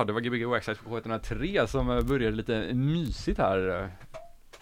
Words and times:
Ja, 0.00 0.04
det 0.04 0.12
var 0.12 0.20
Gbg 0.20 0.44
Waxxite 0.46 0.82
på 0.82 1.00
K103 1.00 1.66
som 1.66 1.90
eh, 1.90 2.02
började 2.02 2.36
lite 2.36 2.74
mysigt 2.74 3.38
här. 3.38 3.82
eh, 3.82 3.88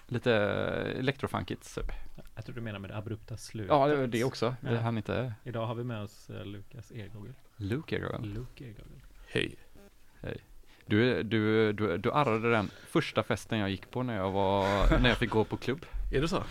Lite 0.06 0.35
eh, 0.35 0.99
elektrofunkigt 0.99 1.75
typ. 1.75 1.93
Jag 2.35 2.44
tror 2.44 2.55
du 2.55 2.61
menar 2.61 2.79
med 2.79 2.90
det 2.90 2.96
abrupta 2.96 3.37
slutet. 3.37 3.70
Ja, 3.70 3.87
det 3.87 3.96
var 3.96 4.06
det 4.06 4.25
också. 4.25 4.55
Det 4.61 4.75
Ja. 4.75 4.81
hann 4.81 4.96
inte 4.96 5.32
Idag 5.44 5.67
har 5.67 5.75
vi 5.75 5.85
med 5.85 6.02
oss 6.02 6.31
Lukas 6.44 6.90
Ergogel. 6.90 7.35
Luke 7.56 7.96
Ergogel. 7.96 8.32
Luke 8.35 8.64
Ergogel. 8.64 9.00
Hej. 9.29 9.56
Du, 10.87 11.23
du, 11.23 11.73
du, 11.73 11.99
du 11.99 12.12
arrade 12.12 12.50
den 12.50 12.70
första 12.87 13.23
festen 13.23 13.58
jag 13.58 13.70
gick 13.70 13.90
på 13.90 14.02
när 14.02 14.17
jag 14.17 14.31
var, 14.31 14.64
när 15.00 15.08
jag 15.08 15.19
fick 15.19 15.31
gå 15.31 15.44
på 15.44 15.56
klubb. 15.56 15.87
Är 16.12 16.20
det 16.20 16.29
så? 16.29 16.43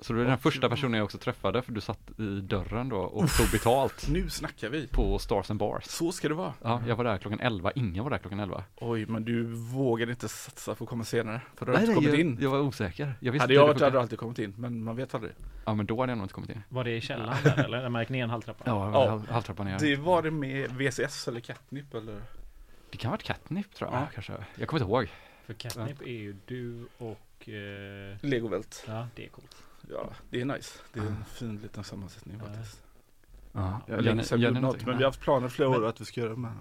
Så 0.00 0.12
du 0.12 0.20
är 0.20 0.24
den 0.24 0.38
första 0.38 0.68
personen 0.68 0.94
jag 0.94 1.04
också 1.04 1.18
träffade 1.18 1.62
för 1.62 1.72
du 1.72 1.80
satt 1.80 2.10
i 2.18 2.40
dörren 2.40 2.88
då 2.88 2.96
och 2.96 3.30
tog 3.30 3.50
betalt 3.52 4.06
Nu 4.10 4.30
snackar 4.30 4.68
vi. 4.68 4.86
på 4.86 5.18
Stars 5.18 5.50
and 5.50 5.58
Bars. 5.60 5.84
Så 5.84 6.12
ska 6.12 6.28
det 6.28 6.34
vara. 6.34 6.54
Ja, 6.62 6.82
jag 6.86 6.96
var 6.96 7.04
där 7.04 7.18
klockan 7.18 7.40
11, 7.40 7.72
ingen 7.74 8.04
var 8.04 8.10
där 8.10 8.18
klockan 8.18 8.40
11. 8.40 8.64
Oj, 8.76 9.06
men 9.06 9.24
du 9.24 9.42
vågade 9.54 10.12
inte 10.12 10.28
satsa 10.28 10.74
för 10.74 10.84
att 10.84 10.88
komma 10.88 11.04
senare. 11.04 11.40
För 11.56 11.66
du 11.66 11.72
har 11.72 11.80
inte 11.80 11.94
kommit 11.94 12.10
jag, 12.10 12.20
in. 12.20 12.38
jag 12.40 12.50
var 12.50 12.58
osäker. 12.60 13.14
Jag 13.20 13.32
visste 13.32 13.42
Hade 13.42 13.54
inte 13.54 13.60
jag 13.60 13.66
varit 13.66 13.78
det 13.78 13.84
hade 13.84 13.96
du 13.96 14.00
alltid 14.00 14.18
kommit 14.18 14.38
in, 14.38 14.54
men 14.56 14.84
man 14.84 14.96
vet 14.96 15.14
aldrig. 15.14 15.32
Ja, 15.64 15.74
men 15.74 15.86
då 15.86 16.00
hade 16.00 16.10
jag 16.12 16.16
nog 16.18 16.24
inte 16.24 16.34
kommit 16.34 16.50
in. 16.50 16.62
Var 16.68 16.84
det 16.84 16.90
i 16.96 17.00
källaren 17.00 17.38
där 17.44 17.64
eller? 17.64 17.82
Där 17.82 17.88
man 17.88 18.02
gick 18.02 18.08
ner 18.08 18.24
en 18.24 18.30
halvtrappa? 18.30 18.62
Ja, 18.66 18.90
Ja. 18.92 19.22
ja. 19.26 19.32
halvtrappan 19.32 19.66
ner. 19.66 19.78
Det 19.78 19.96
var 19.96 20.22
det 20.22 20.30
med 20.30 20.70
VCS 20.70 21.28
eller 21.28 21.40
Catnip 21.40 21.94
eller? 21.94 22.22
Det 22.90 22.96
kan 22.98 23.08
ha 23.08 23.12
varit 23.12 23.22
catnip 23.22 23.74
tror 23.74 23.90
jag 23.92 24.00
Ja. 24.02 24.06
kanske. 24.14 24.32
Jag 24.54 24.68
kommer 24.68 24.82
inte 24.82 24.90
ihåg. 24.92 25.08
För 25.46 25.54
Catnip 25.54 26.00
är 26.02 26.06
ju 26.10 26.36
du 26.46 26.86
och... 26.98 27.48
Eh, 27.48 28.16
Legovelt. 28.20 28.84
ja, 28.88 29.08
det 29.14 29.24
är 29.24 29.28
coolt. 29.28 29.56
Ja, 29.90 30.10
det 30.30 30.40
är 30.40 30.44
nice. 30.44 30.78
Det 30.92 31.00
är 31.00 31.04
en 31.04 31.16
Ah. 31.22 31.24
fin 31.24 31.56
liten 31.56 31.84
sammansättning 31.84 32.36
Ja. 32.40 32.44
faktiskt. 32.48 32.82
Ja, 33.52 33.80
Jag 33.86 33.94
har 33.94 34.02
länge 34.02 34.22
sedan 34.22 34.38
vi 34.40 34.44
gjorde 34.46 34.60
något, 34.60 34.86
men 34.86 34.96
vi 34.98 35.02
har 35.04 35.08
haft 35.10 35.20
planer 35.20 35.48
flera 35.48 35.68
år 35.68 35.86
att 35.86 36.00
vi 36.00 36.04
ska 36.04 36.20
göra 36.20 36.30
det. 36.30 36.36
Men, 36.36 36.52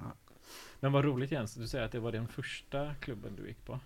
Men 0.80 0.92
vad 0.92 1.06
roligt 1.06 1.32
Jens, 1.32 1.54
du 1.56 1.68
säger 1.68 1.86
att 1.86 1.92
det 1.92 2.00
var 2.00 2.12
den 2.12 2.28
första 2.28 2.94
klubben 2.96 3.36
du 3.36 3.48
gick 3.48 3.66
på. 3.66 3.80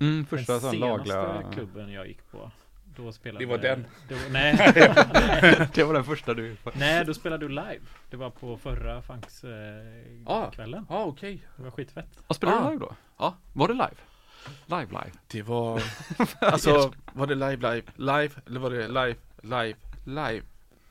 Mm, 0.00 0.26
första 0.26 0.52
den 0.52 0.60
sån 0.60 0.70
senaste 0.70 1.08
lagliga. 1.08 1.52
klubben 1.52 1.92
jag 1.92 2.06
gick 2.08 2.30
på. 2.30 2.50
Då 2.96 3.12
spelade 3.12 3.44
Det 3.44 3.48
var 3.50 3.58
den. 3.58 3.86
Det 4.08 4.14
var, 4.14 4.30
nej, 4.30 4.56
det 5.74 5.84
var 5.84 5.94
den 5.94 6.04
första 6.04 6.34
du 6.34 6.56
nej, 6.74 7.04
då 7.04 7.14
spelade 7.14 7.44
du 7.44 7.48
live. 7.48 7.80
Det 8.10 8.16
var 8.16 8.30
på 8.30 8.56
förra 8.56 9.02
Funks 9.02 9.44
eh, 9.44 9.50
Ah. 10.26 10.50
kvällen. 10.50 10.86
ja, 10.88 11.04
okej. 11.04 11.42
Det 11.56 11.62
var 11.62 11.70
skitfett. 11.70 12.22
Vad 12.26 12.36
spelade 12.36 12.58
Ah. 12.58 12.64
du 12.64 12.70
live 12.70 12.80
då? 12.86 12.94
Ja. 13.18 13.34
Var 13.52 13.68
det 13.68 13.74
live? 13.74 13.96
Live 14.66 14.86
live? 14.86 15.12
Det 15.26 15.42
var, 15.42 15.82
alltså, 16.40 16.92
var 17.12 17.26
det 17.26 17.34
live, 17.34 17.56
live, 17.56 17.82
live? 17.96 18.30
Eller 18.46 18.60
var 18.60 18.70
det 18.70 18.88
live, 18.88 19.14
live, 19.42 19.76
live? 20.04 20.42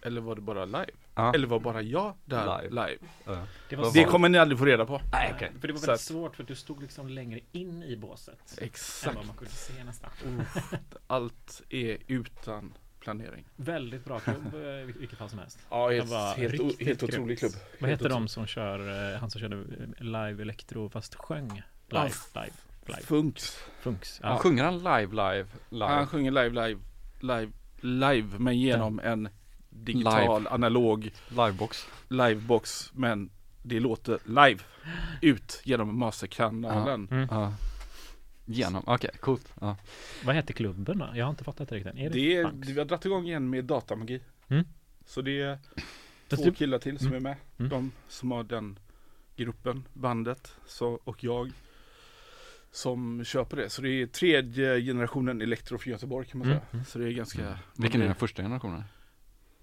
Eller 0.01 0.21
var 0.21 0.35
det 0.35 0.41
bara 0.41 0.65
live? 0.65 0.91
Ja. 1.15 1.33
Eller 1.33 1.47
var 1.47 1.59
bara 1.59 1.81
jag 1.81 2.13
där 2.25 2.61
Live. 2.61 2.69
live? 2.69 2.97
Ja. 3.25 3.45
Det 3.69 3.75
var 3.75 3.93
Det 3.93 4.03
kommer 4.03 4.29
ni 4.29 4.37
aldrig 4.37 4.59
få 4.59 4.65
reda 4.65 4.85
på. 4.85 5.01
Nej 5.11 5.31
okej. 5.35 5.51
För 5.61 5.67
det 5.67 5.73
var 5.73 5.79
väldigt 5.79 5.89
att- 5.89 6.01
svårt 6.01 6.35
för 6.35 6.43
att 6.43 6.47
du 6.47 6.55
stod 6.55 6.81
liksom 6.81 7.09
längre 7.09 7.39
in 7.51 7.83
i 7.83 7.95
båset. 7.97 8.55
Än 8.57 8.63
Exakt. 8.65 9.15
vad 9.15 9.25
man 9.25 9.35
kunde 9.35 9.53
se 9.53 9.83
nästan. 9.83 10.09
Allt 11.07 11.61
är 11.69 11.97
utan 12.07 12.73
planering. 12.99 13.45
Väldigt 13.55 14.05
bra 14.05 14.19
klubb 14.19 14.53
eh, 14.55 14.61
i 14.61 14.93
vilket 14.97 15.17
fall 15.17 15.29
som 15.29 15.39
helst. 15.39 15.59
Ja, 15.69 15.89
helt, 15.91 16.11
helt, 16.37 16.59
o- 16.59 16.71
helt 16.79 17.03
otrolig 17.03 17.39
klubb. 17.39 17.51
Vad 17.79 17.89
Helt 17.89 18.01
heter 18.01 18.09
de 18.09 18.27
som 18.27 18.47
kör, 18.47 19.11
eh, 19.13 19.19
han 19.19 19.31
som 19.31 19.41
körde 19.41 19.55
eh, 19.57 20.03
live 20.03 20.41
elektro 20.41 20.89
fast 20.89 21.15
sjöng? 21.15 21.61
Live, 21.89 22.11
live, 22.33 22.51
live. 22.89 23.01
Funks. 23.01 23.57
Funks. 23.81 24.19
Ja. 24.23 24.29
Ja. 24.29 24.37
Sjunger 24.37 24.63
han 24.63 24.77
live 24.77 25.07
live 25.11 25.47
live? 25.69 25.85
Han 25.85 26.07
sjunger 26.07 26.31
live, 26.31 26.49
live, 26.67 26.79
live, 27.19 27.51
live, 27.81 28.39
men 28.39 28.59
genom 28.59 28.99
en 28.99 29.29
digital, 29.69 30.47
analog 30.47 31.11
Livebox. 31.29 31.87
livebox. 32.07 32.91
Men 32.93 33.29
det 33.63 33.79
låter 33.79 34.19
live 34.25 34.59
ut 35.21 35.61
genom 35.63 35.99
masterkanalen. 35.99 37.07
Mm. 37.11 37.27
Ja. 37.31 37.53
Genom, 38.45 38.83
okej 38.87 39.09
coolt. 39.19 39.53
Ja. 39.61 39.75
Vad 40.25 40.35
heter 40.35 40.53
klubben 40.53 40.97
då? 40.99 41.09
Jag 41.15 41.25
har 41.25 41.29
inte 41.29 41.43
fattat 41.43 41.69
det 41.69 41.75
riktigt. 41.75 41.95
Är 41.95 41.99
det, 41.99 42.09
Det 42.09 42.35
är, 42.35 42.51
vi 42.73 42.79
har 42.79 42.85
dragit 42.85 43.05
igång 43.05 43.25
igen 43.27 43.49
med 43.49 43.65
datamagi. 43.65 44.19
Mm. 44.47 44.65
Så 45.05 45.21
det 45.21 45.41
är 45.41 45.59
Fast 46.29 46.43
två 46.43 46.49
du- 46.49 46.55
killar 46.55 46.79
till 46.79 46.97
som 46.99 47.07
Mm. 47.07 47.17
är 47.17 47.29
med. 47.29 47.37
Mm. 47.57 47.69
De 47.69 47.91
som 48.07 48.31
har 48.31 48.43
den 48.43 48.79
gruppen, 49.35 49.83
bandet 49.93 50.55
så, 50.67 50.99
och 51.03 51.23
jag 51.23 51.51
som 52.71 53.25
på 53.49 53.55
det. 53.55 53.69
Så 53.69 53.81
det 53.81 53.89
är 53.89 54.07
tredje 54.07 54.81
generationen 54.81 55.41
elektro 55.41 55.77
för 55.77 55.89
Göteborg 55.89 56.27
kan 56.27 56.39
man 56.39 56.47
Mm. 56.47 56.59
säga. 56.71 56.83
Så 56.83 56.99
det 56.99 57.05
är 57.07 57.11
ganska 57.11 57.41
Mm. 57.41 57.57
Vilken 57.75 58.01
är 58.01 58.05
den 58.05 58.15
första 58.15 58.41
generationen? 58.41 58.83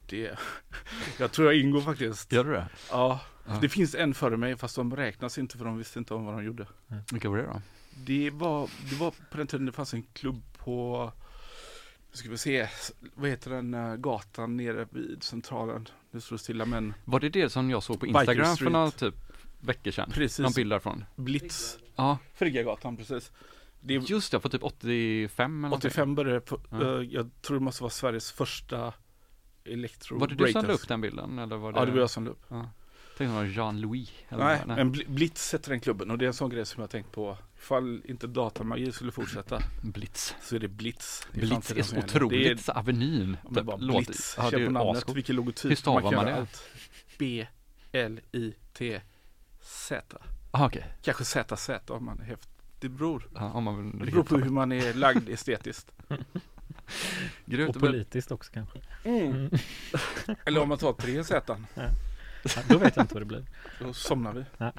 det, 0.06 0.38
Jag 1.18 1.32
tror 1.32 1.52
jag 1.52 1.60
ingår 1.60 1.80
faktiskt. 1.80 2.32
Gör 2.32 2.44
du 2.44 2.50
det? 2.52 2.68
Ja, 2.90 3.20
Ja. 3.48 3.58
det 3.60 3.68
finns 3.68 3.94
en 3.94 4.14
före 4.14 4.36
mig 4.36 4.56
fast 4.56 4.76
de 4.76 4.96
räknas 4.96 5.38
inte 5.38 5.58
för 5.58 5.64
de 5.64 5.78
visste 5.78 5.98
inte 5.98 6.14
om 6.14 6.24
vad 6.24 6.34
de 6.34 6.44
gjorde. 6.44 6.66
Vilka 7.12 7.28
var 7.30 7.36
det 7.36 7.42
då? 7.42 7.62
Det 8.04 8.30
var, 8.30 8.70
det 8.90 8.96
var 8.96 9.10
på 9.30 9.36
den 9.36 9.46
tiden 9.46 9.66
det 9.66 9.72
fanns 9.72 9.94
en 9.94 10.02
klubb 10.02 10.42
på 10.58 11.12
nu 12.10 12.16
ska 12.18 12.30
vi 12.30 12.38
se, 12.38 12.68
vad 13.14 13.30
heter 13.30 13.50
den 13.50 13.74
eh, 13.74 13.94
gatan 13.96 14.56
nere 14.56 14.88
vid 14.90 15.22
centralen? 15.22 15.88
Nu 16.10 16.20
står 16.20 16.36
det 16.36 16.42
stilla 16.42 16.64
men 16.64 16.94
Var 17.04 17.20
det 17.20 17.28
det 17.28 17.50
som 17.50 17.70
jag 17.70 17.82
såg 17.82 18.00
på 18.00 18.06
Instagram 18.06 18.56
för 18.56 18.70
några 18.70 18.90
typ 18.90 19.14
veckor 19.60 19.90
sedan? 19.90 20.10
Precis. 20.12 20.38
Någon 20.38 20.52
bild 20.52 20.70
därifrån? 20.72 21.04
Blitz, 21.16 21.78
Ja, 21.96 22.18
Friggagatan 22.34 22.96
precis. 22.96 23.32
Det 23.80 23.94
är 23.94 24.00
just 24.00 24.32
det, 24.32 24.40
på 24.40 24.48
typ 24.48 24.62
85 24.62 25.52
eller 25.64 25.68
någonting. 25.68 25.88
85 25.88 26.14
började 26.14 26.40
på, 26.40 26.60
Ja. 26.70 26.82
eh, 26.82 27.02
jag 27.02 27.30
tror 27.42 27.58
det 27.58 27.64
måste 27.64 27.82
vara 27.82 27.90
Sveriges 27.90 28.32
första 28.32 28.92
elektro 29.64 30.18
Var 30.18 30.26
det 30.28 30.34
du 30.34 30.52
som 30.52 30.64
la 30.66 30.72
upp 30.72 30.88
den 30.88 31.00
bilden? 31.00 31.38
Eller 31.38 31.56
var 31.56 31.72
det... 31.72 31.78
Ja 31.78 31.84
det 31.84 31.92
var 31.92 31.98
jag 31.98 32.10
som 32.10 32.24
la 32.24 32.30
upp. 32.30 32.42
Ja. 32.48 32.70
Tänkte 33.18 33.24
det 33.24 33.38
var 33.40 33.44
Jean-Louis. 33.44 34.10
Nej, 34.28 34.38
vad- 34.66 34.76
men 34.76 34.94
Bl- 34.94 35.10
Blitz 35.10 35.54
heter 35.54 35.70
den 35.70 35.80
klubben 35.80 36.10
och 36.10 36.18
det 36.18 36.24
är 36.24 36.26
en 36.26 36.34
sån 36.34 36.50
grej 36.50 36.66
som 36.66 36.80
jag 36.80 36.90
tänkt 36.90 37.12
på. 37.12 37.38
Ifall 37.56 38.02
inte 38.04 38.26
datamagi 38.26 38.92
skulle 38.92 39.12
fortsätta 39.12 39.62
Blitz. 39.82 40.34
så 40.42 40.56
är 40.56 40.60
det 40.60 40.68
Blitz. 40.68 41.26
Blitz 41.32 41.70
är 41.70 41.82
så 41.82 41.96
otroligt 41.98 42.66
Det 42.66 42.72
är, 42.72 42.78
Avenyn. 42.78 43.36
Ja, 43.44 43.50
men 43.50 43.66
bara 43.66 43.76
låter- 43.76 43.98
Blitz, 44.06 44.34
Ja, 44.38 44.44
det 44.44 44.50
kör 44.50 44.60
är 44.60 44.66
på 44.66 44.72
namnet, 44.72 44.96
ascoolt. 44.96 45.16
vilken 45.16 45.36
logotyp. 45.36 45.70
Hur 45.70 45.76
stavar 45.76 46.02
man 46.02 46.12
göra 46.12 46.40
det? 46.40 46.46
B-L-I-T-Z. 48.78 50.18
Ah, 50.58 50.66
okej. 50.66 50.84
Kanske 51.02 51.24
ZZ 51.24 51.70
om 51.90 52.04
man 52.04 52.20
är 52.20 52.24
häftig. 52.24 52.52
Det 52.80 52.88
beror. 52.88 53.28
Ja, 53.34 53.52
om 53.52 53.64
man 53.64 53.76
vill 53.76 54.06
Det 54.06 54.12
beror 54.12 54.24
på 54.24 54.36
hur 54.36 54.50
man 54.50 54.72
är 54.72 54.94
lagd 54.94 55.28
estetiskt. 55.28 55.92
Grymt. 57.44 57.76
Och 57.76 57.82
politiskt 57.82 58.32
också 58.32 58.52
kanske. 58.52 58.78
Mm. 59.04 59.50
Eller 60.44 60.62
om 60.62 60.68
man 60.68 60.78
tar 60.78 60.92
tre 60.92 61.24
Z, 61.24 61.56
Ja, 61.74 62.62
då 62.68 62.78
vet 62.78 62.96
jag 62.96 63.02
inte 63.02 63.14
vad 63.14 63.22
det 63.22 63.26
blir. 63.26 63.44
då 63.80 63.92
somnar 63.92 64.32
vi. 64.32 64.44
Ja 64.58 64.72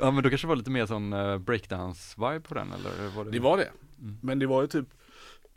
men 0.12 0.22
då 0.22 0.28
kanske 0.28 0.46
det 0.46 0.48
var 0.48 0.56
lite 0.56 0.70
mer 0.70 0.86
sån 0.86 1.12
uh, 1.12 1.38
breakdance-vibe 1.38 2.40
på 2.40 2.54
den 2.54 2.72
eller? 2.72 3.08
Var 3.08 3.24
det... 3.24 3.30
Det 3.30 3.40
var 3.40 3.56
det. 3.56 3.70
Mm. 3.98 4.18
Men 4.22 4.38
det 4.38 4.46
var 4.46 4.62
ju 4.62 4.68
typ 4.68 4.88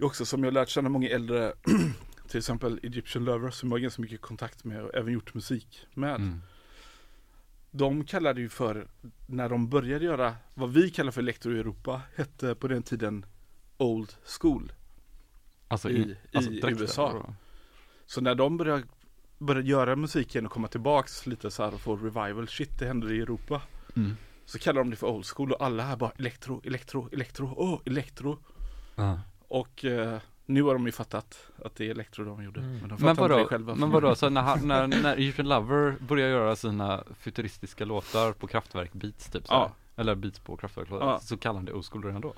också 0.01 0.25
som 0.25 0.43
jag 0.43 0.53
lärt 0.53 0.69
känna 0.69 0.89
många 0.89 1.09
äldre 1.09 1.53
till 2.27 2.37
exempel 2.37 2.79
Egyptian 2.83 3.25
Lovers 3.25 3.53
som 3.53 3.69
jag 3.69 3.75
har 3.75 3.79
ganska 3.79 4.01
mycket 4.01 4.21
kontakt 4.21 4.63
med 4.63 4.83
och 4.83 4.95
även 4.95 5.13
gjort 5.13 5.33
musik 5.33 5.87
med. 5.93 6.15
Mm. 6.15 6.41
De 7.71 8.05
kallade 8.05 8.41
ju 8.41 8.49
för, 8.49 8.87
när 9.27 9.49
de 9.49 9.69
började 9.69 10.05
göra 10.05 10.35
vad 10.53 10.69
vi 10.73 10.89
kallar 10.89 11.11
för 11.11 11.21
elektro 11.21 11.51
Europa, 11.51 12.01
hette 12.15 12.55
på 12.55 12.67
den 12.67 12.83
tiden 12.83 13.25
Old 13.77 14.15
School. 14.41 14.71
Alltså 15.67 15.89
I- 15.89 15.93
i, 16.01 16.17
alltså 16.33 16.51
i 16.51 16.61
USA. 16.71 17.13
då? 17.13 17.33
Så 18.05 18.21
när 18.21 18.35
de 18.35 18.57
började, 18.57 18.83
började 19.37 19.67
göra 19.69 19.95
musiken 19.95 20.45
och 20.45 20.51
komma 20.51 20.67
tillbaks 20.67 21.25
lite 21.27 21.51
så 21.51 21.63
här 21.63 21.73
och 21.73 21.81
få 21.81 21.95
revival, 21.95 22.47
shit 22.47 22.79
det 22.79 22.85
händer 22.85 23.11
i 23.11 23.19
Europa. 23.21 23.61
Mm. 23.95 24.17
Så 24.45 24.59
kallade 24.59 24.83
de 24.83 24.89
det 24.89 24.95
för 24.95 25.07
Old 25.07 25.25
School 25.25 25.51
och 25.51 25.65
alla 25.65 25.83
här 25.83 25.95
bara 25.95 26.11
elektro, 26.17 26.61
elektro, 26.63 27.09
elektro, 27.11 27.53
åh 27.57 27.79
elektro. 27.85 28.39
Ja. 28.95 29.19
Och 29.47 29.85
eh, 29.85 30.19
nu 30.45 30.61
har 30.61 30.73
de 30.73 30.85
ju 30.85 30.91
fattat 30.91 31.49
att 31.65 31.75
det 31.75 31.85
är 31.87 31.91
elektro 31.91 32.25
de 32.25 32.43
gjorde. 32.43 32.59
Mm. 32.59 32.71
Men 32.71 32.81
de 32.81 32.87
Men 32.87 32.97
fattar 32.97 33.09
inte 33.11 33.21
vadå, 33.21 33.37
det 33.37 33.45
själva. 33.45 33.75
men 33.75 33.89
vadå, 33.89 34.15
så 34.15 34.29
när, 34.29 34.41
han- 34.41 34.67
när, 34.67 34.87
när 34.87 35.15
Egyptian 35.17 35.49
Lover 35.49 35.95
började 35.99 36.31
göra 36.31 36.55
sina 36.55 37.03
futuristiska 37.19 37.85
låtar 37.85 38.31
på 38.33 38.47
Kraftwerk 38.47 38.93
Beats 38.93 39.29
typ 39.29 39.47
så 39.47 39.53
Ja. 39.53 39.71
Eller 39.95 40.15
beats 40.15 40.39
på 40.39 40.57
Kraftwerk 40.57 40.87
Ja. 40.91 41.19
så 41.19 41.37
kallade 41.37 41.57
han 41.59 41.65
det 41.65 41.73
old 41.73 41.85
school 41.85 42.03
redan 42.03 42.21
då? 42.21 42.33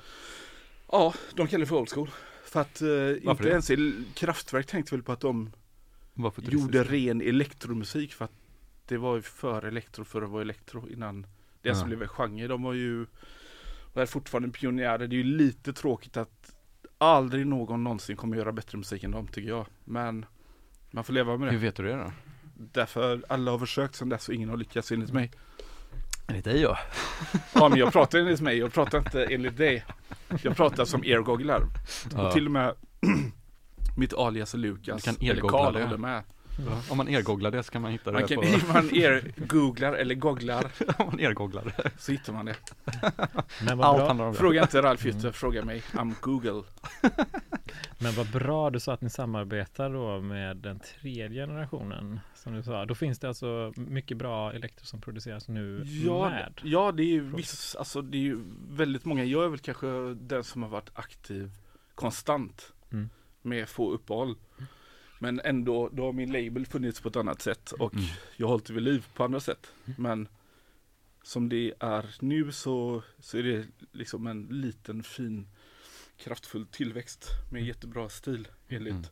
Ja, 0.92 1.14
de 1.36 1.48
kallar 1.48 1.60
det 1.60 1.66
för 1.66 1.76
Old 1.76 1.90
School. 1.90 2.10
För 2.46 2.62
att 2.62 2.82
eh, 2.82 2.88
inte 3.32 3.44
det? 3.44 3.50
ens 3.50 3.70
i 3.72 3.94
Kraftwerk 4.14 4.66
tänkte 4.68 4.96
väl 4.96 5.04
på 5.04 5.12
att 5.12 5.20
de 5.20 5.52
gjorde 6.38 6.84
ren 6.84 7.22
elektromusik 7.22 8.14
för 8.14 8.26
att 8.26 8.32
det 8.88 8.98
var 8.98 9.16
ju 9.16 9.22
för 9.22 9.66
elektro 9.66 10.04
för 10.04 10.22
att 10.22 10.30
vara 10.30 10.42
elektro 10.42 10.90
innan 10.90 11.22
det 11.62 11.70
Ja. 11.70 11.76
som 11.76 11.88
blev 11.88 12.02
en 12.02 12.08
genre. 12.08 12.48
De 12.48 12.64
var 12.64 12.74
ju 12.74 13.06
och 13.94 14.02
är 14.02 14.06
fortfarande 14.06 14.50
pionjärer. 14.50 15.08
Det 15.08 15.16
är 15.16 15.18
ju 15.18 15.24
lite 15.24 15.74
tråkigt 15.74 16.18
att 16.18 16.56
aldrig 17.04 17.48
någon 17.48 17.84
någonsin 17.84 18.16
kommer 18.18 18.38
göra 18.38 18.52
bättre 18.52 18.78
musik 18.78 19.04
än 19.04 19.12
dem 19.12 19.28
tycker 19.28 19.50
jag. 19.50 19.66
Men 19.84 20.26
man 20.92 21.04
får 21.04 21.14
leva 21.14 21.38
med 21.38 21.52
Hur 21.52 21.60
det. 21.60 21.66
vet 21.66 21.76
du 21.76 21.84
det 21.84 21.96
då? 21.96 22.12
Därför 22.56 23.24
alla 23.30 23.52
har 23.52 23.60
försökt 23.60 23.96
sedan 23.96 24.10
dess 24.10 24.28
och 24.30 24.36
ingen 24.36 24.50
har 24.50 24.58
lyckats 24.58 24.92
enligt 24.92 25.14
mig. 25.14 25.32
Enligt 26.28 26.46
dig 26.46 26.62
ja. 26.62 26.78
Ja 27.54 27.70
men 27.70 27.80
jag 27.80 27.94
pratar 27.94 28.20
enligt 28.20 28.42
mig, 28.42 28.58
jag 28.58 28.74
pratar 28.74 28.98
inte 28.98 29.24
enligt 29.26 29.58
dig. 29.58 29.86
Jag 30.44 30.56
pratar 30.56 30.86
som 30.86 31.04
ergogglar. 31.04 31.64
ja. 32.16 32.28
Och 32.28 32.34
till 32.34 32.46
och 32.46 32.52
med 32.52 32.74
mitt 33.98 34.14
alias 34.14 34.54
Lukas. 34.54 35.04
Du 35.04 35.12
kan 35.14 35.30
eller 35.30 35.42
Karl 35.42 35.74
håller 35.76 35.98
med. 35.98 36.24
Om 36.90 36.98
man 36.98 37.08
ergooglar 37.08 37.52
det 37.52 37.64
så 37.64 37.72
kan 37.72 37.82
man 37.82 37.92
hitta 37.92 38.12
det 38.12 38.20
Man 38.20 38.28
kan, 38.28 38.38
på, 38.38 38.68
man 38.74 38.90
er-googlar 38.96 39.94
eller 39.94 40.16
googlar 40.16 40.72
om 40.98 41.06
man 41.06 41.20
ergooglar 41.20 41.64
det. 41.78 41.92
så 41.98 42.12
hittar 42.12 42.34
man 42.34 42.46
det. 42.46 42.56
Men 43.66 43.78
vad 43.78 43.88
Allt 43.88 43.98
bra, 43.98 44.08
handlar 44.08 44.26
om 44.26 44.34
det. 44.34 44.40
Fråga 44.40 44.62
inte 44.62 44.82
Ralf 44.82 45.04
Mm. 45.06 45.16
Jutter, 45.16 45.32
fråga 45.32 45.66
mig. 45.66 45.84
I'm 45.92 46.14
Google. 46.22 46.64
men 48.00 48.14
vad 48.14 48.32
bra 48.32 48.70
du 48.70 48.80
sa 48.80 48.94
att 48.94 49.02
ni 49.02 49.10
samarbetar 49.10 49.90
då 49.90 50.20
med 50.22 50.58
den 50.58 50.80
tredje 50.80 51.30
generationen. 51.46 52.20
Som 52.36 52.54
du 52.54 52.64
sa. 52.64 52.86
Då 52.86 52.96
finns 52.96 53.20
det 53.20 53.28
alltså 53.28 53.74
mycket 53.76 54.18
bra 54.18 54.54
elektro 54.54 54.86
som 54.86 55.02
produceras 55.02 55.48
nu 55.48 55.84
Ja, 55.86 56.30
med. 56.30 56.62
ja 56.64 56.92
det 56.92 57.04
är 57.04 57.08
ju 57.08 57.22
viss, 57.36 57.76
alltså 57.76 58.02
det 58.02 58.18
är 58.18 58.22
ju 58.22 58.40
väldigt 58.70 59.06
många. 59.06 59.24
Jag 59.24 59.46
är 59.46 59.50
väl 59.50 59.60
kanske 59.60 59.88
den 60.14 60.44
som 60.44 60.64
har 60.64 60.70
varit 60.70 60.90
aktiv 60.94 61.52
konstant 61.96 62.74
Mm. 62.92 63.10
med 63.42 63.70
få 63.70 63.92
uppehåll. 63.92 64.36
Men 65.24 65.40
ändå, 65.44 65.90
då 65.94 66.06
har 66.06 66.14
min 66.14 66.32
label 66.32 66.66
funnits 66.66 67.02
på 67.02 67.10
ett 67.10 67.16
annat 67.16 67.42
sätt 67.42 67.72
och 67.72 67.94
Mm. 67.94 68.06
jag 68.38 68.48
har 68.48 68.52
hållit 68.52 68.70
vid 68.70 68.82
liv 68.84 69.06
på 69.14 69.24
andra 69.24 69.40
sätt. 69.40 69.74
Men 69.98 70.28
som 71.24 71.50
det 71.50 71.74
är 71.80 72.16
nu 72.20 72.52
så, 72.52 73.04
så 73.20 73.38
är 73.38 73.44
det 73.44 73.68
liksom 73.92 74.28
en 74.28 74.44
liten 74.50 75.04
fin 75.04 75.48
kraftfull 76.18 76.66
tillväxt 76.66 77.28
med 77.52 77.64
jättebra 77.66 78.10
stil 78.10 78.48
enligt 78.68 78.92
Mm. 78.94 79.06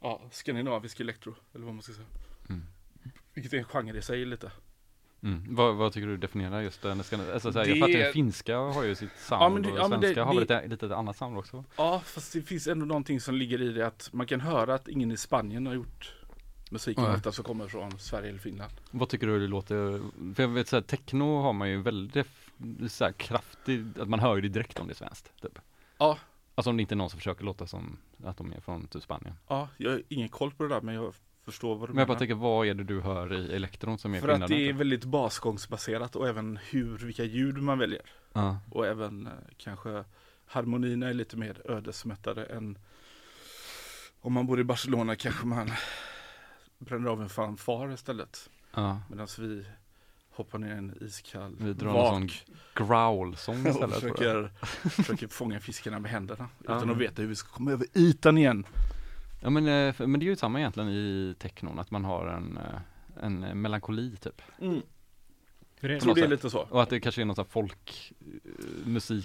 ja, 0.00 0.22
skandinavisk 0.32 1.00
elektro 1.00 1.34
eller 1.54 1.64
vad 1.64 1.74
man 1.74 1.82
ska 1.82 1.92
säga. 1.92 2.06
Mm. 2.48 2.62
Vilket 3.34 3.52
är 3.52 3.58
en 3.58 3.64
genre 3.64 3.98
i 3.98 4.02
sig 4.02 4.24
lite. 4.24 4.52
Mm. 5.22 5.44
Vad, 5.54 5.74
vad 5.76 5.92
tycker 5.92 6.06
du 6.06 6.16
definierar 6.16 6.60
just 6.60 6.82
den? 6.82 7.02
Ska, 7.04 7.16
alltså, 7.32 7.52
så 7.52 7.58
här, 7.58 7.66
Det 7.66 7.72
jag 7.74 7.88
fattar 7.88 8.06
att 8.06 8.12
finska 8.12 8.56
har 8.58 8.84
ju 8.84 8.94
sitt 8.94 9.10
sound 9.18 9.42
Ja, 9.42 9.48
men 9.48 9.62
det- 9.62 9.72
och 9.72 9.78
ja, 9.78 9.88
men 9.88 10.00
det- 10.00 10.06
svenska 10.06 10.24
har 10.24 10.34
väl 10.34 10.40
lite, 10.40 10.66
lite 10.68 10.96
annat 10.96 11.16
sound 11.16 11.38
också? 11.38 11.64
Ja, 11.76 12.00
fast 12.04 12.32
det 12.32 12.42
finns 12.42 12.66
ändå 12.66 12.86
någonting 12.86 13.20
som 13.20 13.34
ligger 13.34 13.62
i 13.62 13.72
det 13.72 13.86
att 13.86 14.08
man 14.12 14.26
kan 14.26 14.40
höra 14.40 14.74
att 14.74 14.88
ingen 14.88 15.12
i 15.12 15.16
Spanien 15.16 15.66
har 15.66 15.74
gjort 15.74 16.14
musiken 16.70 17.04
Nej. 17.04 17.14
ofta 17.14 17.32
som 17.32 17.44
kommer 17.44 17.68
från 17.68 17.98
Sverige 17.98 18.28
eller 18.28 18.38
Finland. 18.38 18.72
Vad 18.90 19.08
tycker 19.08 19.26
du 19.26 19.40
det 19.40 19.46
låter? 19.46 20.00
För 20.34 20.42
jag 20.42 20.48
vet 20.48 20.68
såhär, 20.68 20.82
techno 20.82 21.42
har 21.42 21.52
man 21.52 21.70
ju 21.70 21.82
väldigt 21.82 22.26
såhär 22.88 23.12
kraftig, 23.12 23.84
att 24.00 24.08
man 24.08 24.20
hör 24.20 24.34
ju 24.36 24.40
det 24.42 24.48
direkt 24.48 24.78
om 24.80 24.86
det 24.86 24.92
är 24.92 24.96
svenskt. 24.96 25.32
Typ. 25.42 25.58
Ja. 25.98 26.18
Alltså 26.54 26.70
om 26.70 26.76
det 26.76 26.80
inte 26.80 26.94
är 26.94 26.96
någon 26.96 27.10
som 27.10 27.18
försöker 27.18 27.44
låta 27.44 27.66
som 27.66 27.96
att 28.24 28.36
de 28.36 28.52
är 28.52 28.60
från 28.60 28.86
typ 28.86 29.02
Spanien. 29.02 29.34
Ja, 29.48 29.68
jag 29.76 29.90
har 29.90 30.02
ingen 30.08 30.28
koll 30.28 30.50
på 30.50 30.62
det 30.62 30.68
där 30.68 30.80
men 30.80 30.94
jag 30.94 31.14
förstår 31.52 31.76
vad 31.76 31.88
du 31.88 31.92
Men 31.92 31.98
jag 31.98 32.08
bara 32.08 32.12
menar. 32.12 32.18
tänker, 32.18 32.34
vad 32.34 32.66
är 32.66 32.74
det 32.74 32.84
du 32.84 33.00
hör 33.00 33.32
i 33.34 33.54
elektron 33.56 33.98
som 33.98 34.14
är 34.14 34.20
För 34.20 34.28
att 34.28 34.34
skillnaden? 34.34 34.56
det 34.58 34.64
är 34.64 34.68
typ? 34.72 34.76
väldigt 34.80 35.04
basgångsbaserat 35.04 36.16
och 36.16 36.28
även 36.28 36.58
hur, 36.70 36.98
vilka 36.98 37.24
ljud 37.24 37.58
man 37.62 37.78
väljer. 37.78 38.02
Ja. 38.32 38.58
Och 38.70 38.86
även 38.86 39.26
eh, 39.26 39.32
kanske 39.56 40.04
harmonierna 40.46 41.08
är 41.08 41.14
lite 41.14 41.36
mer 41.36 41.70
ödesmättade 41.70 42.44
än 42.44 42.78
om 44.20 44.32
man 44.32 44.46
bor 44.46 44.60
i 44.60 44.64
Barcelona 44.64 45.16
kanske 45.16 45.46
man 45.46 45.70
bränner 46.78 47.10
av 47.10 47.22
en 47.22 47.28
fanfar 47.28 47.92
istället. 47.94 48.50
ja. 48.74 49.00
Medan 49.10 49.26
vi 49.38 49.64
hoppar 50.30 50.58
ner 50.58 50.74
i 50.74 50.78
en 50.78 50.94
iskall 51.00 51.56
Vi 51.60 51.72
drar 51.72 51.92
vak. 51.92 52.12
någon 52.12 52.28
sån 52.28 52.54
growl-sång 52.74 53.62
och 53.62 53.68
istället. 53.70 53.94
det. 53.94 54.00
försöker, 54.00 54.50
försöker 54.90 55.28
fånga 55.28 55.60
fiskarna 55.60 55.98
med 55.98 56.10
händerna 56.10 56.48
Ja. 56.66 56.76
utan 56.76 56.90
att 56.90 56.96
veta 56.96 57.22
hur 57.22 57.28
vi 57.28 57.36
ska 57.36 57.48
komma 57.48 57.72
över 57.72 57.86
ytan 57.94 58.38
igen. 58.38 58.66
Ja 59.40 59.50
men, 59.50 59.66
eh, 59.66 59.94
men 60.06 60.20
det 60.20 60.26
är 60.26 60.28
ju 60.30 60.36
samma 60.36 60.58
egentligen 60.58 60.88
i 60.88 61.34
technon, 61.38 61.78
att 61.78 61.90
man 61.90 62.04
har 62.04 62.26
en, 62.26 62.56
eh, 62.56 63.24
en 63.24 63.62
melankoli 63.62 64.16
typ. 64.16 64.42
Mm. 64.60 64.82
Hur 65.80 65.88
är 65.90 65.94
Jag 65.94 66.00
det? 66.00 66.04
tror 66.04 66.14
det 66.14 66.20
är 66.20 66.28
lite 66.28 66.50
så. 66.50 66.58
Och 66.70 66.82
att 66.82 66.90
det 66.90 67.00
kanske 67.00 67.20
är 67.20 67.24
någon 67.24 67.36
sån 67.36 67.44
här 67.44 67.50
folk, 67.50 68.12
eh, 68.20 69.20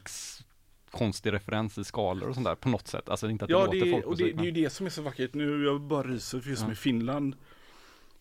konstig 0.92 1.34
referens 1.34 1.78
i 1.78 1.84
skalor 1.84 2.30
och 2.30 2.36
sånt 2.36 2.46
där 2.48 2.56
på 2.56 2.70
något 2.70 2.88
sätt. 2.88 3.10
Alltså 3.10 3.30
inte 3.30 3.46
att 3.46 3.50
det 3.50 3.54
Ja, 3.54 3.66
låter 3.66 3.80
det, 3.80 3.90
är- 3.92 3.96
och 3.96 4.04
folkmusik. 4.04 4.36
det, 4.36 4.42
det 4.42 4.50
är 4.50 4.52
ju 4.56 4.64
det 4.64 4.70
som 4.70 4.86
är 4.86 4.90
så 4.90 5.02
vackert. 5.02 5.34
Nu 5.34 5.64
jag 5.64 5.82
bara 5.82 6.04
ryser 6.04 6.40
för 6.40 6.50
just 6.50 6.62
Ja. 6.62 6.68
med 6.68 6.78
Finland 6.78 7.36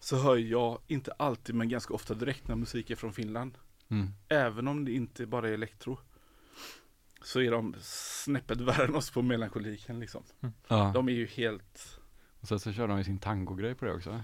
så 0.01 0.17
hör 0.17 0.37
jag 0.37 0.79
inte 0.87 1.13
alltid 1.13 1.55
men 1.55 1.69
ganska 1.69 1.95
ofta 1.95 2.15
direkt 2.15 2.49
när 2.49 2.57
musik 2.57 2.91
är 2.91 2.97
från 2.97 3.13
Finland. 3.13 3.59
mm. 3.89 4.09
Även 4.29 4.69
om 4.69 4.85
det 4.85 4.93
inte 4.93 5.27
bara 5.27 5.49
är 5.49 5.53
elektro. 5.53 5.99
Så 7.25 7.41
är 7.41 7.51
de 7.51 7.75
snäppet 7.81 8.61
värre 8.61 8.85
än 8.85 8.95
oss 8.95 9.11
på 9.11 9.23
melankoliken 9.23 10.01
liksom. 10.01 10.23
ja. 10.69 10.91
De 10.95 11.09
är 11.09 11.13
ju 11.13 11.27
helt 11.27 11.99
Och 12.41 12.49
sen 12.49 12.61
så 12.61 12.73
kör 12.73 12.89
de 12.89 12.99
ju 12.99 13.05
sin 13.05 13.19
tango-grej 13.19 13.75
på 13.75 13.85
det 13.85 13.93
också. 13.95 14.23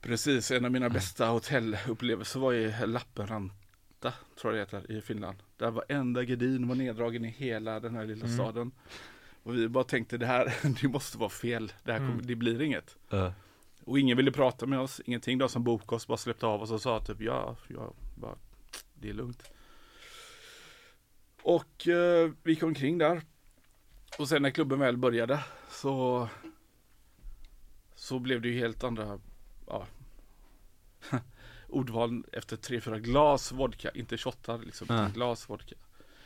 Precis, 0.00 0.50
en 0.50 0.64
av 0.64 0.70
mina 0.70 0.88
bästa 0.90 1.26
hotellupplevelser 1.26 2.40
var 2.40 2.52
i 2.52 2.86
Lappenranta, 2.86 4.12
tror 4.40 4.56
jag 4.56 4.68
det 4.68 4.76
heter, 4.76 4.92
i 4.92 5.00
Finland. 5.00 5.38
Där 5.56 5.70
varenda 5.70 6.24
gardin 6.24 6.68
var 6.68 6.74
neddragen 6.74 7.24
i 7.24 7.28
hela 7.28 7.80
den 7.80 7.94
här 7.94 8.06
lilla 8.06 8.24
Mm. 8.24 8.36
staden. 8.36 8.70
Och 9.42 9.54
vi 9.56 9.68
bara 9.68 9.84
tänkte 9.84 10.18
det 10.18 10.26
här, 10.26 10.54
det 10.82 10.88
måste 10.88 11.18
vara 11.18 11.30
fel, 11.30 11.72
det 11.84 11.92
här 11.92 11.98
kommer, 11.98 12.12
Mm. 12.12 12.26
det 12.26 12.34
blir 12.34 12.62
inget. 12.62 12.96
Uh. 13.12 13.30
Och 13.84 13.98
ingen 13.98 14.16
ville 14.16 14.32
prata 14.32 14.66
med 14.66 14.80
oss, 14.80 15.00
ingenting. 15.04 15.38
De 15.38 15.48
som 15.48 15.64
bokade 15.64 15.96
oss 15.96 16.06
bara 16.06 16.18
släppte 16.18 16.46
av 16.46 16.62
oss 16.62 16.70
och 16.70 16.82
sa 16.82 17.00
typ 17.00 17.20
ja, 17.20 17.56
ja 17.68 17.92
bara, 18.14 18.34
det 18.94 19.08
är 19.08 19.14
lugnt. 19.14 19.50
Och 21.48 21.88
eh, 21.88 22.30
vi 22.42 22.52
gick 22.52 22.62
omkring 22.62 22.98
där. 22.98 23.22
Och 24.18 24.28
sen 24.28 24.42
när 24.42 24.50
klubben 24.50 24.78
väl 24.78 24.96
började 24.96 25.44
så 25.70 26.28
så 27.94 28.18
blev 28.18 28.40
det 28.40 28.48
ju 28.48 28.58
helt 28.58 28.84
andra 28.84 29.20
ja, 29.66 29.86
ordval 31.68 32.24
efter 32.32 32.56
tre, 32.56 32.80
fyra 32.80 32.98
glas 32.98 33.52
vodka, 33.52 33.90
inte 33.90 34.18
shottar 34.18 34.58
liksom, 34.58 34.84
utan 34.84 35.12
glas 35.12 35.48
vodka. 35.48 35.74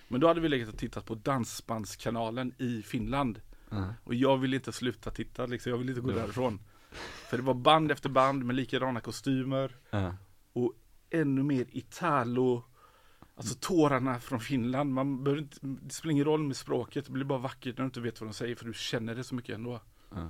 Men 0.08 0.20
då 0.20 0.28
hade 0.28 0.40
vi 0.40 0.48
legat 0.48 0.68
och 0.68 0.78
tittat 0.78 1.06
på 1.06 1.14
Dansbandskanalen 1.14 2.54
i 2.58 2.82
Finland. 2.82 3.40
Uh. 3.72 3.90
Och 4.04 4.14
jag 4.14 4.36
ville 4.36 4.56
inte 4.56 4.72
sluta 4.72 5.10
titta 5.10 5.46
liksom, 5.46 5.70
jag 5.70 5.78
ville 5.78 5.90
inte 5.90 6.00
gå 6.00 6.10
Ja. 6.10 6.16
därifrån. 6.16 6.60
För 7.30 7.36
det 7.36 7.42
var 7.42 7.54
band 7.54 7.92
efter 7.92 8.08
band 8.08 8.44
med 8.44 8.56
likadana 8.56 9.00
kostymer. 9.00 9.76
Uh. 9.94 10.12
Ännu 11.10 11.42
mer 11.42 11.66
Italo. 11.70 12.64
Alltså 13.36 13.54
tårarna 13.60 14.20
från 14.20 14.40
Finland. 14.40 14.92
Man 14.92 15.24
behöver 15.24 15.42
inte, 15.42 15.56
det 15.62 15.92
spelar 15.94 16.12
ingen 16.12 16.24
roll 16.24 16.42
med 16.42 16.56
språket. 16.56 17.04
Det 17.06 17.12
blir 17.12 17.24
bara 17.24 17.38
vackert 17.38 17.78
när 17.78 17.82
du 17.82 17.86
inte 17.86 18.00
vet 18.00 18.20
vad 18.20 18.30
de 18.30 18.34
säger. 18.34 18.54
För 18.56 18.64
du 18.64 18.72
känner 18.74 19.14
det 19.14 19.24
så 19.24 19.34
mycket 19.34 19.54
ändå. 19.54 19.80
Uh. 20.16 20.28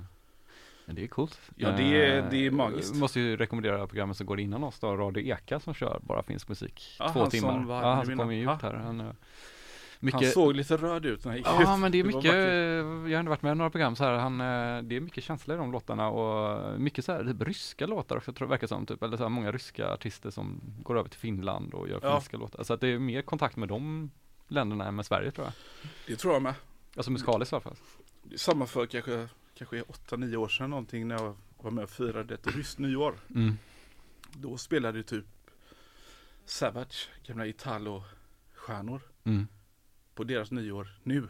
Men 0.85 0.95
det 0.95 1.03
är 1.03 1.07
coolt. 1.07 1.39
Ja, 1.55 1.71
det 1.71 1.83
är- 1.83 2.23
Eh, 2.23 2.29
det 2.29 2.37
är 2.45 2.51
magiskt. 2.51 2.95
Måste 2.95 3.19
ju 3.19 3.37
rekommendera 3.37 3.87
programmet 3.87 4.17
som 4.17 4.25
går 4.25 4.39
innan 4.39 4.63
oss 4.63 4.79
då, 4.79 4.95
Radio 4.97 5.23
Eka 5.23 5.59
som 5.59 5.73
kör 5.73 5.99
bara 6.03 6.23
finsk 6.23 6.49
musik. 6.49 6.95
Ja, 6.99 7.09
två 7.13 7.19
han 7.19 7.29
timmar. 7.29 7.51
som 7.51 7.65
var 7.65 7.81
ja, 7.81 7.93
han 7.95 8.05
som 8.05 8.17
kommer 8.17 8.33
ju 8.33 8.41
ut 8.53 8.61
här. 8.61 8.73
Han, 8.73 9.15
eh, 10.07 10.13
Han 10.13 10.19
mycket, 10.21 10.33
såg 10.33 10.55
lite 10.55 10.77
röd 10.77 11.05
ut 11.05 11.25
när 11.25 11.31
han 11.31 11.37
gick 11.37 11.47
ut. 11.47 11.53
Ja 11.59 11.77
men 11.77 11.91
det 11.91 11.99
är 11.99 12.03
mycket, 12.03 12.23
vackert. 12.23 13.11
jag 13.11 13.15
har 13.15 13.19
ändå 13.19 13.29
varit 13.29 13.41
med 13.41 13.51
i 13.51 13.55
några 13.55 13.69
program 13.69 13.95
så 13.95 14.03
här, 14.03 14.11
han, 14.13 14.41
eh, 14.41 14.83
det 14.83 14.95
är 14.95 14.99
mycket 14.99 15.23
känsla 15.23 15.53
i 15.53 15.57
de 15.57 15.71
låtarna 15.71 16.09
och 16.09 16.79
mycket 16.81 17.05
så 17.05 17.11
här, 17.11 17.23
typ 17.23 17.41
ryska 17.41 17.87
låtar 17.87 18.17
också 18.17 18.33
tror 18.33 18.45
jag 18.47 18.49
verkar 18.49 18.67
som, 18.67 18.85
typ, 18.85 19.03
eller 19.03 19.17
så 19.17 19.23
här, 19.23 19.29
många 19.29 19.51
ryska 19.51 19.93
artister 19.93 20.29
som 20.29 20.61
går 20.83 20.99
över 20.99 21.09
till 21.09 21.19
Finland 21.19 21.73
och 21.73 21.89
gör 21.89 21.99
Ja. 22.03 22.19
finska 22.19 22.37
låtar. 22.37 22.63
Så 22.63 22.73
att 22.73 22.81
det 22.81 22.87
är 22.87 22.99
mer 22.99 23.21
kontakt 23.21 23.55
med 23.55 23.69
de 23.69 24.11
länderna 24.47 24.85
än 24.87 24.95
med 24.95 25.05
Sverige 25.05 25.31
tror 25.31 25.45
jag. 25.47 25.53
Det 26.07 26.15
tror 26.15 26.33
jag 26.33 26.41
med. 26.41 26.53
Alltså 26.95 27.11
musikaliskt 27.11 27.53
i 27.53 27.55
alla 27.55 27.61
fall. 27.61 27.75
Det 28.23 28.37
samma 28.37 28.65
för 28.65 28.85
kanske, 28.85 29.27
kanske 29.57 29.81
8-9 29.81 30.35
år 30.35 30.47
sedan 30.47 30.69
någonting 30.69 31.07
när 31.07 31.15
jag 31.15 31.35
var 31.57 31.71
med 31.71 31.83
och 31.83 31.89
firade 31.89 32.33
ett 32.33 32.55
ryskt 32.55 32.79
nyår. 32.79 33.13
Mm. 33.35 33.57
Då 34.31 34.57
spelade 34.57 34.97
ju 34.97 35.03
typ 35.03 35.25
Savage, 36.45 37.09
gamla 37.27 37.45
Italo-stjärnor. 37.45 39.01
Mm. 39.23 39.47
På 40.15 40.23
deras 40.23 40.51
nyår 40.51 40.87
nu. 41.03 41.27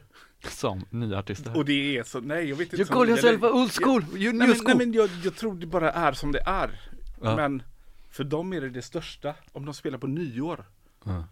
Som 0.50 0.86
nya 0.90 1.20
artister. 1.20 1.58
Och 1.58 1.66
det 1.66 1.98
är 1.98 2.04
så, 2.04 2.20
nej 2.20 2.50
jag 2.50 2.56
vet 2.56 2.74
inte. 2.74 2.76
You 2.76 2.86
call 2.86 3.10
yourself 3.10 3.44
old 3.44 3.72
school, 3.72 4.02
you 4.04 4.10
Nej 4.14 4.32
new 4.34 4.48
men, 4.48 4.56
school. 4.56 4.68
nej, 4.68 4.76
men 4.76 4.94
jag, 4.94 5.10
jag 5.24 5.36
tror 5.36 5.56
det 5.56 5.66
bara 5.66 5.92
är 5.92 6.14
som 6.14 6.32
det 6.32 6.42
är. 6.46 6.80
Ja. 7.22 7.36
Men 7.36 7.64
för 8.10 8.24
dem 8.24 8.54
är 8.54 8.62
det 8.62 8.70
det 8.70 8.82
största. 8.82 9.36
Om 9.52 9.66
de 9.66 9.74
spelar 9.74 9.98
på 9.98 10.08
nyår 10.08 10.66
Ja. 11.04 11.24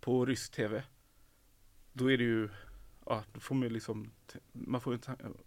på 0.00 0.26
rysk 0.26 0.52
tv. 0.52 0.82
Då 1.92 2.10
är 2.12 2.18
det 2.18 2.24
ju, 2.24 2.48
ja 3.06 3.22
då 3.32 3.40
får 3.40 3.54
man 3.54 3.62
ju 3.62 3.70
liksom, 3.70 4.10
man 4.52 4.80
får 4.80 4.92
ju, 4.94 4.98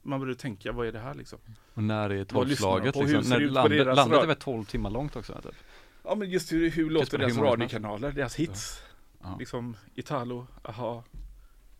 man 0.01 0.19
börjar 0.19 0.35
tänka 0.35 0.71
vad 0.71 0.87
är 0.87 0.91
det 0.91 0.99
här 0.99 1.13
liksom. 1.13 1.39
Och 1.73 1.83
när 1.83 2.09
är 2.09 2.23
tolvslaget 2.25 2.95
liksom? 2.95 3.29
När 3.29 3.39
landet, 3.39 3.77
deras 3.77 3.95
landet 3.97 4.23
är 4.23 4.27
väl 4.27 4.35
12 4.35 4.65
timmar 4.65 4.89
långt 4.89 5.15
också? 5.15 5.41
Typ. 5.43 5.55
Ja 6.03 6.15
men 6.15 6.29
just 6.29 6.51
hur, 6.51 6.69
hur 6.69 6.89
låter 6.89 7.17
deras 7.17 7.37
radiokanaler, 7.37 8.11
deras 8.11 8.35
hits. 8.35 8.83
Ja. 9.21 9.35
Liksom 9.39 9.75
Italo, 9.95 10.47
aha. 10.63 11.03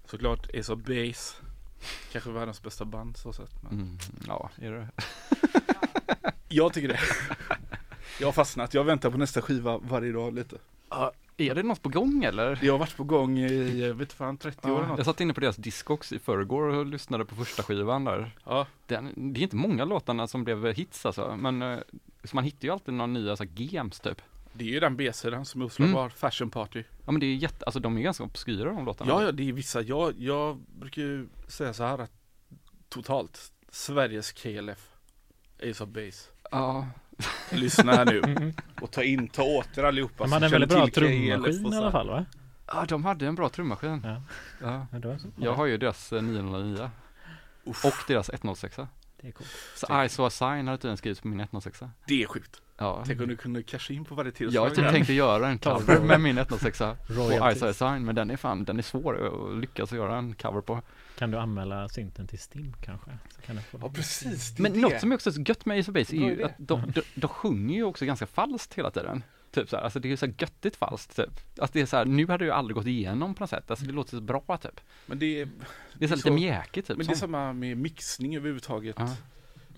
Såklart 0.09 0.55
Ace 0.55 0.73
of 0.73 0.79
Base. 0.79 1.35
Kanske 2.11 2.29
världens 2.31 2.63
bästa 2.63 2.85
band 2.85 3.17
så 3.17 3.33
sett. 3.33 3.63
Men 3.63 3.71
Mm. 3.73 3.97
Ja, 4.27 4.49
är 4.61 4.71
det 4.71 4.87
Jag 6.49 6.73
tycker 6.73 6.87
det. 6.87 6.99
Jag 8.19 8.27
har 8.27 8.31
fastnat, 8.31 8.73
jag 8.73 8.83
väntar 8.83 9.11
på 9.11 9.17
nästa 9.17 9.41
skiva 9.41 9.77
varje 9.77 10.11
dag 10.11 10.33
lite. 10.33 10.57
Är 11.37 11.55
det 11.55 11.63
något 11.63 11.81
på 11.81 11.89
gång 11.89 12.23
eller? 12.23 12.57
Det 12.61 12.67
har 12.67 12.77
varit 12.77 12.97
på 12.97 13.03
gång 13.03 13.37
i, 13.39 13.81
jag 13.87 13.93
vet 13.93 14.13
fan, 14.13 14.37
30 14.37 14.67
år 14.67 14.71
eller 14.71 14.81
Ja, 14.81 14.87
något. 14.87 14.97
jag 14.97 15.05
satt 15.05 15.21
inne 15.21 15.33
på 15.33 15.39
deras 15.39 15.55
Discogs 15.55 16.11
i 16.11 16.19
förrgår 16.19 16.61
och 16.63 16.85
lyssnade 16.85 17.25
på 17.25 17.35
första 17.35 17.63
skivan 17.63 18.05
där. 18.05 18.35
Ja, 18.45 18.67
Den, 18.87 19.33
det 19.33 19.39
är 19.39 19.43
inte 19.43 19.55
många 19.55 19.85
låtarna 19.85 20.27
som 20.27 20.43
blev 20.43 20.73
hits 20.73 21.05
alltså, 21.05 21.35
men 21.37 21.61
eh, 21.61 21.79
så 22.23 22.35
man 22.35 22.43
hittar 22.43 22.65
ju 22.67 22.71
alltid 22.73 22.93
några 22.93 23.07
nya 23.07 23.35
så 23.35 23.43
här, 23.43 23.51
games 23.53 23.99
typ. 23.99 24.21
Det 24.53 24.63
är 24.63 24.69
ju 24.69 24.79
den 24.79 24.95
B-sidan 24.97 25.45
som 25.45 25.61
är 25.61 25.65
oslagbar, 25.65 25.99
Mm. 26.01 26.09
Fashion 26.11 26.49
Party. 26.49 26.83
Ja 27.05 27.11
men 27.11 27.19
det 27.19 27.25
är 27.25 27.35
jätte, 27.35 27.65
alltså 27.65 27.79
de 27.79 27.97
är 27.97 28.01
ganska 28.01 28.23
obskyra 28.23 28.73
de 28.73 28.85
låtarna. 28.85 29.11
Ja, 29.11 29.23
ja, 29.23 29.31
det 29.31 29.49
är 29.49 29.53
vissa. 29.53 29.81
Jag, 29.81 30.13
jag 30.17 30.57
brukar 30.57 31.01
ju 31.01 31.27
säga 31.47 31.73
så 31.73 31.83
här 31.83 31.97
att 31.99 32.11
totalt, 32.89 33.51
Sveriges 33.69 34.31
KLF, 34.31 34.89
Ace 35.71 35.83
of 35.83 35.89
Base. 35.89 36.29
Ja, 36.51 36.87
lyssna 37.51 37.91
här 37.93 38.05
nu 38.05 38.19
Mm. 38.25 38.53
och 38.81 38.91
ta 38.91 39.03
in, 39.03 39.27
ta 39.27 39.43
åt 39.43 39.77
er 39.77 39.83
allihopa. 39.83 40.23
De 40.23 40.31
hade 40.31 40.45
en 40.45 40.51
väldigt 40.51 40.69
bra 40.69 40.87
trummaskin 40.87 41.73
i 41.73 41.77
alla 41.77 41.91
fall 41.91 42.07
va? 42.07 42.25
Ja, 42.67 42.85
de 42.89 43.05
hade 43.05 43.27
en 43.27 43.35
bra 43.35 43.49
trummaskin. 43.49 44.01
Ja. 44.03 44.21
Ja. 44.61 44.87
Ja, 44.91 44.99
det 44.99 45.07
var 45.07 45.17
så. 45.17 45.27
Jag 45.37 45.53
har 45.53 45.65
ju 45.65 45.77
deras 45.77 46.13
eh, 46.13 46.21
909 46.21 46.89
Uff, 47.63 47.85
och 47.85 47.93
deras 48.07 48.29
106. 48.29 48.75
Det 49.21 49.27
är 49.27 49.31
coolt. 49.31 49.49
Så 49.75 50.03
ISO 50.03 50.23
Assign 50.25 50.67
hade 50.67 50.77
tydligen 50.77 50.97
skrivits 50.97 51.21
på 51.21 51.27
min 51.27 51.39
106. 51.39 51.79
det 52.07 52.23
är 52.23 52.27
sjukt. 52.27 52.61
Ja. 52.79 53.03
Tänk 53.05 53.21
om 53.21 53.27
du 53.27 53.35
kunde 53.37 53.63
casha 53.63 53.93
in 53.93 54.05
på 54.05 54.15
varje 54.15 54.27
Jag 54.29 54.35
tillslag. 54.35 54.61
har 54.61 54.69
typ 54.69 54.89
tänkt 54.89 55.09
att 55.09 55.15
göra 55.15 55.47
en 55.47 55.57
cover 55.57 55.99
med 55.99 56.21
min 56.21 56.37
106 56.37 56.79
på. 56.79 57.51
ISO 57.51 57.65
Assign 57.65 58.05
men 58.05 58.15
den 58.15 58.31
är 58.31 58.37
fan, 58.37 58.65
den 58.65 58.77
är 58.77 58.81
svår 58.83 59.27
att 59.53 59.57
lyckas 59.61 59.91
göra 59.91 60.17
en 60.17 60.35
cover 60.35 60.61
på. 60.61 60.81
Kan 61.17 61.31
du 61.31 61.37
anmäla 61.37 61.89
synten 61.89 62.27
till 62.27 62.39
Stim 62.39 62.73
kanske? 62.81 63.11
Så 63.35 63.41
kan 63.41 63.55
du 63.55 63.61
få 63.61 63.79
Ja 63.81 63.89
precis, 63.89 64.55
det 64.55 64.63
Men 64.63 64.73
det. 64.73 64.79
något 64.79 64.99
som 64.99 65.11
är 65.11 65.15
också 65.15 65.31
så 65.31 65.41
gött 65.41 65.65
med 65.65 65.79
Ace 65.79 65.91
of 65.91 65.95
Base 65.95 66.15
är 66.15 66.19
ju 66.19 66.43
att 66.43 66.51
de, 66.57 66.91
de, 66.95 67.01
de 67.15 67.27
sjunger 67.27 67.75
ju 67.75 67.83
också 67.83 68.05
ganska 68.05 68.25
falskt 68.25 68.73
hela 68.73 68.91
tiden. 68.91 69.23
Typ 69.51 69.69
så 69.69 69.75
här, 69.75 69.83
alltså 69.83 69.99
det 69.99 70.07
är 70.07 70.09
ju 70.09 70.17
så 70.17 70.25
här 70.25 70.33
göttigt 70.39 70.75
falskt 70.75 71.15
typ. 71.15 71.29
Alltså 71.59 71.73
det 71.73 71.81
är 71.81 71.85
så 71.85 71.97
här, 71.97 72.05
nu 72.05 72.27
hade 72.27 72.37
det 72.37 72.45
ju 72.45 72.51
aldrig 72.51 72.75
gått 72.75 72.85
igenom 72.87 73.35
på 73.35 73.43
något 73.43 73.49
sätt, 73.49 73.69
alltså 73.71 73.85
det 73.85 73.91
låter 73.91 74.09
så 74.17 74.21
bra 74.21 74.57
typ. 74.61 74.79
Men 75.05 75.19
det 75.19 75.41
är, 75.41 75.49
Det 75.93 76.05
är 76.05 76.09
så 76.09 76.17
Så- 76.17 76.29
lite 76.29 76.31
mjäkigt 76.31 76.87
typ. 76.87 76.97
men 76.97 77.07
det 77.07 77.13
är 77.13 77.15
samma 77.17 77.53
med 77.53 77.77
mixning 77.77 78.35
överhuvudtaget. 78.35 78.95
Ja. 78.99 79.15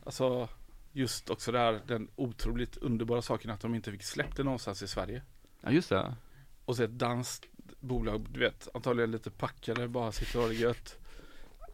Alltså 0.05 0.49
just 0.93 1.29
också 1.29 1.51
där 1.51 1.81
den 1.87 2.07
otroligt 2.15 2.77
underbara 2.77 3.21
saken 3.21 3.51
att 3.51 3.61
de 3.61 3.75
inte 3.75 3.91
fick 3.91 4.03
släppt 4.03 4.37
det 4.37 4.43
någonstans 4.43 4.81
i 4.83 4.87
Sverige. 4.87 5.21
ja, 5.61 5.71
just 5.71 5.89
det. 5.89 6.15
Och 6.65 6.75
så 6.75 6.83
ett 6.83 6.91
danskt 6.99 7.45
bolag, 7.79 8.27
du 8.29 8.39
vet, 8.39 8.67
antagligen 8.73 9.11
lite 9.11 9.31
packade, 9.31 9.87
bara 9.87 10.11
sitter 10.11 10.37
och 10.37 10.43
har 10.43 10.49
det 10.49 10.55
gött. 10.55 10.97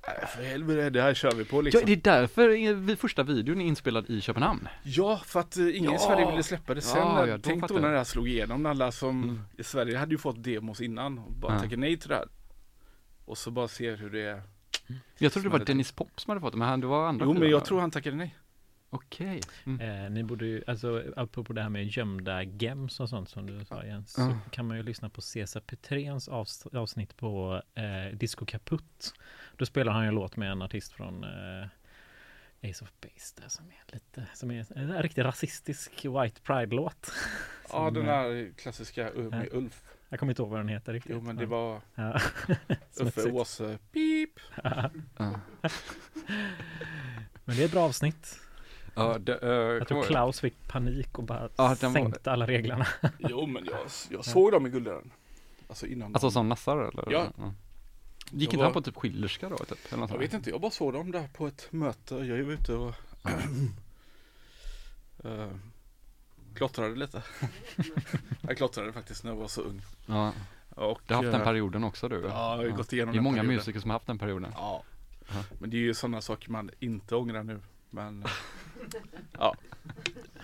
Nej, 0.08 0.28
för 0.28 0.44
helvete, 0.44 0.90
det 0.90 1.02
här 1.02 1.14
kör 1.14 1.32
vi 1.32 1.46
på 1.46 1.58
Ja, 1.58 1.62
liksom. 1.62 1.82
det 1.86 1.92
är 1.92 1.96
därför 1.98 2.96
första 2.96 3.24
videon 3.24 3.62
är 3.62 3.66
inspelad 3.66 4.10
i 4.10 4.22
Köpenhamn. 4.22 4.68
Ja, 4.84 5.22
för 5.26 5.40
att 5.40 5.58
eh, 5.58 5.78
ingen 5.78 5.84
Ja. 5.92 5.96
i 5.96 6.00
Sverige 6.00 6.30
ville 6.32 6.44
släppa 6.44 6.74
det. 6.74 6.82
Sen, 6.82 6.98
Ja, 7.02 7.14
när- 7.16 7.28
ja, 7.28 7.38
tänk 7.44 7.68
då 7.68 7.74
när 7.74 7.92
det 7.92 7.98
här 7.98 8.04
slog 8.04 8.28
igenom, 8.28 8.66
alla 8.66 8.92
som 8.92 9.24
Mm. 9.24 9.42
i 9.58 9.64
Sverige 9.64 9.98
hade 9.98 10.12
ju 10.12 10.18
fått 10.18 10.44
demos 10.44 10.82
innan 10.82 11.18
och 11.20 11.32
bara 11.32 11.54
Ja. 11.54 11.60
tackade 11.60 11.78
nej 11.78 11.98
till 11.98 12.10
det 12.10 12.16
här. 12.16 12.28
Och 13.26 13.38
så 13.38 13.52
bara 13.52 13.68
ser 13.68 13.98
hur 13.98 14.10
det 14.10 14.22
är. 14.22 14.42
Jag 15.18 15.34
trodde 15.34 15.50
det 15.50 15.58
var 15.58 15.66
Dennis 15.66 15.92
Pop 15.92 16.20
som 16.22 16.30
hade 16.32 16.42
fått 16.42 16.52
det, 16.54 16.58
men 16.60 16.68
han, 16.68 16.80
det 16.82 16.88
var 16.88 17.08
andra 17.08 17.26
Jo, 17.26 17.34
men 17.34 17.50
jag 17.50 17.66
tror 17.66 17.80
han 17.80 17.92
tackade 17.92 18.16
nej. 18.16 18.36
Okej. 18.90 19.42
Mm. 19.66 20.04
Eh, 20.06 20.10
ni 20.12 20.24
borde 20.24 20.46
ju, 20.46 20.64
alltså 20.68 21.04
apropå 21.16 21.54
det 21.54 21.62
här 21.62 21.70
med 21.70 21.88
gömda 21.88 22.44
gems 22.44 23.00
och 23.00 23.10
sånt 23.10 23.30
som 23.30 23.46
du 23.46 23.66
sa 23.66 23.84
Jens, 23.86 24.14
så 24.14 24.22
Ja. 24.22 24.40
kan 24.52 24.68
man 24.68 24.78
ju 24.78 24.84
lyssna 24.84 25.10
på 25.10 25.22
Cesar 25.22 25.60
Petréns 25.62 26.30
avs- 26.30 26.78
avsnitt 26.78 27.18
på 27.18 27.62
eh, 27.76 28.16
Disco 28.18 28.46
Kaputt. 28.46 29.14
Då 29.58 29.66
spelar 29.66 29.92
han 29.92 30.02
ju 30.04 30.08
en 30.08 30.16
låt 30.16 30.36
med 30.38 30.52
en 30.52 30.62
artist 30.62 30.92
från 30.94 31.24
eh, 31.24 31.68
Ace 32.70 32.84
of 32.84 32.92
Base 33.02 33.36
där 33.42 33.48
som 33.50 33.66
är 33.68 33.94
lite, 33.94 34.28
som 34.34 34.52
är 34.52 34.78
en 34.78 35.02
riktigt 35.04 35.26
rasistisk 35.26 36.06
White 36.06 36.42
Pride-låt. 36.42 37.12
Ja, 37.70 37.86
Som, 37.86 37.94
den 37.94 38.04
eh, 38.04 38.10
här 38.10 38.52
klassiska 38.58 39.10
uh, 39.12 39.30
med 39.30 39.48
Ulf. 39.52 39.84
Jag 40.10 40.20
kommer 40.20 40.32
inte 40.32 40.42
ihåg 40.42 40.50
vad 40.52 40.60
den 40.60 40.68
heter 40.68 40.94
riktigt. 40.94 41.12
Jo, 41.16 41.22
men 41.22 41.36
det 41.36 41.46
var 41.46 41.82
Ja. 41.96 42.20
Uffe. 43.00 43.32
Åse, 43.32 43.78
pip. 43.92 44.40
Ja. 44.64 44.90
Men 47.46 47.56
det 47.56 47.62
är 47.62 47.66
ett 47.66 47.72
bra 47.72 47.84
avsnitt. 47.84 48.40
Ja, 48.98 49.18
det, 49.20 49.40
uh, 49.44 49.50
Jag 49.78 49.88
tror 49.88 50.04
Klaus 50.04 50.40
fick 50.40 50.68
panik 50.68 51.18
och 51.18 51.24
bara 51.24 51.50
Ja, 51.56 51.76
den 51.80 51.94
var- 51.94 52.00
sänkte 52.02 52.32
alla 52.32 52.48
reglerna. 52.48 52.88
Jo, 53.20 53.46
men 53.46 53.66
jag, 53.66 53.78
jag 54.10 54.26
såg 54.26 54.52
dem 54.52 54.68
i 54.68 54.70
Guldören. 54.70 55.12
Alltså 55.68 55.86
innan. 55.88 56.14
Alltså 56.16 56.28
de- 56.28 56.32
som 56.32 56.50
nassar 56.50 56.78
eller? 56.78 57.12
Ja. 57.12 57.24
Gick 57.24 57.34
Jag 58.32 58.42
inte 58.42 58.58
var- 58.58 58.64
han 58.64 58.74
på 58.74 58.82
typ 58.82 58.96
Schillerska 58.96 59.50
då? 59.50 59.58
Typ, 59.58 59.78
eller 59.90 59.98
något 59.98 60.12
Jag 60.12 60.18
vet 60.20 60.34
inte, 60.34 60.50
jag 60.50 60.62
bara 60.62 60.72
såg 60.72 60.94
dem 60.94 61.12
där 61.12 61.28
på 61.28 61.48
ett 61.48 61.68
möte. 61.72 62.16
Jag 62.16 62.44
var 62.46 62.54
ute 62.54 62.74
och 62.74 62.94
uh, 65.26 65.48
klottrade 66.56 66.96
lite. 66.96 67.24
jag 68.42 68.58
klottrade 68.58 68.94
faktiskt 68.94 69.24
när 69.24 69.32
jag 69.32 69.38
var 69.38 69.48
så 69.48 69.62
ung. 69.62 69.82
Ja, 70.06 70.34
Och, 70.70 71.02
du 71.08 71.14
har 71.14 71.24
haft 71.24 71.32
den 71.32 71.42
eh, 71.42 71.48
perioden 71.48 71.84
också 71.84 72.10
du? 72.10 72.16
Ja, 72.16 72.64
jag 72.64 72.70
har 72.72 72.78
gått 72.78 72.94
igenom 72.94 73.12
Det 73.12 73.16
är 73.16 73.18
den 73.18 73.24
många 73.24 73.36
perioden. 73.38 73.56
musiker 73.56 73.80
som 73.80 73.90
har 73.90 73.96
haft 73.96 74.08
den 74.08 74.18
perioden. 74.20 74.52
Ja. 74.56 74.84
Ja. 75.30 75.44
Men 75.60 75.70
det 75.70 75.78
är 75.78 75.82
ju 75.82 75.94
sådana 75.94 76.22
saker 76.22 76.52
man 76.52 76.72
inte 76.80 77.16
ångrar 77.16 77.44
nu. 77.44 77.60
Men 77.90 78.26
eh, 79.40 79.52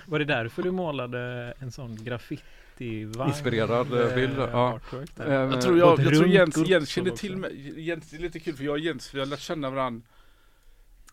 Var 0.05 0.19
det 0.19 0.25
därför 0.25 0.63
du 0.63 0.71
målade 0.71 1.53
en 1.59 1.71
sån 1.71 2.03
graffiti 2.03 2.43
Inspirerad, 3.27 3.93
eh, 3.93 4.15
bild, 4.15 4.37
ja. 4.37 4.79
där? 5.15 5.27
Eh, 5.27 5.33
jag 5.33 5.61
tror, 5.61 5.77
jag, 5.77 5.99
jag 5.99 6.07
tror 6.07 6.23
runt 6.23 6.33
Jens, 6.33 6.57
Jens 6.57 6.89
kände 6.89 7.17
till 7.17 7.37
mig. 7.37 7.81
Jens, 7.81 8.09
det 8.09 8.17
är 8.17 8.21
lite 8.21 8.39
kul 8.39 8.55
för 8.55 8.63
jag 8.63 8.71
och 8.71 8.79
Jens 8.79 9.13
vi 9.13 9.19
har 9.19 9.25
lärt 9.25 9.39
känna 9.39 9.69
varandra 9.69 10.01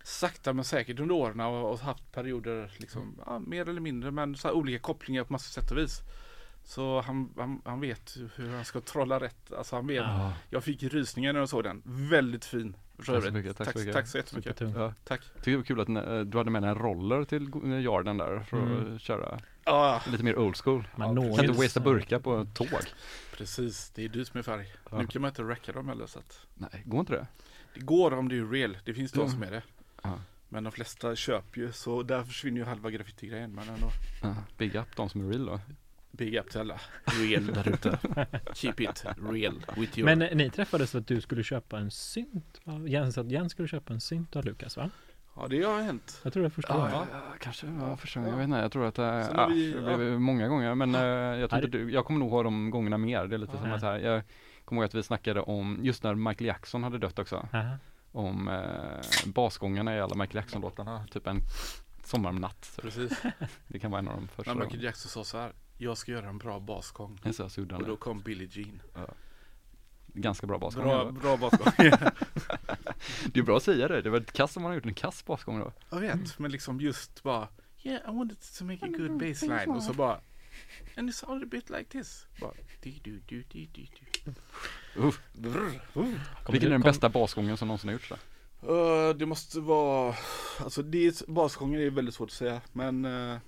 sakta 0.02 0.52
men 0.52 0.64
säkert 0.64 1.00
under 1.00 1.14
åren 1.14 1.40
och, 1.40 1.70
och 1.70 1.78
haft 1.78 2.12
perioder 2.12 2.70
liksom, 2.76 3.20
ja, 3.26 3.38
mer 3.38 3.68
eller 3.68 3.80
mindre 3.80 4.10
men 4.10 4.36
så 4.36 4.48
här 4.48 4.54
olika 4.54 4.78
kopplingar 4.78 5.24
på 5.24 5.32
massa 5.32 5.60
sätt 5.60 5.70
och 5.70 5.78
vis. 5.78 6.00
Så 6.64 7.00
han, 7.00 7.34
han, 7.36 7.62
han 7.64 7.80
vet 7.80 8.16
hur 8.34 8.50
han 8.50 8.64
ska 8.64 8.80
trolla 8.80 9.20
rätt. 9.20 9.52
Alltså 9.52 9.76
han 9.76 9.86
vet. 9.86 9.96
Ja, 9.96 10.32
Jag 10.50 10.64
fick 10.64 10.82
rysningar 10.82 11.32
när 11.32 11.40
jag 11.40 11.48
såg 11.48 11.64
den. 11.64 11.82
Väldigt 11.84 12.44
fin. 12.44 12.76
Tack 13.06 13.24
så 13.24 13.30
mycket, 13.30 13.56
tack 13.56 13.66
så 13.66 13.72
tack, 13.72 13.76
mycket. 13.80 13.92
tack 13.94 14.06
så 14.06 14.18
jättemycket. 14.18 14.60
Ja. 14.60 14.94
Tack. 15.04 15.20
Tycker 15.36 15.50
det 15.50 15.56
var 15.56 15.64
kul 15.64 15.80
att 15.80 15.88
eh, 15.88 16.20
du 16.20 16.38
hade 16.38 16.50
med 16.50 16.62
dig 16.62 16.70
en 16.70 16.78
roller 16.78 17.24
till 17.24 17.48
eh, 17.64 17.80
yarden 17.80 18.16
där 18.18 18.40
för 18.40 18.56
Mm. 18.62 18.94
att 18.94 19.00
köra 19.00 19.40
Ja, 19.64 20.02
lite 20.12 20.24
mer 20.24 20.38
old 20.38 20.56
school. 20.56 20.88
Man 20.96 21.16
Ja, 21.16 21.22
Kan 21.36 21.44
ju 21.44 21.50
inte 21.50 21.62
wastea 21.62 21.82
burkar 21.82 22.18
på 22.18 22.46
tåg. 22.54 22.68
precis. 23.36 23.90
Det 23.94 24.04
är 24.04 24.08
dyrt 24.08 24.34
med 24.34 24.44
färg. 24.44 24.66
Ja. 24.90 24.98
Nu 24.98 25.06
kan 25.06 25.22
man 25.22 25.28
inte 25.28 25.42
racka 25.42 25.72
dem 25.72 25.88
heller 25.88 26.06
så 26.06 26.18
att 26.18 26.46
Nej, 26.54 26.82
går 26.84 27.00
inte 27.00 27.12
det? 27.12 27.26
Det 27.74 27.80
går 27.80 28.12
om 28.12 28.28
det 28.28 28.38
är 28.38 28.44
real. 28.46 28.78
Det 28.84 28.94
finns 28.94 29.12
de 29.12 29.20
Ja. 29.20 29.28
som 29.28 29.42
är 29.42 29.50
det. 29.50 29.62
Ja. 30.02 30.20
Men 30.48 30.64
de 30.64 30.72
flesta 30.72 31.16
köper 31.16 31.60
ju 31.60 31.72
så 31.72 32.02
där 32.02 32.22
försvinner 32.22 32.58
ju 32.60 32.64
halva 32.66 32.90
graffitigrejen. 32.90 33.52
Men 33.54 33.68
ändå. 33.68 33.90
Ja, 34.22 34.34
big 34.58 34.74
up 34.74 34.96
de 34.96 35.08
som 35.08 35.20
är 35.26 35.30
real 35.32 35.46
då. 35.46 35.60
Big 36.12 36.34
up 36.36 36.50
till 36.50 36.60
alla 36.60 36.80
real 37.04 37.46
där 37.46 37.68
ute. 37.68 37.98
Keep 38.54 38.74
it 38.78 39.04
real 39.30 39.54
with 39.76 39.98
your... 39.98 40.04
Men 40.04 40.22
eh, 40.22 40.36
ni 40.36 40.50
träffades 40.50 40.90
för 40.90 40.98
att 40.98 41.06
du 41.06 41.20
skulle 41.20 41.42
köpa 41.42 41.78
en 41.78 41.90
synt? 41.90 42.60
va? 42.64 42.80
Jens, 42.86 43.18
att 43.18 43.30
Jens 43.30 43.52
skulle 43.52 43.68
köpa 43.68 43.92
en 43.92 44.00
synt 44.00 44.36
av 44.36 44.44
Lukas 44.44 44.76
va? 44.76 44.90
Ja 45.36 45.46
det 45.48 45.62
har 45.62 45.82
hänt. 45.82 46.20
Jag 46.24 46.32
tror 46.32 46.42
det 46.42 46.48
var 46.48 46.50
första 46.54 46.72
Ja, 46.72 46.78
gången. 46.78 46.92
ja, 46.92 47.06
ja, 47.12 47.20
kanske 47.40 47.66
ja, 47.80 47.96
första 47.96 48.20
gången. 48.20 48.30
Jag 48.32 48.38
vet 48.38 48.44
inte, 48.44 48.58
jag 48.58 48.72
tror 48.72 48.86
att 48.86 48.94
det, 48.94 49.24
Sen 49.24 49.36
har 49.36 49.42
ja, 49.42 49.48
vi- 49.54 49.72
det 49.72 49.96
blev 49.96 50.20
många 50.20 50.48
gånger. 50.48 50.74
Men 50.74 50.94
eh, 50.94 51.00
jag, 51.40 51.50
tror 51.50 51.64
inte 51.64 51.78
du, 51.78 51.90
jag 51.92 52.04
kommer 52.04 52.20
nog 52.20 52.30
ha 52.30 52.42
de 52.42 52.70
gångerna 52.70 52.98
mer. 52.98 53.26
Det 53.26 53.36
är 53.36 53.38
lite 53.38 53.52
Ja. 53.56 53.60
som 53.62 53.72
att 53.72 53.80
så 53.80 53.86
här, 53.86 53.98
jag 53.98 54.22
kommer 54.64 54.82
ihåg 54.82 54.86
att 54.86 54.94
vi 54.94 55.02
snackade 55.02 55.40
om, 55.40 55.78
just 55.82 56.02
när 56.02 56.14
Michael 56.14 56.46
Jackson 56.46 56.82
hade 56.84 56.98
dött 56.98 57.18
också, 57.18 57.48
Aha. 57.52 57.76
om 58.12 58.48
eh, 58.48 59.26
basgångarna 59.32 59.96
i 59.96 60.00
alla 60.00 60.14
Michael 60.14 60.36
Jackson-låtarna. 60.36 61.06
Typ 61.12 61.26
en 61.26 61.40
sommarnatt. 62.04 62.64
Så 62.64 62.82
Precis. 62.82 63.22
det 63.68 63.78
kan 63.78 63.90
vara 63.90 63.98
en 63.98 64.08
av 64.08 64.14
de 64.14 64.28
första. 64.28 64.54
När 64.54 64.64
Michael 64.64 64.82
Jackson 64.84 65.10
sa 65.10 65.24
så 65.24 65.38
här. 65.38 65.52
Jag 65.82 65.98
ska 65.98 66.12
göra 66.12 66.28
en 66.28 66.38
bra 66.38 66.60
basgång. 66.60 67.18
Så 67.32 67.42
här 67.42 67.74
Och 67.74 67.86
då 67.86 67.96
kom 67.96 68.20
Billie 68.20 68.48
Jean. 68.52 68.82
Ganska 70.06 70.46
bra 70.46 70.58
basgång. 70.58 70.84
Bra, 70.84 71.10
bra 71.10 71.36
basgång. 71.36 71.72
Det 73.32 73.40
är 73.40 73.42
bra 73.42 73.56
att 73.56 73.62
säga 73.62 73.88
det. 73.88 74.02
Det 74.02 74.10
var 74.10 74.18
ett 74.18 74.32
kast 74.32 74.56
om 74.56 74.62
man 74.62 74.70
har 74.70 74.74
gjort 74.74 74.86
en 74.86 74.94
kass 74.94 75.24
basgång 75.24 75.58
då. 75.58 75.72
Jag 75.90 76.00
vet, 76.00 76.38
men 76.38 76.50
liksom 76.50 76.80
just 76.80 77.22
bara 77.22 77.48
Yeah, 77.82 78.00
I 78.08 78.16
wanted 78.16 78.38
to 78.58 78.64
make 78.64 78.86
a 78.86 78.88
good 78.88 79.18
baseline. 79.18 79.70
Och 79.70 79.82
så 79.82 79.92
bara 79.92 80.20
And 80.96 81.10
it's 81.10 81.24
all 81.30 81.42
a 81.42 81.46
bit 81.46 81.70
like 81.70 81.84
this. 81.84 82.26
Bara 82.40 82.52
du, 82.82 82.90
du, 82.90 83.20
du, 83.26 83.44
du, 83.48 83.66
du, 83.66 83.86
du. 84.94 85.12
Brr. 85.32 85.80
Kommer 85.92 86.52
Vilken 86.52 86.68
är 86.68 86.72
den 86.72 86.80
bästa 86.80 87.08
basgången 87.08 87.56
som 87.56 87.68
någonsin 87.68 87.88
har 87.88 87.92
gjorts 87.92 88.08
då? 88.08 88.16
Uh, 88.72 89.16
det 89.16 89.26
måste 89.26 89.60
vara, 89.60 90.14
alltså 90.58 90.82
det 90.82 91.06
är, 91.06 91.30
basgången 91.30 91.80
är 91.80 91.90
väldigt 91.90 92.14
svårt 92.14 92.28
att 92.28 92.34
säga 92.34 92.60
men 92.72 93.04
uh, 93.04 93.38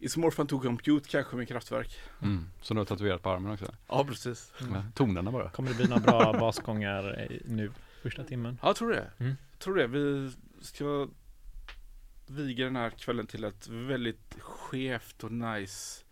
It's 0.00 0.18
more 0.18 0.30
fun 0.30 0.46
to 0.46 0.60
compute 0.60 1.08
kanske 1.08 1.36
med 1.36 1.48
kraftverk. 1.48 1.98
Mm. 2.22 2.50
Som 2.62 2.74
du 2.74 2.80
har 2.80 2.84
tatuerat 2.86 3.22
på 3.22 3.30
armen 3.30 3.52
också. 3.52 3.74
Ja 3.88 4.04
precis. 4.04 4.52
Ja, 4.60 4.82
tonerna 4.94 5.30
bara. 5.30 5.50
Kommer 5.50 5.68
det 5.68 5.74
bli 5.74 5.88
några 5.88 6.00
bra 6.00 6.32
basgångar 6.40 7.26
eh, 7.30 7.38
nu, 7.44 7.72
första 8.02 8.24
timmen? 8.24 8.58
Ja 8.62 8.68
jag 8.68 8.76
tror 8.76 8.90
det. 8.90 9.10
Mm. 9.18 9.36
Jag 9.50 9.58
tror 9.58 9.76
det. 9.76 9.86
Vi 9.86 10.32
ska 10.60 11.08
viga 12.26 12.64
den 12.64 12.76
här 12.76 12.90
kvällen 12.90 13.26
till 13.26 13.44
ett 13.44 13.68
väldigt 13.68 14.36
skevt 14.40 15.24
och 15.24 15.32
nice 15.32 16.04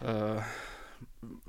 eh, 0.00 0.42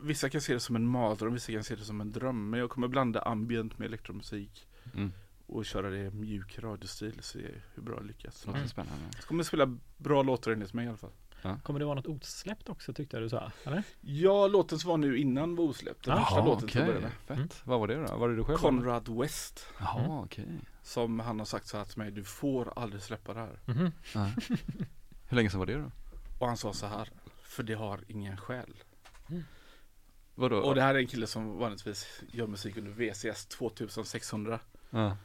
Vissa 0.04 0.30
kan 0.30 0.42
se 0.42 0.54
det 0.54 0.60
som 0.60 0.76
en 0.76 0.88
mardröm, 0.88 1.34
vissa 1.34 1.52
kan 1.52 1.64
se 1.64 1.76
det 1.76 1.84
som 1.84 2.02
en 2.02 2.12
dröm. 2.12 2.50
Men 2.50 2.60
jag 2.60 2.70
kommer 2.70 2.88
blanda 2.88 3.22
ambient 3.22 3.80
med 3.80 3.86
elektromusik 3.86 4.68
Mm. 4.94 5.12
Och 5.54 5.66
köra 5.66 5.90
det 5.90 5.98
i 5.98 6.10
mjuk 6.12 6.60
radiostil 6.60 7.16
och 7.18 7.24
se 7.24 7.40
hur 7.76 7.84
bra 7.84 8.00
det 8.00 8.06
lyckas. 8.06 8.46
Låter 8.46 8.58
Mm. 8.60 8.70
spännande. 8.70 9.06
Jag 9.16 9.24
kommer 9.26 9.44
spela 9.44 9.78
bra 9.98 10.24
låtar 10.24 10.52
enligt 10.52 10.74
mig 10.74 10.86
i 10.86 10.88
alla 10.88 10.98
fall. 10.98 11.12
Kommer 11.64 11.80
det 11.80 11.86
vara 11.86 11.96
något 11.96 12.08
osläppt 12.08 12.70
också 12.70 12.94
tyckte 12.94 13.16
jag 13.18 13.24
du 13.24 13.30
sa? 13.30 13.52
Eller? 13.64 13.84
Ja, 14.02 14.48
låten 14.48 14.80
som 14.80 14.90
var 14.90 14.98
nu 14.98 15.18
innan 15.18 15.56
var 15.56 15.64
osläppt. 15.66 16.06
Den 16.06 16.18
första 16.20 16.46
låten 16.46 16.60
som 16.70 16.82
okej. 16.82 16.86
började. 16.86 17.10
Fett. 17.10 17.38
Mm. 17.38 17.50
Vad 17.64 17.80
var 17.80 17.88
det 17.88 17.96
då? 18.08 18.18
Var 18.18 18.30
det 18.30 18.36
du 18.36 18.44
själv? 18.44 18.58
Conrad 18.58 19.10
West. 19.20 19.66
Jaha, 19.80 20.00
Mm. 20.00 20.12
okej. 20.12 20.46
Som 20.84 21.20
han 21.20 21.40
har 21.40 21.46
sagt 21.46 21.68
så 21.68 21.78
här 21.78 21.86
till 21.86 21.98
mig, 21.98 22.12
du 22.12 22.24
får 22.24 22.74
aldrig 22.80 23.02
släppa 23.02 23.34
det 23.34 23.40
här. 23.40 23.60
Ja. 24.14 24.30
Hur 25.30 25.36
länge 25.36 25.50
sedan 25.50 25.60
var 25.60 25.66
det 25.66 25.74
då? 25.76 25.92
Och 26.40 26.48
han 26.48 26.58
sa 26.58 26.74
så 26.74 26.86
här, 26.88 27.10
för 27.44 27.64
det 27.64 27.74
har 27.74 28.00
ingen 28.08 28.38
själ. 28.38 28.74
Vadå? 30.36 30.58
Och 30.58 30.76
det 30.76 30.82
här 30.82 30.96
är 30.96 31.00
en 31.00 31.08
kille 31.08 31.28
som 31.28 31.58
vanligtvis 31.58 32.24
gör 32.32 32.48
musik 32.48 32.78
under 32.78 32.92
VCS 32.92 33.46
2600. 33.46 34.60
Ja. 34.90 35.18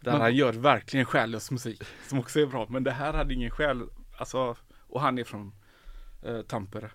Där 0.00 0.12
Men- 0.12 0.20
han 0.20 0.34
gör 0.34 0.52
verkligen 0.52 1.06
själlös 1.06 1.50
musik, 1.50 1.82
som 2.08 2.18
också 2.18 2.40
är 2.40 2.46
bra. 2.46 2.66
Men 2.70 2.84
det 2.84 2.90
här 2.90 3.12
hade 3.12 3.34
ingen 3.34 3.50
själ. 3.50 3.82
Alltså, 4.18 4.56
och 4.88 5.00
han 5.00 5.18
är 5.18 5.24
från 5.24 5.52
eh, 6.22 6.40
Tampere. 6.42 6.90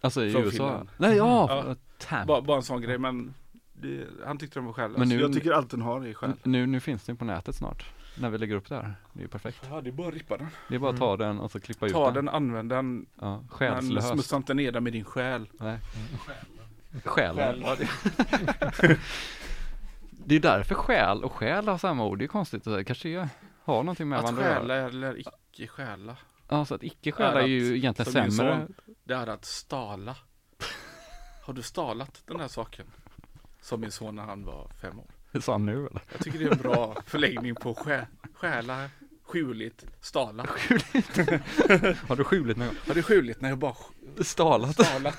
Alltså 0.00 0.24
i 0.24 0.32
Från 0.32 0.42
USA? 0.42 0.50
Finland. 0.50 0.88
Nej, 0.96 1.16
ja! 1.16 1.64
Ja. 1.66 1.76
Tampa. 1.98 2.26
Bara, 2.26 2.40
bara 2.42 2.56
en 2.56 2.62
sån 2.62 2.80
grej 2.82 2.98
men 2.98 3.34
det, 3.72 4.06
han 4.26 4.38
tyckte 4.38 4.58
den 4.58 4.66
var 4.66 4.72
själ. 4.72 4.90
Men 4.90 4.98
Men 5.00 5.08
nu- 5.08 5.20
jag 5.20 5.32
tycker 5.32 5.52
allt 5.52 5.70
den 5.70 5.82
har 5.82 6.06
är 6.06 6.14
själ. 6.14 6.32
Nu, 6.42 6.66
nu 6.66 6.80
finns 6.80 7.04
den 7.04 7.16
på 7.16 7.24
nätet 7.24 7.54
snart. 7.56 7.84
När 8.18 8.30
vi 8.30 8.38
lägger 8.38 8.54
upp 8.54 8.68
det 8.68 8.74
här. 8.74 8.94
Det 9.12 9.20
är 9.20 9.22
ju 9.22 9.28
perfekt. 9.28 9.58
Ja 9.70 9.80
det 9.80 9.90
är 9.90 9.92
bara 9.92 10.08
att 10.08 10.14
rippa 10.14 10.36
den. 10.36 10.46
Det 10.68 10.74
är 10.74 10.78
bara 10.78 10.90
att 10.92 10.98
ta 10.98 11.16
den 11.16 11.40
och 11.40 11.50
så 11.50 11.60
klippa 11.60 11.86
ut 11.86 11.92
Ta 11.92 12.04
den. 12.04 12.14
den, 12.14 12.28
använd 12.28 12.68
den. 12.70 13.06
Ja, 13.20 13.36
Men 13.38 13.48
själslöst. 13.48 14.08
smutsa 14.08 14.36
inte 14.36 14.54
ner 14.54 14.72
den 14.72 14.84
med 14.84 14.92
din 14.92 15.04
själ. 15.04 15.48
Nej. 15.52 15.78
Själ. 17.04 17.36
Själ. 17.36 17.64
Ja, 17.66 17.76
det... 20.26 20.36
är 20.36 20.40
därför 20.40 20.74
själ 20.74 21.24
och 21.24 21.32
själ 21.32 21.68
har 21.68 21.78
samma 21.78 22.04
ord. 22.04 22.18
Det 22.18 22.24
är 22.24 22.26
konstigt. 22.26 22.64
Det 22.64 22.84
kanske 22.84 23.08
är, 23.08 23.28
har 23.62 23.82
någonting 23.82 24.08
med 24.08 24.18
Att 24.18 24.22
varandra 24.22 24.48
att 24.48 24.56
stjäla 24.56 24.74
eller 24.74 25.18
icke 25.18 25.66
stjäla. 25.66 26.16
Ja, 26.48 26.64
så 26.64 26.74
att 26.74 26.82
icke 26.82 27.12
stjäla 27.12 27.42
är 27.42 27.46
ju 27.46 27.76
egentligen 27.76 28.12
som 28.12 28.22
min 28.22 28.32
sämre. 28.32 28.56
son. 28.66 28.74
Det 29.04 29.14
är 29.14 29.26
att 29.26 29.44
stala. 29.44 30.16
Har 31.42 31.54
du 31.54 31.62
stalat 31.62 32.22
den 32.26 32.40
här 32.40 32.48
saken? 32.48 32.86
Som 33.60 33.80
min 33.80 33.90
son 33.90 34.16
när 34.16 34.22
han 34.22 34.44
var 34.44 34.70
fem 34.80 34.98
år. 34.98 35.06
Det 35.32 35.40
sa 35.40 35.52
han 35.52 35.66
nu 35.66 35.86
eller? 35.86 36.02
Jag 36.12 36.20
tycker 36.20 36.38
det 36.38 36.44
är 36.44 36.52
en 36.52 36.58
bra 36.58 36.96
förläggning 37.06 37.54
på 37.54 37.74
stjä, 37.74 38.06
stjäla, 38.34 38.88
skjuligt, 39.22 39.86
stala. 40.00 40.42
Har 42.08 42.16
du 42.16 42.24
skjulit 42.24 42.56
någon 42.56 42.66
gång? 42.66 42.76
Har 42.86 42.94
det 42.94 43.02
skjuligt 43.02 43.40
när 43.40 43.48
jag 43.48 43.58
bara 43.58 43.74
Stalat. 44.20 44.74
stalat? 44.74 45.18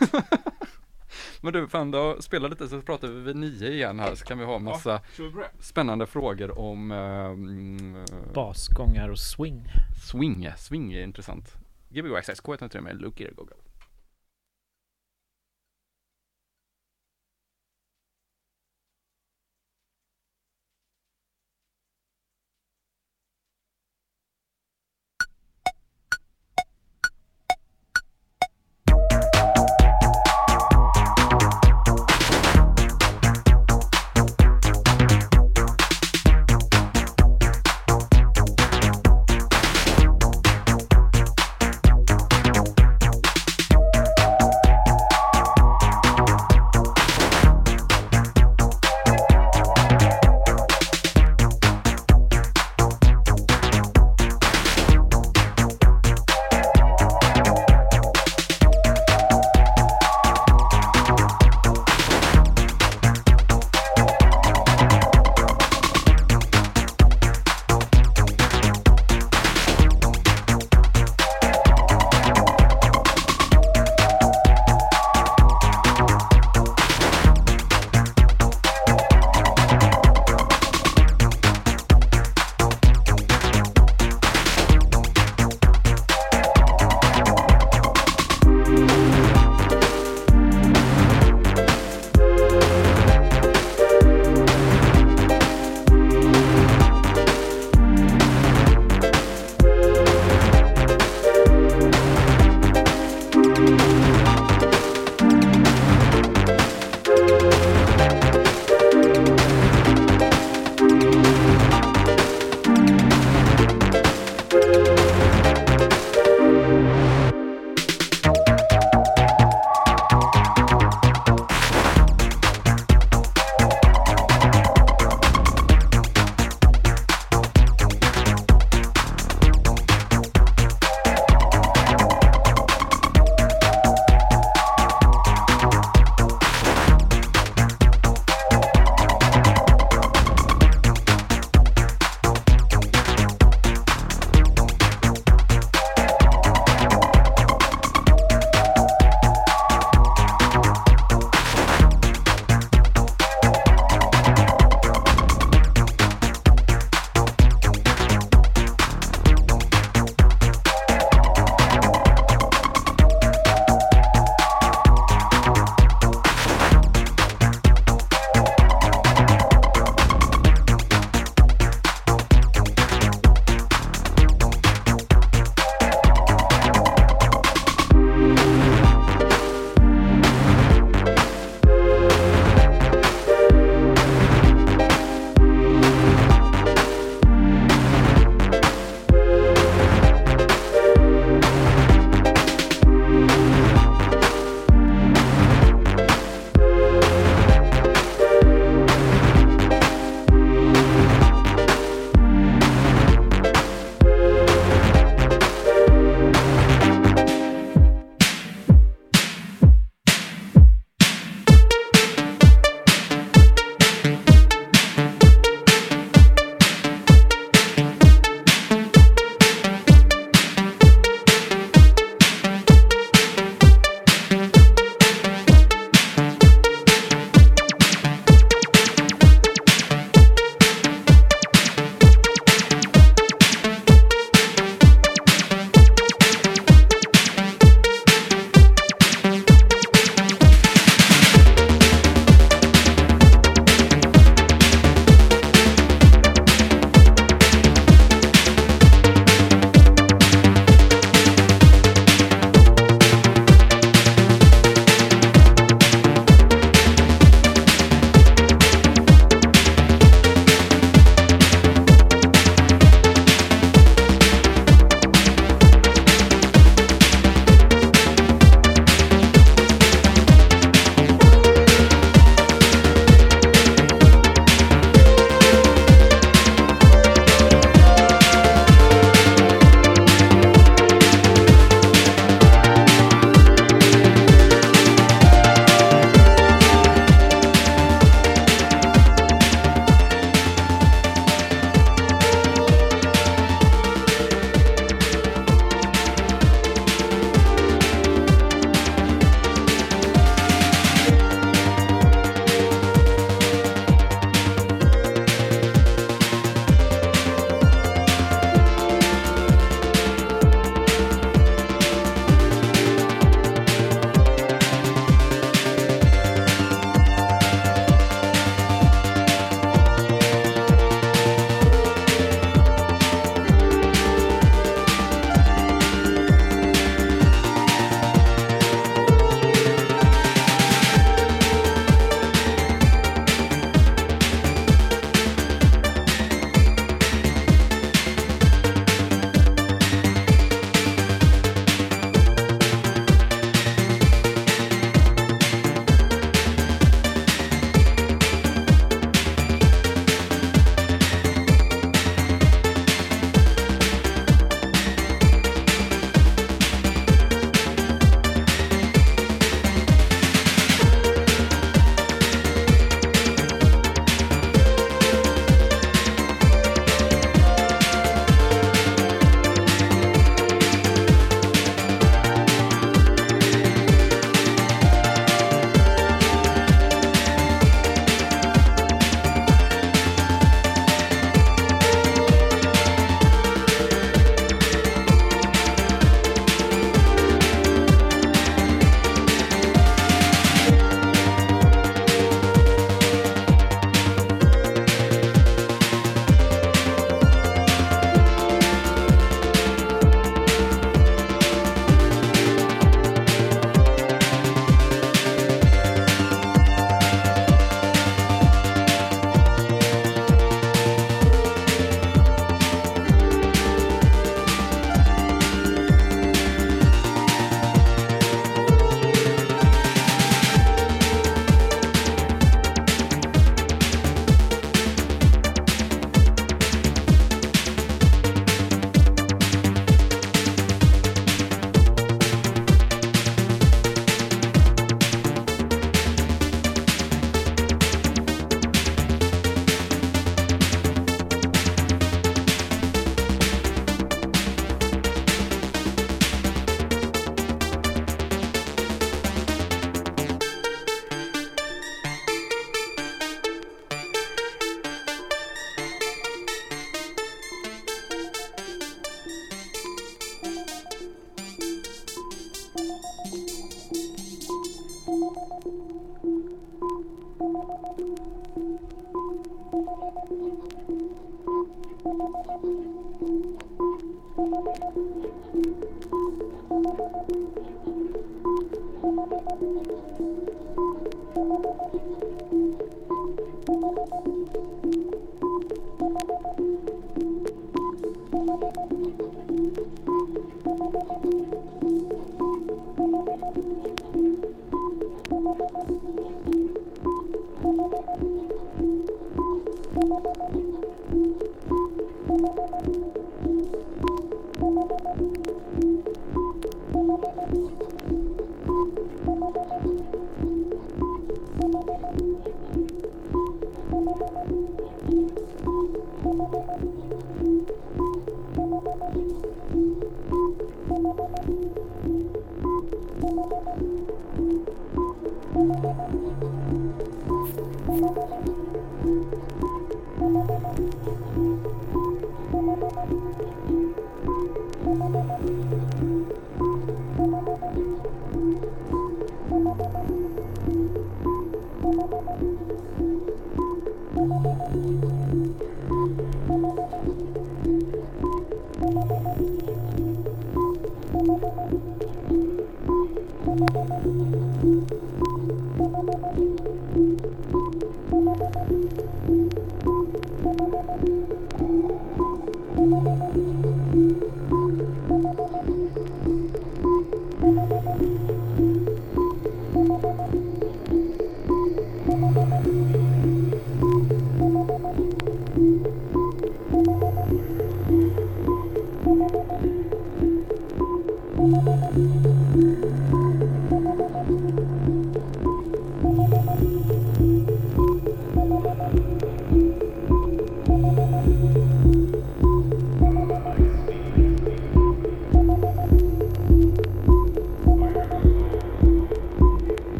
Men 1.41 1.54
du, 1.54 1.67
fan 1.67 1.91
då 1.91 2.21
spela 2.21 2.47
lite 2.47 2.67
så 2.67 2.82
pratar 2.82 3.08
vi 3.08 3.19
vid 3.19 3.36
nio 3.36 3.71
igen 3.71 4.00
här 4.00 4.15
så 4.15 4.26
kan 4.26 4.39
vi 4.39 4.45
ha 4.45 4.60
massa 4.60 5.02
det? 5.17 5.32
spännande 5.60 6.06
frågor 6.06 6.60
om 6.60 6.91
um, 6.91 8.06
Basgångar 8.34 9.10
och 9.10 9.19
swing. 9.19 9.67
swing. 10.12 10.50
Swing 10.58 10.93
är 10.93 11.04
intressant. 11.04 11.56
Gbg 11.89 12.15
Access 12.15 12.41
K103 12.43 12.82
med 12.82 13.02
Luke 13.02 13.24
Ear 13.24 13.32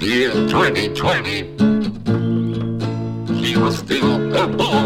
year 0.00 0.30
2020. 0.30 1.56
He 3.42 3.56
was 3.56 3.78
still 3.78 4.36
a 4.36 4.46
boy. 4.46 4.85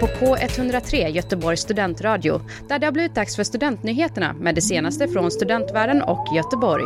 På 0.00 0.06
K103 0.06 1.08
Göteborgs 1.08 1.60
studentradio 1.60 2.40
där 2.68 2.78
det 2.78 2.86
har 2.86 2.92
blivit 2.92 3.14
dags 3.14 3.36
för 3.36 3.44
studentnyheterna 3.44 4.32
med 4.32 4.54
det 4.54 4.62
senaste 4.62 5.08
från 5.08 5.30
studentvärlden 5.30 6.02
och 6.02 6.36
Göteborg. 6.36 6.84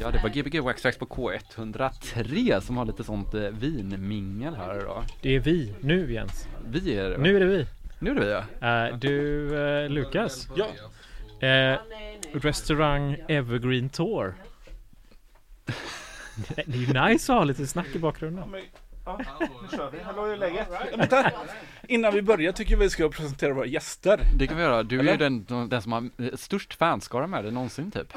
Ja, 0.00 0.10
det 0.10 0.20
var 0.22 0.28
Gbg 0.28 0.60
Waxtrax 0.60 0.98
på 0.98 1.06
K103 1.06 2.60
som 2.60 2.76
har 2.76 2.84
lite 2.84 3.04
sånt 3.04 3.34
eh, 3.34 3.40
vinmingel 3.40 4.54
här 4.54 4.80
idag. 4.80 5.04
Det 5.22 5.36
är 5.36 5.40
vi 5.40 5.72
nu 5.80 6.12
Jens. 6.12 6.48
Vi 6.68 6.96
är 6.96 7.10
det 7.10 7.16
va? 7.16 7.22
Nu 7.22 7.36
är 7.36 7.40
det 7.40 7.46
vi. 7.46 7.66
Nu 7.98 8.10
är 8.10 8.14
det 8.14 8.26
vi 8.26 8.30
ja. 8.30 8.88
Eh, 8.88 8.96
du 8.96 9.46
eh, 9.62 9.90
Lukas. 9.90 10.48
Ja. 10.56 10.66
Eh, 11.46 11.78
restaurang 12.32 13.16
Evergreen 13.28 13.88
Tour. 13.88 14.34
Det 16.70 16.76
är 16.76 17.06
ju 17.06 17.08
nice 17.12 17.32
att 17.32 17.38
ha 17.38 17.44
lite 17.44 17.66
snack 17.66 17.86
i 17.94 17.98
bakgrunden. 17.98 18.50
Men, 18.50 18.62
ja, 19.04 19.18
nu 19.62 19.76
kör 19.76 19.90
vi. 19.90 19.98
Hallå, 20.00 20.24
hur 20.24 20.32
är 20.32 20.36
läget? 20.36 20.68
Vänta. 20.96 21.32
Innan 21.88 22.14
vi 22.14 22.22
börjar 22.22 22.52
tycker 22.52 22.72
jag 22.72 22.78
vi 22.78 22.90
ska 22.90 23.08
presentera 23.08 23.52
våra 23.54 23.66
gäster. 23.66 24.20
Det 24.38 24.46
kan 24.46 24.56
vi 24.56 24.62
göra. 24.62 24.82
Du 24.82 24.96
är 24.96 25.00
Eller? 25.00 25.12
ju 25.12 25.18
den, 25.18 25.68
den 25.68 25.82
som 25.82 25.92
har 25.92 26.10
eh, 26.18 26.36
störst 26.36 26.74
fanskara 26.74 27.26
med 27.26 27.44
dig 27.44 27.52
någonsin 27.52 27.90
typ. 27.90 28.12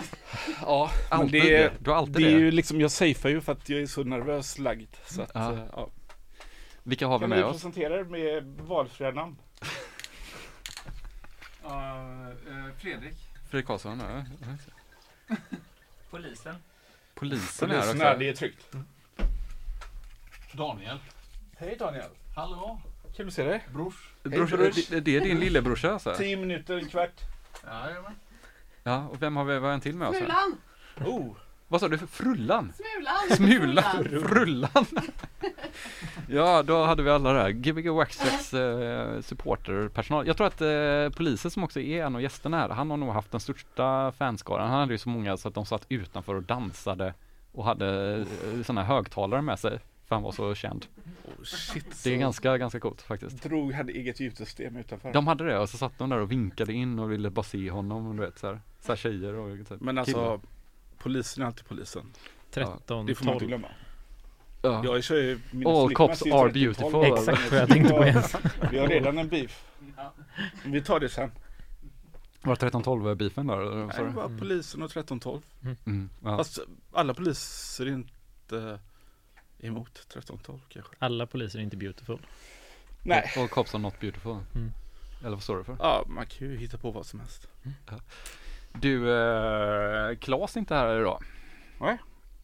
Ja, 0.62 0.92
men 1.10 1.20
Alltid 1.20 1.42
det. 1.44 1.74
Du 1.80 1.90
har 1.90 1.98
alltid 1.98 2.16
det 2.16 2.34
är 2.34 2.40
ju 2.40 2.52
liksom, 2.52 2.82
jag 2.82 2.92
safear 2.92 3.30
ju 3.32 3.42
för 3.42 3.52
att 3.52 3.70
jag 3.70 3.82
är 3.82 3.86
så 3.86 4.04
nervös 4.04 4.60
lagd. 4.60 4.96
Så 5.06 5.22
att, 5.22 5.32
Ja. 5.34 5.54
eh, 5.54 5.60
ja. 5.72 5.90
Vilka 6.84 7.08
har 7.08 7.20
vi 7.20 7.24
Kan 7.24 7.30
med 7.30 7.40
du 7.40 7.44
oss? 7.44 7.52
presentera 7.56 8.00
er 8.00 8.04
med 8.04 8.44
valfria 8.68 9.12
namn? 9.12 9.36
Fredrik. 12.82 13.14
Fredrik 13.50 13.68
Karlsson, 13.68 14.00
ja. 14.00 15.36
Polisen. 16.12 16.56
Polisen 17.16 17.72
är 17.72 17.76
Polisen 17.76 17.96
också. 17.96 18.08
är, 18.08 18.18
det 18.18 18.30
är 18.30 18.34
tryggt. 18.34 18.76
Daniel. 20.54 21.00
Hej 21.58 21.76
Daniel. 21.80 22.10
Hallå. 22.36 22.82
Kul 23.16 23.28
att 23.28 23.34
se 23.34 23.44
dig. 23.44 23.68
Brors. 23.74 24.10
Brors, 24.24 24.50
Hej, 24.52 24.58
brors. 24.58 24.88
det, 24.88 25.00
det 25.00 25.16
är 25.16 25.22
din 25.22 25.40
lillebrorsa 25.40 25.94
alltså? 25.94 26.16
Tio 26.16 26.38
minuter, 26.38 26.78
en 26.78 26.88
kvart. 26.88 27.22
Jajamän. 27.66 28.16
Ja, 28.84 29.08
och 29.08 29.22
vem 29.22 29.36
har 29.36 29.44
vi, 29.46 29.60
vad 29.60 29.74
en 29.74 29.82
till 29.82 29.96
med 29.96 30.08
oss? 30.08 30.16
här? 30.16 30.22
Smulan! 30.22 30.58
Oh, 31.14 31.36
Vad 31.74 31.82
sa 31.82 31.88
du? 31.88 31.98
Frullan? 31.98 32.74
Smulan! 32.74 33.38
Smulan? 33.38 34.04
Frullan? 34.04 34.86
ja, 36.30 36.64
då 36.64 36.84
hade 36.84 37.04
vi 37.04 37.10
alla 37.10 37.34
där. 37.34 37.50
Gbg 37.50 37.90
Waxtrax 37.90 38.54
eh, 38.54 39.22
supporterpersonal. 39.22 40.28
Jag 40.28 40.38
tror 40.38 40.48
att 40.48 40.62
eh, 40.62 41.18
polisen 41.18 41.52
som 41.52 41.64
också 41.64 41.80
är 41.80 42.06
en 42.06 42.16
av 42.16 42.22
gästerna 42.22 42.58
här, 42.58 42.70
han 42.70 42.90
har 42.90 42.98
nog 42.98 43.10
haft 43.10 43.32
den 43.32 43.40
största 43.40 44.12
fanskaran. 44.12 44.70
Han 44.70 44.80
hade 44.80 44.94
ju 44.94 44.98
så 44.98 45.10
många 45.10 45.38
så 45.38 45.48
att 45.48 45.54
de 45.54 45.66
satt 45.66 45.86
utanför 45.90 46.36
och 46.36 46.44
dansade 46.44 47.14
och 47.52 47.66
hade 47.66 48.18
eh, 48.18 48.64
sådana 48.64 48.84
högtalare 48.84 49.42
med 49.42 49.60
sig. 49.60 49.80
För 50.06 50.16
han 50.16 50.24
var 50.24 50.32
så 50.32 50.56
känd. 50.56 50.86
oh 51.26 51.44
shit. 51.44 52.04
Det 52.04 52.10
är 52.10 52.16
så 52.16 52.20
ganska, 52.20 52.58
ganska 52.58 52.80
coolt 52.80 53.02
faktiskt. 53.02 53.44
Drog, 53.44 53.74
hade 53.74 53.92
eget 53.92 54.20
ljudsystem 54.20 54.78
utanför. 54.78 55.14
De 55.14 55.28
hade 55.28 55.44
det 55.44 55.60
och 55.60 55.70
så 55.70 55.78
satt 55.78 55.98
de 55.98 56.10
där 56.10 56.18
och 56.18 56.32
vinkade 56.32 56.74
in 56.74 57.00
och 57.00 57.12
ville 57.12 57.30
bara 57.30 57.44
se 57.44 57.70
honom, 57.70 58.18
du 58.18 58.26
vet 58.26 58.40
så 58.40 58.48
här, 58.48 58.62
så 58.80 58.92
här 58.92 58.98
tjejer 58.98 59.34
och 59.34 59.68
typ, 59.68 59.82
Men 59.82 59.98
alltså, 59.98 60.14
killar. 60.14 60.40
Polisen 61.04 61.44
är 61.44 61.48
alltid 61.48 61.66
polisen. 61.66 62.14
13, 62.52 63.06
Det 63.06 63.16
får 63.16 63.26
man 63.26 63.34
inte 63.34 63.46
12. 63.46 63.48
glömma. 63.50 63.68
Ja. 64.62 64.82
Jag 64.86 65.04
kör 65.04 65.16
ju 65.16 65.40
mina 65.52 65.70
All 65.70 65.88
flickor 65.88 66.08
cops 66.08 66.22
are 66.22 66.30
13-12. 66.30 66.54
beautiful. 66.54 67.06
Exakt 67.18 67.52
vad 67.52 67.60
jag 67.62 67.70
tänkte 67.70 67.94
på 67.94 68.06
Jens. 68.06 68.36
Vi 68.72 68.80
har 68.80 68.88
redan 68.88 69.18
en 69.18 69.28
beef. 69.30 69.66
Vi 70.66 70.82
tar 70.82 71.00
det 71.00 71.10
sen. 71.10 71.32
Var 72.42 72.56
13-12 72.56 73.16
beefen 73.16 73.48
där? 73.48 73.58
eller 73.62 73.72
vad 73.72 73.88
Nej, 73.88 73.96
sa 73.96 74.02
det 74.04 74.10
du? 74.10 74.14
var 74.16 74.38
polisen 74.40 74.82
och 74.82 74.90
1312. 74.90 75.42
Mm, 75.86 76.10
ja. 76.24 76.38
Fast 76.38 76.60
alla 76.92 77.14
poliser 77.14 77.86
är 77.86 77.90
inte 77.92 78.80
emot 79.60 79.90
1312 79.98 80.60
kanske. 80.70 80.96
Alla 81.00 81.26
poliser 81.26 81.60
är 81.60 81.64
inte 81.64 81.78
beautiful. 81.78 82.20
Nej. 83.04 83.32
All 83.38 83.48
cops 83.48 83.74
are 83.76 83.82
not 83.82 84.00
beautiful. 84.00 84.38
Mm. 84.56 84.72
Eller 85.22 85.30
vad 85.32 85.44
står 85.44 85.58
det 85.58 85.64
för? 85.64 85.76
Ja, 85.80 86.04
man 86.08 86.26
kan 86.26 86.48
ju 86.48 86.58
hitta 86.58 86.78
på 86.78 86.92
vad 86.92 87.06
som 87.06 87.20
helst. 87.20 87.48
Du, 88.74 89.12
eh, 89.16 90.16
Klas 90.16 90.56
är 90.56 90.60
inte 90.60 90.76
här 90.76 91.00
idag. 91.00 91.24
Nej. 91.80 91.98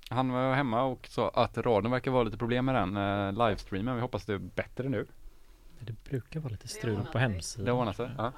Han 0.10 0.32
var 0.32 0.54
hemma 0.54 0.84
och 0.84 1.08
sa 1.12 1.30
att 1.30 1.58
radion 1.58 1.92
verkar 1.92 2.12
vara 2.12 2.24
lite 2.24 2.38
problem 2.38 2.66
med 2.66 2.76
den 2.76 2.98
eh, 2.98 3.32
livestreamen. 3.48 3.96
Vi 3.96 4.02
hoppas 4.02 4.26
det 4.26 4.34
är 4.34 4.38
bättre 4.38 4.90
nu. 4.90 5.06
Det 5.80 6.04
brukar 6.10 6.40
vara 6.40 6.52
lite 6.52 6.68
strul 6.68 6.96
på 7.06 7.12
Det 7.14 7.20
hemsidan. 7.20 7.76
ordnar 7.76 7.94
sig. 7.94 8.10
Ja. 8.18 8.32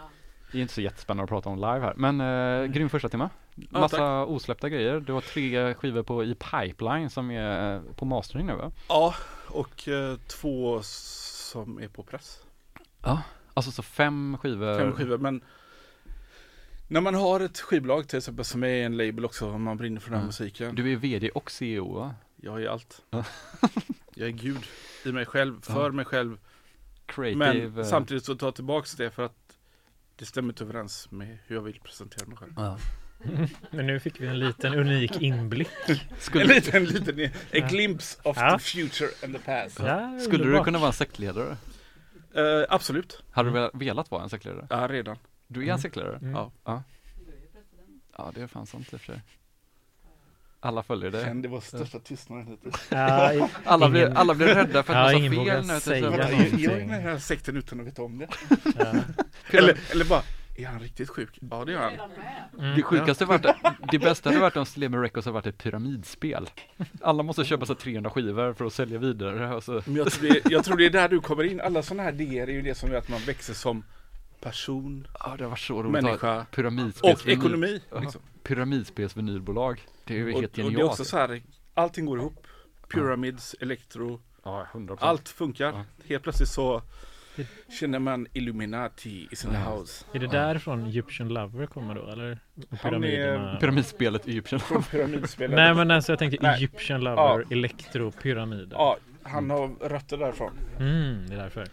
Det 0.51 0.57
är 0.57 0.61
inte 0.61 0.73
så 0.73 0.81
jättespännande 0.81 1.23
att 1.23 1.29
prata 1.29 1.49
om 1.49 1.55
live 1.55 1.79
här. 1.79 1.93
Men 1.97 2.21
eh, 2.21 2.71
grym 2.71 2.89
första 2.89 3.09
timme. 3.09 3.29
Ja, 3.55 3.79
Massa 3.79 4.25
osläppta 4.25 4.69
grejer. 4.69 4.99
Du 4.99 5.13
har 5.13 5.21
tre 5.21 5.73
skivor 5.73 6.03
på 6.03 6.23
i 6.23 6.35
pipeline 6.35 7.09
som 7.09 7.31
är 7.31 7.75
eh, 7.75 7.81
på 7.95 8.05
mastering 8.05 8.45
nu 8.47 8.55
va? 8.55 8.71
Ja, 8.89 9.13
och 9.47 9.87
eh, 9.87 10.17
två 10.27 10.79
som 10.83 11.79
är 11.79 11.87
på 11.87 12.03
press. 12.03 12.39
Alltså 13.53 13.71
så 13.71 13.81
fem 13.83 14.37
skivor. 14.41 14.77
Fem 14.79 14.91
skivor, 14.93 15.17
men 15.17 15.41
när 16.91 17.01
man 17.01 17.15
har 17.15 17.39
ett 17.39 17.59
skivbolag 17.59 18.07
till 18.07 18.17
exempel 18.17 18.45
som 18.45 18.63
är 18.63 18.67
en 18.85 18.97
label 18.97 19.25
också, 19.25 19.49
om 19.51 19.63
man 19.63 19.77
brinner 19.77 19.99
för 19.99 20.09
den 20.09 20.13
här 20.15 20.21
Mm. 20.21 20.27
musiken. 20.27 20.75
Du 20.75 20.91
är 20.91 20.95
VD 20.95 21.29
och 21.29 21.51
CEO 21.51 21.93
va? 21.93 22.15
Jag 22.35 22.63
är 22.63 22.67
allt. 22.67 23.01
Ja. 23.09 23.23
jag 24.15 24.27
är 24.27 24.31
gud 24.31 24.65
i 25.05 25.11
mig 25.11 25.25
själv, 25.25 25.61
för 25.61 25.83
Ja. 25.85 25.91
mig 25.91 26.05
själv. 26.05 26.37
Creative. 27.05 27.37
Men 27.69 27.77
eh, 27.79 27.83
samtidigt 27.85 28.25
så 28.25 28.35
tar 28.35 28.47
jag 28.47 28.55
tillbaks 28.55 28.93
det 28.93 29.11
för 29.11 29.25
att 29.25 29.57
det 30.15 30.25
stämmer 30.25 30.49
inte 30.49 30.63
överens 30.63 31.11
med 31.11 31.37
hur 31.47 31.55
jag 31.55 31.61
vill 31.63 31.79
presentera 31.79 32.25
mig 32.27 32.37
själv. 32.37 32.53
Ja. 32.55 32.77
Men 33.71 33.87
nu 33.87 33.99
fick 33.99 34.21
vi 34.21 34.27
en 34.27 34.39
liten 34.39 34.73
unik 34.73 35.21
inblick. 35.21 35.69
En 35.87 35.97
Skulle, 36.19 36.45
liten, 36.53 36.85
liten, 36.85 37.25
a 37.63 37.67
glimpse 37.69 38.19
of 38.23 38.37
Ja. 38.37 38.57
the 38.57 38.63
future 38.63 39.09
and 39.23 39.33
the 39.35 39.39
past. 39.41 39.79
Ja, 39.79 40.19
skulle 40.19 40.43
du 40.57 40.63
kunna 40.63 40.79
vara 40.79 40.87
en 40.87 40.93
sektledare? 40.93 41.57
Eh, 42.35 42.65
absolut, 42.69 43.23
Hade 43.31 43.49
du 43.49 43.53
velat- 43.53 43.71
velat 43.75 44.11
vara 44.11 44.23
en 44.23 44.29
sektledare? 44.29 44.67
ja 44.69 44.87
redan. 44.87 45.17
Du 45.51 45.59
är 45.61 45.65
Mm. 45.65 45.77
sektledare? 45.79 46.15
Mm. 46.17 46.31
Ja. 46.65 46.83
Ja, 48.17 48.31
det 48.35 48.41
är 48.41 48.47
fan 48.47 48.65
sant 48.67 48.93
i 48.93 48.95
och 48.95 48.99
för 49.01 49.13
sig. 49.13 49.21
Alla 50.59 50.83
följer 50.83 51.11
dig. 51.11 51.23
Känn, 51.25 51.41
det 51.41 51.47
var 51.47 51.61
största 51.61 51.99
tystnaden 51.99 52.47
hittills. 52.47 52.87
Ja, 52.89 53.49
Alla 53.65 53.89
blir, 53.89 54.01
ingen- 54.05 54.17
alla 54.17 54.33
blir 54.35 54.47
rädda 54.47 54.83
för 54.83 54.93
Ja, 54.93 54.99
att 54.99 55.13
man 55.13 55.23
ingen 55.23 55.35
sa 55.45 55.51
fel 55.51 55.65
nu. 55.73 55.79
säga 55.79 56.11
Ja, 56.11 56.29
jag, 56.29 56.59
jag 56.59 56.73
är 56.73 56.77
i 56.77 56.79
den 56.79 56.89
här 56.89 57.17
sekten 57.17 57.57
utan 57.57 57.79
att 57.79 57.85
veta 57.87 58.01
om 58.03 58.17
det. 58.17 58.27
ja. 58.77 58.93
Eller, 59.57 59.77
eller 59.91 60.05
bara, 60.05 60.21
är 60.57 60.65
han 60.65 60.79
riktigt 60.79 61.09
sjuk? 61.09 61.39
Ja 61.51 61.65
det 61.65 61.73
är 61.73 61.77
han. 61.77 61.93
Mm. 62.59 62.75
Det 62.75 62.83
sjukaste 62.83 63.25
varit, 63.25 63.45
det 63.91 63.99
bästa 63.99 64.29
hade 64.29 64.41
varit 64.41 64.57
om 64.57 64.65
Slemen 64.65 65.01
Records 65.01 65.25
hade 65.25 65.33
varit 65.33 65.45
ett 65.47 65.57
pyramidspel. 65.57 66.49
Alla 67.01 67.23
måste 67.23 67.43
köpa 67.45 67.65
sig 67.65 67.75
300 67.75 68.09
skivor 68.09 68.53
för 68.53 68.65
att 68.65 68.73
sälja 68.73 68.99
vidare. 68.99 69.55
Och 69.55 69.63
så. 69.63 69.81
Men 69.85 69.95
jag 69.95 70.11
tror, 70.11 70.29
det, 70.29 70.41
jag 70.51 70.65
tror 70.65 70.77
det 70.77 70.85
är 70.85 70.89
där 70.89 71.09
du 71.09 71.19
kommer 71.21 71.43
in. 71.43 71.61
Alla 71.61 71.83
sådana 71.83 72.03
här 72.03 72.13
idéer 72.21 72.47
är 72.47 72.51
ju 72.51 72.61
det 72.61 72.75
som 72.75 72.89
gör 72.91 72.97
att 72.97 73.09
man 73.09 73.19
växer 73.21 73.53
som 73.53 73.83
person, 74.41 75.07
Ja, 75.19 75.35
det 75.37 75.47
varit 75.47 75.59
så 75.59 75.83
roligt 75.83 76.03
människa 76.03 76.45
pyramidspels 76.51 77.21
och 77.23 77.29
ekonomi. 77.29 77.81
Ja. 77.91 77.99
Liksom. 77.99 78.21
Pyramidspelsvinylbolag. 78.43 79.81
Det 80.05 80.13
är 80.13 80.17
ju 80.17 80.25
helt 80.31 80.35
och 80.35 80.41
det 80.55 80.61
är 80.61 80.65
genialt. 80.65 80.89
också 80.91 81.05
så 81.05 81.17
här, 81.17 81.41
allting 81.73 82.05
går 82.05 82.19
ihop. 82.19 82.47
Pyramids, 82.93 83.55
elektro, 83.59 84.21
Ja, 84.43 84.67
100%. 84.73 84.97
allt 84.99 85.29
funkar. 85.29 85.65
Ja. 85.67 85.83
Helt 86.07 86.23
plötsligt 86.23 86.49
så 86.49 86.81
känner 87.79 87.99
man 87.99 88.27
Illuminati 88.33 89.27
is 89.31 89.45
in 89.45 89.51
the 89.51 89.57
Ja. 89.57 89.75
house. 89.75 90.05
Är 90.13 90.19
det 90.19 90.27
därifrån 90.27 90.85
Egyptian 90.85 91.29
Lover 91.29 91.65
kommer 91.65 91.95
då 91.95 92.07
eller? 92.09 92.39
Pyramiderna? 92.81 93.57
Pyramidspelet 93.59 94.27
Egyptian. 94.27 94.59
Från 94.59 94.83
pyramidspelet. 94.83 95.55
Nej 95.55 95.73
men 95.73 95.91
alltså 95.91 96.11
jag 96.11 96.19
tänkte 96.19 96.37
Nej. 96.41 96.55
Egyptian 96.57 97.01
Lover, 97.03 97.45
Elektro, 97.49 98.11
Pyramider. 98.11 98.75
Ja, 98.77 98.97
han 99.23 99.49
har 99.49 99.89
rötter 99.89 100.17
därifrån. 100.17 100.51
Mm, 100.79 101.27
det 101.29 101.33
är 101.33 101.37
därför. 101.37 101.67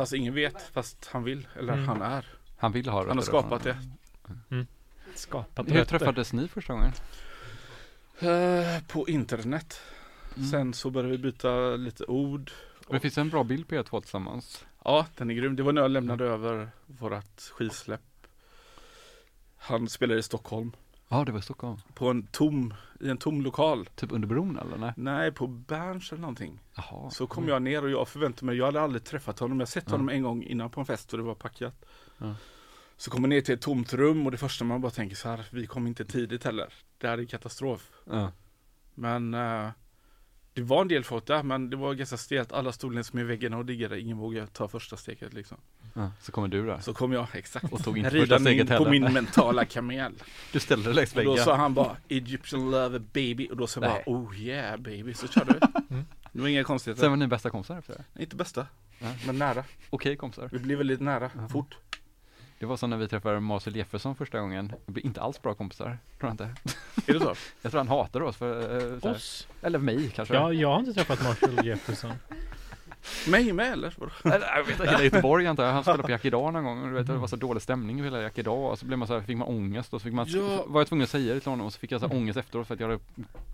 Fast 0.00 0.12
ingen 0.12 0.34
vet, 0.34 0.62
fast 0.72 1.06
han 1.12 1.24
vill. 1.24 1.48
Eller 1.58 1.72
Mm. 1.72 1.88
han 1.88 2.02
är. 2.02 2.26
Han 2.56 2.72
vill 2.72 2.88
ha 2.88 2.98
Han 2.98 3.08
har 3.08 3.14
rötter 3.14 3.26
skapat 3.26 3.62
det. 3.62 3.76
därifrån. 4.26 4.66
Skapat 5.14 5.68
Hur 5.68 5.74
rötter. 5.74 5.98
träffades 5.98 6.32
ni 6.32 6.48
första 6.48 6.72
gången? 6.72 6.92
Eh, 8.20 8.82
på 8.88 9.08
internet. 9.08 9.80
Mm. 10.36 10.48
Sen 10.48 10.74
så 10.74 10.90
började 10.90 11.10
vi 11.10 11.18
byta 11.18 11.70
lite 11.76 12.04
ord. 12.04 12.50
Det 12.90 13.00
finns 13.00 13.18
en 13.18 13.28
bra 13.30 13.44
bild 13.44 13.68
på 13.68 13.74
er 13.74 13.82
två 13.82 14.00
tillsammans. 14.00 14.64
Ja, 14.84 15.06
den 15.16 15.30
är 15.30 15.34
grym. 15.34 15.56
Det 15.56 15.62
var 15.62 15.72
när 15.72 15.82
jag 15.82 15.90
lämnade 15.90 16.24
över 16.24 16.70
vårat 16.86 17.50
skivsläpp. 17.54 18.00
Han 19.56 19.88
spelade 19.88 20.20
i 20.20 20.22
Stockholm. 20.22 20.72
Ja, 21.12 21.24
det 21.24 21.32
var 21.32 21.38
i 21.38 21.42
Stockholm. 21.42 21.76
På 21.94 22.08
en 22.10 22.26
tom, 22.26 22.74
i 23.00 23.08
en 23.08 23.16
tom 23.18 23.42
lokal. 23.42 23.86
Typ 23.94 24.12
under 24.12 24.28
bron 24.28 24.58
eller? 24.58 24.76
Nej. 24.78 24.92
Nej, 24.96 25.32
på 25.32 25.46
Berns 25.46 26.12
eller 26.12 26.20
någonting. 26.20 26.60
Jaha. 26.74 27.10
Så 27.10 27.26
kom 27.26 27.48
jag 27.48 27.62
ner 27.62 27.84
och 27.84 27.90
jag 27.90 28.08
förväntade 28.08 28.46
mig, 28.46 28.56
jag 28.56 28.66
hade 28.66 28.80
aldrig 28.80 29.04
träffat 29.04 29.38
honom. 29.38 29.60
Jag 29.60 29.68
sett 29.68 29.84
Ja. 29.86 29.92
honom 29.92 30.08
en 30.08 30.22
gång 30.22 30.42
innan 30.42 30.70
på 30.70 30.80
en 30.80 30.86
fest 30.86 31.12
och 31.12 31.18
det 31.18 31.24
var 31.24 31.34
packat. 31.34 31.84
Ja. 32.18 32.34
Så 32.96 33.10
kommer 33.10 33.28
ner 33.28 33.40
till 33.40 33.54
ett 33.54 33.60
tomt 33.62 33.92
rum 33.92 34.26
och 34.26 34.32
det 34.32 34.38
första 34.38 34.64
man 34.64 34.80
bara 34.80 34.90
tänker 34.92 35.16
så 35.16 35.28
här, 35.28 35.46
vi 35.52 35.66
kom 35.66 35.86
inte 35.86 36.04
tidigt 36.04 36.44
heller. 36.44 36.72
Det 36.98 37.08
här 37.08 37.18
är 37.18 37.24
katastrof. 37.24 37.90
Ja. 38.04 38.32
Men 38.94 39.34
eh, 39.34 39.68
det 40.52 40.62
var 40.62 40.82
en 40.82 40.88
del 40.88 41.04
folk 41.04 41.26
där 41.26 41.42
men 41.42 41.70
det 41.70 41.76
var 41.76 41.94
ganska 41.94 42.16
stelt. 42.16 42.52
Alla 42.52 42.72
stod 42.72 42.94
längs 42.94 43.12
med 43.12 43.26
väggen 43.26 43.54
och 43.54 43.66
diggade. 43.66 44.00
Ingen 44.00 44.18
vågade 44.18 44.46
ta 44.46 44.68
första 44.68 44.96
steget 44.96 45.32
liksom. 45.32 45.56
Mm. 45.96 46.06
Ja, 46.06 46.10
så 46.20 46.32
kommer 46.32 46.48
du 46.48 46.66
där 46.66 46.78
Så 46.80 46.94
kom 46.94 47.12
jag, 47.12 47.26
exakt. 47.32 47.72
och 47.72 47.84
tog 47.84 47.98
inte 47.98 48.10
första 48.10 48.38
steget 48.38 48.66
på 48.68 48.72
heller. 48.74 48.90
min 48.90 49.12
mentala 49.12 49.64
kamel. 49.64 50.12
Du 50.52 50.60
ställde 50.60 50.88
dig 50.88 50.94
längs 50.94 51.16
Och 51.16 51.24
då 51.24 51.30
väggen. 51.30 51.44
sa 51.44 51.54
han 51.56 51.74
bara 51.74 51.96
Egyptian 52.08 52.70
lover 52.70 52.98
baby 52.98 53.48
och 53.50 53.56
då 53.56 53.66
sa 53.66 53.80
jag 53.80 53.90
bara 53.90 54.02
oh 54.16 54.36
yeah 54.40 54.76
baby 54.80 55.14
så 55.14 55.28
körde 55.28 55.52
vi. 55.88 55.96
Det 56.32 56.40
var 56.40 56.48
inga 56.48 56.64
konstigheter. 56.64 57.00
Sen 57.02 57.10
var 57.10 57.16
ni 57.16 57.26
bästa 57.26 57.50
kompisar 57.50 57.78
efter 57.78 57.94
det? 58.14 58.22
Inte 58.22 58.36
bästa, 58.36 58.66
Nej. 58.98 59.18
men 59.26 59.38
nära. 59.38 59.64
Okej 59.90 60.16
kompisar. 60.16 60.48
Vi 60.52 60.58
blev 60.58 60.78
väldigt 60.78 61.00
nära, 61.00 61.30
fort. 61.52 61.76
Det 62.58 62.66
var 62.66 62.76
som 62.76 62.90
när 62.90 62.96
vi 62.96 63.08
träffade 63.08 63.40
Marcel 63.40 63.76
Jefferson 63.76 64.14
första 64.16 64.40
gången. 64.40 64.72
Vi 64.86 64.92
blev 64.92 65.06
inte 65.06 65.20
alls 65.20 65.42
bra 65.42 65.54
kompisar, 65.54 65.98
tror 66.18 66.28
jag 66.28 66.32
inte. 66.32 66.44
Är 67.06 67.12
det 67.14 67.20
så? 67.20 67.34
Jag 67.62 67.72
tror 67.72 67.78
han 67.78 67.88
hatar 67.88 68.20
oss 68.22 68.36
för, 68.36 68.92
eh, 68.94 68.98
så. 69.00 69.10
Oss? 69.10 69.48
eller 69.62 69.78
mig 69.78 70.10
kanske. 70.14 70.34
Ja, 70.34 70.52
jag 70.52 70.68
har 70.72 70.78
inte 70.78 70.92
träffat 70.92 71.22
Marshall 71.22 71.66
Jefferson. 71.66 72.12
Mig 73.28 73.52
med 73.52 73.72
eller? 73.72 73.94
Jag 74.24 74.64
vet 74.64 74.70
inte, 74.80 74.90
hela 74.90 75.02
Göteborg 75.04 75.46
antar 75.46 75.64
jag. 75.64 75.72
Han 75.72 75.82
spelade 75.82 76.02
på 76.02 76.10
Jack 76.10 76.24
Idag 76.24 76.52
någon 76.52 76.64
gång 76.64 76.88
du 76.88 76.94
vet, 76.94 77.06
det 77.06 77.12
var 77.16 77.26
så 77.26 77.36
dålig 77.36 77.62
stämning 77.62 78.00
i 78.00 78.02
hela 78.02 78.22
Jack 78.22 78.38
Idag 78.38 78.70
och 78.70 78.78
så 78.78 78.86
blev 78.86 78.98
man 78.98 79.08
så 79.08 79.14
här, 79.14 79.20
fick 79.20 79.36
man 79.36 79.48
ångest 79.48 79.94
och 79.94 80.00
så 80.00 80.04
fick 80.04 80.12
man, 80.14 80.26
Ja. 80.28 80.64
var 80.66 80.80
jag 80.80 80.88
tvungen 80.88 81.04
att 81.04 81.10
säga 81.10 81.34
det 81.34 81.40
till 81.40 81.50
honom 81.52 81.66
och 81.66 81.72
så 81.72 81.78
fick 81.78 81.92
jag 81.92 82.00
så 82.00 82.08
här 82.08 82.16
ångest 82.16 82.38
efteråt 82.38 82.66
för 82.66 82.74
att 82.74 82.80
jag 82.80 82.88
hade, 82.88 83.00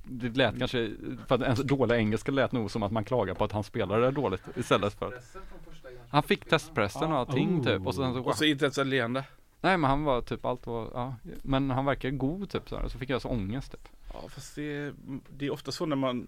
det 0.04 0.28
lät 0.36 0.58
kanske, 0.58 0.90
för 1.28 1.34
att 1.34 1.40
ens 1.42 1.60
dåliga 1.62 1.98
engelska 1.98 2.32
lät 2.32 2.52
nog 2.52 2.70
som 2.70 2.82
att 2.82 2.92
man 2.92 3.04
klagar 3.04 3.34
på 3.34 3.44
att 3.44 3.52
han 3.52 3.64
spelade 3.64 4.10
dåligt 4.10 4.42
istället 4.56 4.94
för 4.98 5.06
att 5.06 5.36
han 6.10 6.22
fick 6.22 6.44
testpressen 6.48 7.12
och 7.12 7.18
allting 7.18 7.60
Oh. 7.60 7.64
typ 7.64 7.86
och 7.86 7.94
sen 7.94 8.14
så, 8.14 8.20
Och 8.22 8.36
så 8.36 8.44
inte 8.44 8.64
ens 8.64 8.78
ett 8.78 8.86
leende. 8.86 9.24
nej 9.60 9.76
men 9.78 9.90
han 9.90 10.04
var 10.04 10.22
typ 10.22 10.44
allt 10.44 10.66
var, 10.66 10.90
ja, 10.94 11.14
men 11.42 11.70
han 11.70 11.84
verkar 11.84 12.10
god 12.10 12.50
typ 12.50 12.68
så 12.68 12.76
här, 12.76 12.88
så 12.88 12.98
fick 12.98 13.10
jag 13.10 13.22
så 13.22 13.28
ångest 13.28 13.72
typ. 13.72 13.88
Ja 14.12 14.28
fast 14.28 14.54
det 14.54 14.76
är, 14.76 14.92
det 15.38 15.46
är 15.46 15.50
ofta 15.50 15.72
så 15.72 15.86
när 15.86 15.96
man 15.96 16.26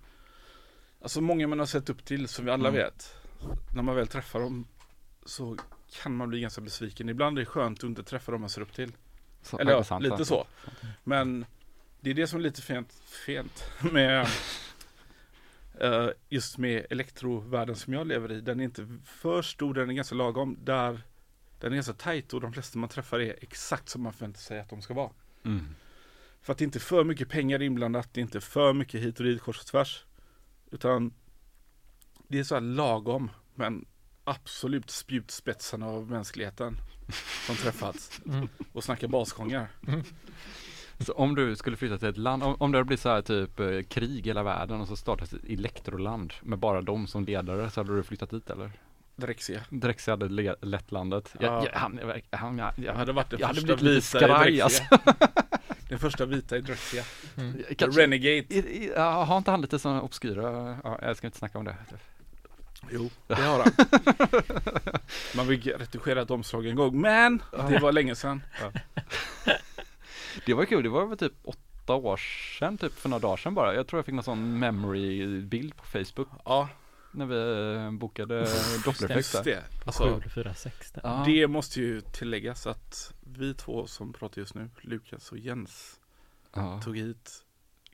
Alltså 1.02 1.20
många 1.20 1.46
man 1.46 1.58
har 1.58 1.66
sett 1.66 1.90
upp 1.90 2.04
till 2.04 2.28
som 2.28 2.44
vi 2.44 2.50
alla 2.50 2.68
Mm. 2.68 2.80
vet 2.80 3.14
När 3.74 3.82
man 3.82 3.96
väl 3.96 4.06
träffar 4.06 4.40
dem 4.40 4.66
Så 5.26 5.56
kan 6.02 6.16
man 6.16 6.28
bli 6.28 6.40
ganska 6.40 6.60
besviken 6.60 7.08
Ibland 7.08 7.38
är 7.38 7.42
det 7.42 7.46
skönt 7.46 7.78
att 7.78 7.84
inte 7.84 8.02
träffa 8.02 8.32
dem 8.32 8.40
man 8.40 8.50
ser 8.50 8.60
upp 8.60 8.72
till 8.72 8.92
Så, 9.42 9.58
Eller 9.58 9.72
ja, 9.72 9.84
sant, 9.84 10.02
lite 10.02 10.16
sant. 10.16 10.28
så 10.28 10.46
Men 11.04 11.46
Det 12.00 12.10
är 12.10 12.14
det 12.14 12.26
som 12.26 12.38
är 12.38 12.42
lite 12.42 12.62
fint, 12.62 12.92
fint 13.26 13.64
med 13.92 14.26
eh, 15.80 16.08
Just 16.28 16.58
med 16.58 16.86
elektrovärlden 16.90 17.76
som 17.76 17.92
jag 17.92 18.06
lever 18.06 18.32
i 18.32 18.40
Den 18.40 18.60
är 18.60 18.64
inte 18.64 18.88
för 19.04 19.42
stor, 19.42 19.74
den 19.74 19.90
är 19.90 19.94
ganska 19.94 20.14
lagom 20.14 20.58
Där 20.64 21.02
Den 21.60 21.72
är 21.72 21.74
ganska 21.76 21.92
tajt 21.92 22.32
och 22.34 22.40
de 22.40 22.52
flesta 22.52 22.78
man 22.78 22.88
träffar 22.88 23.20
är 23.20 23.36
exakt 23.40 23.88
som 23.88 24.02
man 24.02 24.12
förväntar 24.12 24.40
sig 24.40 24.60
att 24.60 24.70
de 24.70 24.82
ska 24.82 24.94
vara 24.94 25.10
Mm. 25.44 25.66
för 26.42 26.52
att 26.52 26.58
det 26.58 26.64
inte 26.64 26.78
är 26.78 26.80
för 26.80 27.04
mycket 27.04 27.28
pengar 27.28 27.62
inblandat, 27.62 28.08
det 28.14 28.20
är 28.20 28.22
inte 28.22 28.40
för 28.40 28.72
mycket 28.72 29.00
hit 29.00 29.18
och 29.20 29.26
dit 29.26 29.42
kors 29.42 29.58
och 29.60 29.66
tvärs. 29.66 30.04
Utan 30.70 31.14
det 32.28 32.38
är 32.38 32.44
så 32.44 32.54
här 32.54 32.60
lagom, 32.62 33.30
men 33.54 33.84
absolut 34.24 34.90
spjutspetsarna 34.90 35.86
av 35.86 36.10
mänskligheten 36.10 36.76
som 37.46 37.56
träffats 37.56 38.20
Mm. 38.26 38.48
och 38.72 38.84
snackar 38.84 39.08
basgångar. 39.08 39.68
Så 41.00 41.12
om 41.12 41.34
du 41.34 41.56
skulle 41.56 41.76
flytta 41.76 41.98
till 41.98 42.08
ett 42.08 42.16
land, 42.16 42.42
om, 42.42 42.54
om 42.58 42.72
det 42.72 42.84
blir 42.84 42.96
så 42.96 43.08
här 43.08 43.22
typ 43.22 43.60
eh, 43.60 43.82
krig 43.82 44.26
i 44.26 44.30
hela 44.30 44.42
världen 44.42 44.80
och 44.80 44.88
så 44.88 44.96
startas 44.96 45.32
ett 45.32 45.44
elektroland 45.44 46.32
med 46.42 46.58
bara 46.58 46.82
dem 46.82 47.06
som 47.06 47.24
ledare 47.24 47.70
så 47.70 47.80
hade 47.80 47.96
du 47.96 48.02
flyttat 48.02 48.30
dit 48.30 48.50
eller? 48.50 48.70
Drexia. 49.16 49.60
Drexel 49.70 50.12
hade 50.12 50.28
le- 50.28 50.54
lett 50.62 50.92
landet. 50.92 51.34
Jag, 51.40 51.52
Ja. 51.52 51.66
jag, 51.72 51.78
han, 51.80 51.98
är 51.98 52.04
verk- 52.04 52.24
han, 52.30 52.58
jag, 52.58 52.72
Jag 52.76 52.84
jag, 52.86 52.94
hade 52.94 53.12
varit 53.12 53.30
den 53.30 53.40
jag 53.40 53.46
hade 53.46 53.60
första 53.60 53.76
blivit 53.76 53.94
lite 53.94 54.06
skraj 54.06 54.28
Drexia. 54.58 54.64
alltså. 54.64 54.82
Den 55.88 55.98
första 55.98 56.24
vita 56.26 56.56
i 56.56 56.60
Drexia. 56.60 57.02
Kanske- 57.34 57.84
Mm. 57.84 57.92
Renegade. 57.92 58.36
I, 58.36 58.58
i, 58.58 58.92
ja, 58.96 59.24
har 59.24 59.36
inte 59.38 59.50
han 59.50 59.60
lite 59.60 59.78
sådana 59.78 60.02
obskyra, 60.02 60.76
ja, 60.84 60.98
jag 61.02 61.16
ska 61.16 61.26
inte 61.26 61.38
snacka 61.38 61.58
om 61.58 61.64
det. 61.64 61.76
Jo, 62.90 63.10
det 63.26 63.34
har 63.34 63.58
han. 63.64 63.72
Man 65.36 65.46
vill 65.46 65.62
retuschera 65.78 66.22
ett 66.22 66.30
omslag 66.30 66.66
en 66.66 66.76
gång, 66.76 67.00
men 67.00 67.42
det 67.68 67.78
var 67.78 67.92
länge 67.92 68.14
sedan. 68.14 68.42
Det 70.46 70.54
var 70.54 70.64
kul, 70.64 70.82
det 70.82 70.88
var 70.88 71.06
väl 71.06 71.18
typ 71.18 71.32
åtta 71.44 71.94
år 71.94 72.16
sedan, 72.58 72.78
typ 72.78 72.98
för 72.98 73.08
några 73.08 73.20
dagar 73.20 73.36
sedan 73.36 73.54
bara. 73.54 73.74
Jag 73.74 73.86
tror 73.86 73.98
jag 73.98 74.04
fick 74.06 74.14
någon 74.14 74.24
sån 74.24 74.58
memory-bild 74.64 75.76
på 75.76 75.84
Facebook 75.84 76.28
Ja, 76.44 76.68
när 77.12 77.26
vi 77.26 77.74
eh, 77.76 77.90
bokade 77.92 78.48
dopplereffekt 78.84 79.44
det. 79.44 79.62
På 79.84 79.88
Alltså, 79.88 80.02
746 80.20 80.92
där. 80.92 81.00
Ja. 81.04 81.22
Det 81.26 81.46
måste 81.46 81.80
ju 81.80 82.00
tilläggas 82.00 82.66
att 82.66 83.14
vi 83.20 83.54
två 83.54 83.86
som 83.86 84.12
pratar 84.12 84.40
just 84.40 84.54
nu, 84.54 84.70
Lukas 84.80 85.32
och 85.32 85.38
Jens, 85.38 86.00
Ja, 86.54 86.80
tog 86.80 86.96
hit 86.96 87.44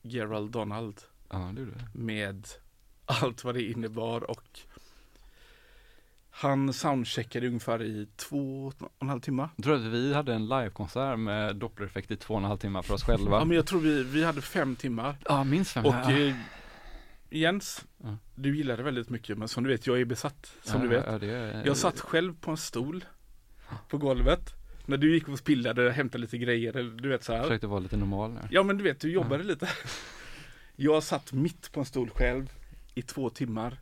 Gerald 0.02 0.50
Donald 0.50 1.00
ja 1.30 1.52
det 1.56 1.64
det. 1.64 1.88
med 1.92 2.46
allt 3.06 3.44
vad 3.44 3.54
det 3.54 3.62
innebar 3.62 4.30
och 4.30 4.60
han 6.30 6.72
soundcheckade 6.72 7.46
ungefär 7.46 7.82
i 7.82 8.06
två 8.16 8.66
och 8.78 8.92
en 9.02 9.08
halv 9.08 9.20
timme. 9.20 9.48
Jag 9.56 9.64
tror 9.64 9.74
att 9.76 9.82
vi 9.82 10.14
hade 10.14 10.34
en 10.34 10.46
livekonsert 10.48 11.18
med 11.18 11.56
dopplereffekt 11.56 12.10
i 12.10 12.16
två 12.16 12.34
och 12.34 12.40
en 12.40 12.46
halv 12.46 12.58
timme 12.58 12.82
för 12.82 12.94
oss 12.94 13.04
själva. 13.04 13.38
Ja 13.38 13.44
men 13.44 13.56
jag 13.56 13.66
tror 13.66 13.80
vi, 13.80 14.02
vi 14.02 14.24
hade 14.24 14.42
fem 14.42 14.76
timmar 14.76 15.16
Ja, 15.24 15.44
minst 15.44 15.70
fem. 15.72 15.86
och 15.86 15.94
ja. 15.94 16.32
Jens, 17.38 17.84
Ja. 18.02 18.16
du 18.34 18.56
gillade 18.56 18.82
väldigt 18.82 19.10
mycket 19.10 19.38
men 19.38 19.48
som 19.48 19.64
du 19.64 19.70
vet, 19.70 19.86
jag 19.86 20.00
är 20.00 20.04
besatt 20.04 20.52
som 20.62 20.80
ja, 20.82 20.88
du 20.88 20.96
vet. 20.96 21.04
Ja, 21.06 21.18
det, 21.18 21.62
Jag 21.66 21.76
satt 21.76 22.00
själv 22.00 22.34
på 22.40 22.50
en 22.50 22.56
stol 22.56 23.04
på 23.88 23.98
golvet 23.98 24.54
när 24.86 24.96
du 24.96 25.14
gick 25.14 25.28
och 25.28 25.38
spillade 25.38 25.86
och 25.86 25.92
hämtade 25.92 26.18
lite 26.22 26.38
grejer, 26.38 26.76
eller 26.76 26.90
du 26.90 27.08
vet 27.08 27.24
så 27.24 27.32
här. 27.32 27.42
försökte 27.42 27.66
vara 27.66 27.80
lite 27.80 27.96
normal 27.96 28.30
nu. 28.32 28.40
Ja 28.50 28.62
men 28.62 28.76
du 28.78 28.84
vet, 28.84 29.00
du 29.00 29.10
jobbade 29.12 29.44
lite. 29.44 29.68
Jag 30.76 31.02
satt 31.02 31.32
mitt 31.32 31.72
på 31.72 31.80
en 31.80 31.86
stol 31.86 32.10
själv 32.10 32.52
i 32.94 33.02
två 33.02 33.30
timmar 33.30 33.80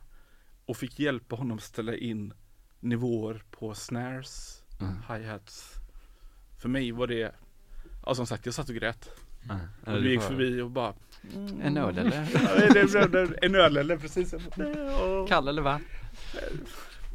och 0.65 0.77
fick 0.77 0.99
hjälpa 0.99 1.35
honom 1.35 1.59
ställa 1.59 1.95
in 1.95 2.33
nivåer 2.79 3.43
på 3.51 3.73
snares, 3.75 4.59
Mm. 4.81 4.93
hi-hats. 5.07 5.73
För 6.61 6.69
mig 6.69 6.91
var 6.91 7.07
det, 7.07 7.35
ja 8.05 8.15
som 8.15 8.27
sagt 8.27 8.45
jag 8.45 8.55
satt 8.55 8.69
och 8.69 8.75
grät. 8.75 9.09
Och 9.85 10.01
du 10.01 10.09
gick 10.09 10.21
förbi 10.21 10.61
och 10.61 10.69
bara 10.71 10.93
En 11.63 11.77
öl 11.77 11.97
eller? 11.97 12.11
"Ja, 12.33 12.73
det 12.73 12.79
är- 12.79 13.07
det 13.07 13.19
är 13.19 13.45
En 13.45 13.55
öl 13.55 13.77
eller 13.77 13.97
precis. 13.97 14.33
Jag 14.33 14.41
bara, 14.57 14.69
"Ja, 14.69 15.25
Kall 15.27 15.47
eller 15.47 15.61
va? 15.61 15.79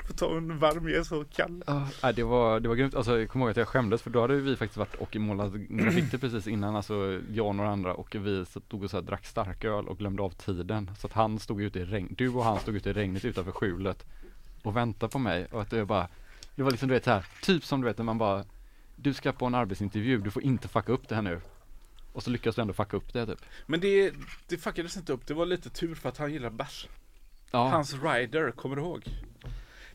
Får 0.06 0.14
ta 0.14 0.36
en 0.36 0.58
varm, 0.58 0.88
jag 0.88 0.98
är 0.98 1.02
så 1.02 1.24
kall. 1.24 1.62
Ja, 2.02 2.12
det 2.12 2.22
var, 2.22 2.60
det 2.60 2.68
var 2.68 2.76
grymt. 2.76 2.94
Alltså 2.94 3.18
jag 3.18 3.28
kommer 3.28 3.44
ihåg 3.44 3.50
att 3.50 3.56
jag 3.56 3.68
skämdes 3.68 4.02
för 4.02 4.10
då 4.10 4.20
hade 4.20 4.34
vi 4.36 4.56
faktiskt 4.56 4.76
varit 4.78 4.94
och 4.94 5.16
målat 5.16 5.52
graffiti 5.54 6.18
precis 6.18 6.46
innan, 6.46 6.76
alltså 6.76 7.20
jag 7.32 7.46
och 7.46 7.54
några 7.54 7.70
andra 7.70 7.94
och 7.94 8.14
vi 8.14 8.44
stod 8.46 8.84
och 8.84 8.90
så 8.90 8.96
här, 8.96 9.02
drack 9.04 9.26
starköl 9.26 9.88
och 9.88 9.98
glömde 9.98 10.22
av 10.22 10.30
tiden. 10.30 10.90
Så 10.98 11.06
att 11.06 11.12
han 11.12 11.38
stod 11.38 11.62
ute 11.62 11.78
i 11.78 11.84
regn, 11.84 12.14
du 12.18 12.28
och 12.28 12.44
han 12.44 12.58
stod 12.58 12.76
ute 12.76 12.90
i 12.90 12.92
regnet 12.92 13.24
utanför 13.24 13.52
skjulet 13.52 14.06
och 14.62 14.76
väntade 14.76 15.12
på 15.12 15.18
mig 15.18 15.46
och 15.50 15.62
att 15.62 15.70
det 15.70 15.84
bara, 15.84 16.08
det 16.54 16.62
var 16.62 16.70
liksom 16.70 16.88
du 16.88 16.94
vet 16.94 17.04
så 17.04 17.10
här, 17.10 17.26
typ 17.42 17.64
som 17.64 17.80
du 17.80 17.86
vet 17.86 17.98
när 17.98 18.04
man 18.04 18.18
bara, 18.18 18.44
du 18.96 19.14
ska 19.14 19.32
på 19.32 19.46
en 19.46 19.54
arbetsintervju, 19.54 20.18
du 20.18 20.30
får 20.30 20.42
inte 20.42 20.68
fucka 20.68 20.92
upp 20.92 21.08
det 21.08 21.14
här 21.14 21.22
nu. 21.22 21.40
Och 22.18 22.24
så 22.24 22.30
lyckas 22.30 22.54
du 22.54 22.62
ändå 22.62 22.74
fucka 22.74 22.96
upp 22.96 23.12
det 23.12 23.26
typ. 23.26 23.40
Men 23.66 23.80
det, 23.80 24.12
det 24.48 24.56
fuckades 24.58 24.96
inte 24.96 25.12
upp, 25.12 25.26
det 25.26 25.34
var 25.34 25.46
lite 25.46 25.70
tur 25.70 25.94
för 25.94 26.08
att 26.08 26.16
han 26.18 26.32
gillar 26.32 26.50
bärs. 26.50 26.88
Ja. 27.50 27.68
Hans 27.68 27.94
rider, 28.02 28.50
kommer 28.50 28.76
du 28.76 28.82
ihåg? 28.82 29.04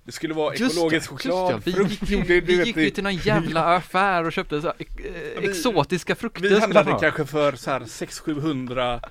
Det 0.04 0.12
skulle 0.12 0.34
vara 0.34 0.56
Just 0.56 0.76
ekologisk 0.78 1.10
det, 1.10 1.16
choklad, 1.18 1.54
just 1.54 1.66
det. 1.66 1.72
Vi 1.72 1.78
frukt, 1.88 2.28
du 2.28 2.42
vi 2.42 2.56
vet, 2.58 2.68
gick 2.68 2.78
ju 2.78 2.90
till 2.90 3.04
någon 3.04 3.16
jävla 3.16 3.76
affär 3.76 4.26
och 4.26 4.32
köpte 4.34 4.62
så 4.62 4.68
här, 4.68 4.76
eh, 4.80 5.42
Vi- 5.42 5.50
exotiska 5.50 6.16
frukter. 6.16 6.42
Vi 6.42 6.60
handlade 6.60 6.86
han 6.90 6.94
ha. 6.94 7.00
kanske 7.00 7.26
för 7.26 7.56
så 7.56 7.72
här 7.72 7.80
600-700 7.80 9.10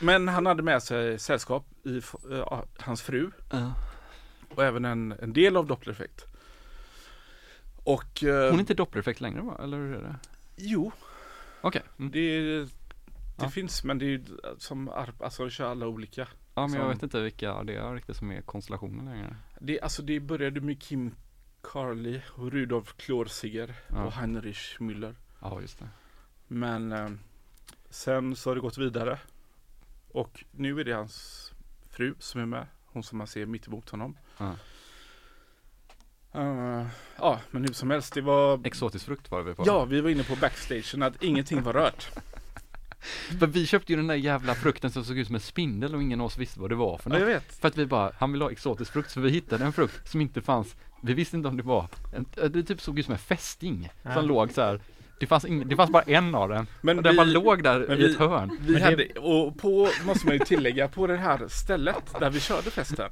Men 0.00 0.28
han 0.28 0.46
hade 0.46 0.62
med 0.62 0.82
sig 0.82 1.18
sällskap 1.18 1.66
i 1.84 2.00
ja, 2.30 2.64
hans 2.78 3.02
fru 3.02 3.30
Ja. 3.50 3.72
och 4.54 4.64
även 4.64 4.84
en, 4.84 5.12
en 5.12 5.32
del 5.32 5.56
av 5.56 5.66
Dopplereffekt. 5.66 6.24
Och 7.84 8.24
eh, 8.24 8.44
Hon 8.44 8.54
är 8.54 8.60
inte 8.60 8.74
dopplereffekt 8.74 9.20
längre 9.20 9.40
va? 9.40 9.60
Eller 9.62 9.76
hur 9.76 9.94
är 9.94 10.02
det? 10.02 10.16
Jo, 10.56 10.92
Okej. 11.60 11.82
Mm. 11.98 12.10
det, 12.10 12.40
det 12.60 12.68
Ja. 13.38 13.50
finns 13.50 13.84
men 13.84 13.98
det 13.98 14.04
är 14.04 14.08
ju 14.08 14.24
som 14.58 14.88
ar- 14.88 15.14
alltså 15.20 15.44
de 15.44 15.50
kör 15.50 15.70
alla 15.70 15.86
olika. 15.86 16.28
Ja 16.54 16.66
men 16.66 16.72
jag 16.76 16.82
som- 16.82 16.88
vet 16.88 17.02
inte 17.02 17.20
vilka 17.20 17.62
det 17.62 17.74
är 17.74 17.94
riktigt 17.94 18.16
som 18.16 18.30
är 18.30 18.40
konstellationen 18.42 19.04
längre. 19.04 19.36
Det, 19.60 19.80
alltså 19.80 20.02
det 20.02 20.20
började 20.20 20.60
med 20.60 20.82
Kim 20.82 21.14
Carly 21.62 22.20
och 22.36 22.52
Rudolf 22.52 22.96
Klorsiger 22.96 23.74
Ja. 23.88 24.04
och 24.04 24.12
Heinrich 24.12 24.78
Müller. 24.80 25.14
Ja 25.40 25.60
just 25.60 25.78
det. 25.78 25.88
Men 26.48 26.92
eh, 26.92 27.08
sen 27.90 28.36
så 28.36 28.50
har 28.50 28.54
det 28.54 28.60
gått 28.60 28.78
vidare. 28.78 29.18
Och 30.12 30.44
nu 30.50 30.80
är 30.80 30.84
det 30.84 30.92
hans 30.92 31.52
fru 31.90 32.14
som 32.18 32.40
är 32.40 32.46
med. 32.46 32.66
Hon 32.86 33.02
som 33.02 33.18
man 33.18 33.26
ser 33.26 33.46
mitt 33.46 33.66
emot 33.66 33.90
honom. 33.90 34.16
Ja. 34.38 34.54
Eh, 36.34 36.86
ja, 37.18 37.40
men 37.50 37.64
hur 37.64 37.72
som 37.72 37.90
helst, 37.90 38.14
det 38.14 38.20
var... 38.20 38.60
Exotisk 38.66 39.04
frukt 39.06 39.30
var 39.30 39.42
vi 39.42 39.54
på. 39.54 39.62
Ja, 39.66 39.84
vi 39.84 40.00
var 40.00 40.10
inne 40.10 40.24
på 40.24 40.36
backstagen 40.36 41.02
att 41.02 41.22
ingenting 41.22 41.62
var 41.62 41.72
rört. 41.72 42.08
För 43.38 43.46
vi 43.46 43.66
köpte 43.66 43.92
ju 43.92 43.96
den 43.96 44.06
där 44.06 44.14
jävla 44.14 44.54
frukten 44.54 44.90
som 44.90 45.04
såg 45.04 45.18
ut 45.18 45.26
som 45.26 45.34
en 45.34 45.40
spindel 45.40 45.94
och 45.94 46.02
ingen 46.02 46.20
av 46.20 46.26
oss 46.26 46.38
visste 46.38 46.60
vad 46.60 46.70
det 46.70 46.74
var 46.76 46.98
för 46.98 47.10
Ja, 47.10 47.18
jag 47.18 47.26
något. 47.26 47.34
vet. 47.36 47.60
För 47.60 47.68
att 47.68 47.78
vi 47.78 47.86
bara, 47.86 48.12
han 48.18 48.32
vill 48.32 48.42
ha 48.42 48.50
exotisk 48.50 48.92
frukt 48.92 49.10
så 49.10 49.20
vi 49.20 49.30
hittade 49.30 49.64
en 49.64 49.72
frukt 49.72 50.10
som 50.10 50.20
inte 50.20 50.40
fanns. 50.40 50.76
Vi 51.02 51.14
visste 51.14 51.36
inte 51.36 51.48
om 51.48 51.56
det 51.56 51.62
var, 51.62 51.88
en, 52.16 52.26
det 52.52 52.62
typ 52.62 52.80
såg 52.80 52.98
ut 52.98 53.04
som 53.04 53.12
en 53.12 53.18
fästing 53.18 53.88
Ja. 54.02 54.14
som 54.14 54.24
låg 54.24 54.50
så 54.52 54.60
här 54.62 54.80
Det 55.20 55.26
fanns, 55.26 55.44
ing, 55.44 55.68
det 55.68 55.76
fanns 55.76 55.90
bara 55.90 56.02
en 56.02 56.34
av 56.34 56.48
den. 56.48 56.66
Men 56.80 56.96
och 56.98 57.02
den 57.04 57.12
vi- 57.12 57.16
bara 57.16 57.24
låg 57.24 57.62
där 57.62 57.92
i 57.92 57.96
vi- 57.96 58.12
ett 58.12 58.18
hörn. 58.18 58.56
Vi 58.60 58.72
Men 58.72 58.80
det- 58.82 58.84
hade, 58.84 59.06
och 59.20 59.58
på, 59.58 59.88
måste 60.04 60.26
man 60.26 60.34
ju 60.38 60.44
tillägga, 60.44 60.88
på 60.88 61.06
det 61.06 61.16
här 61.16 61.48
stället 61.48 62.14
där 62.20 62.30
vi 62.30 62.40
körde 62.40 62.70
festen. 62.70 63.10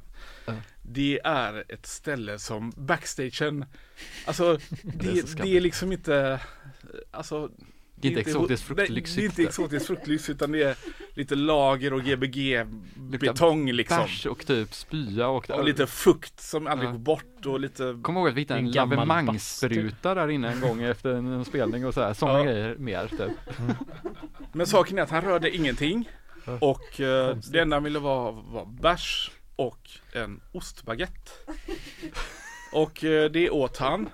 Det 0.81 1.19
är 1.23 1.63
ett 1.69 1.85
ställe 1.85 2.39
som 2.39 2.71
backstagen, 2.77 3.65
alltså 4.25 4.59
Det 4.83 5.07
är 5.07 5.13
det, 5.13 5.27
så 5.27 5.37
det 5.37 5.57
är 5.57 5.61
liksom 5.61 5.91
inte, 5.91 6.39
alltså 7.11 7.49
Det 8.01 8.07
är 8.07 8.09
inte 8.09 8.21
exotisk 8.21 8.69
nej, 8.77 8.87
Det 8.87 9.17
är 9.17 9.25
inte 9.25 9.43
exotisk 9.43 9.87
fruktlyx 9.87 10.29
utan 10.29 10.51
det 10.51 10.63
är 10.63 10.75
lite 11.13 11.35
lager 11.35 11.93
och 11.93 12.01
gbg 12.03 12.65
betong 13.19 13.71
liksom. 13.71 13.97
Bärs 13.97 14.25
och 14.25 14.45
typ 14.45 14.73
spya 14.73 15.27
och, 15.27 15.49
Och 15.49 15.63
lite 15.63 15.87
fukt 15.87 16.39
som 16.41 16.67
aldrig 16.67 16.87
Ja. 16.87 16.91
går 16.91 16.99
bort 16.99 17.45
och 17.45 17.59
lite 17.59 17.99
Kommer 18.01 18.19
ihåg 18.19 18.29
att 18.29 18.35
vi 18.35 18.41
hittade 18.41 18.59
en, 18.59 18.71
lavemangsspruta 18.71 20.15
där 20.15 20.27
inne 20.29 20.51
en 20.51 20.61
gång 20.61 20.83
efter 20.83 21.09
en, 21.13 21.45
spelning 21.45 21.85
och 21.85 21.93
så 21.93 22.01
här, 22.01 22.13
sådana 22.13 22.39
Ja. 22.39 22.45
grejer 22.45 22.75
mer 22.75 23.07
typ. 23.07 23.57
Men 24.53 24.67
saken 24.67 24.97
är 24.97 25.01
att 25.01 25.09
han 25.09 25.21
rörde 25.21 25.55
ingenting 25.55 26.09
och 26.59 27.01
eh, 27.01 27.35
det 27.51 27.59
enda 27.59 27.75
han 27.75 27.83
ville 27.83 27.99
var, 27.99 28.31
var 28.31 28.65
bärs 28.65 29.31
och 29.55 29.89
en 30.13 30.41
ostbaguette. 30.51 31.31
och 32.73 33.03
eh, 33.03 33.31
det 33.31 33.49
åt 33.49 33.77
han. 33.77 34.09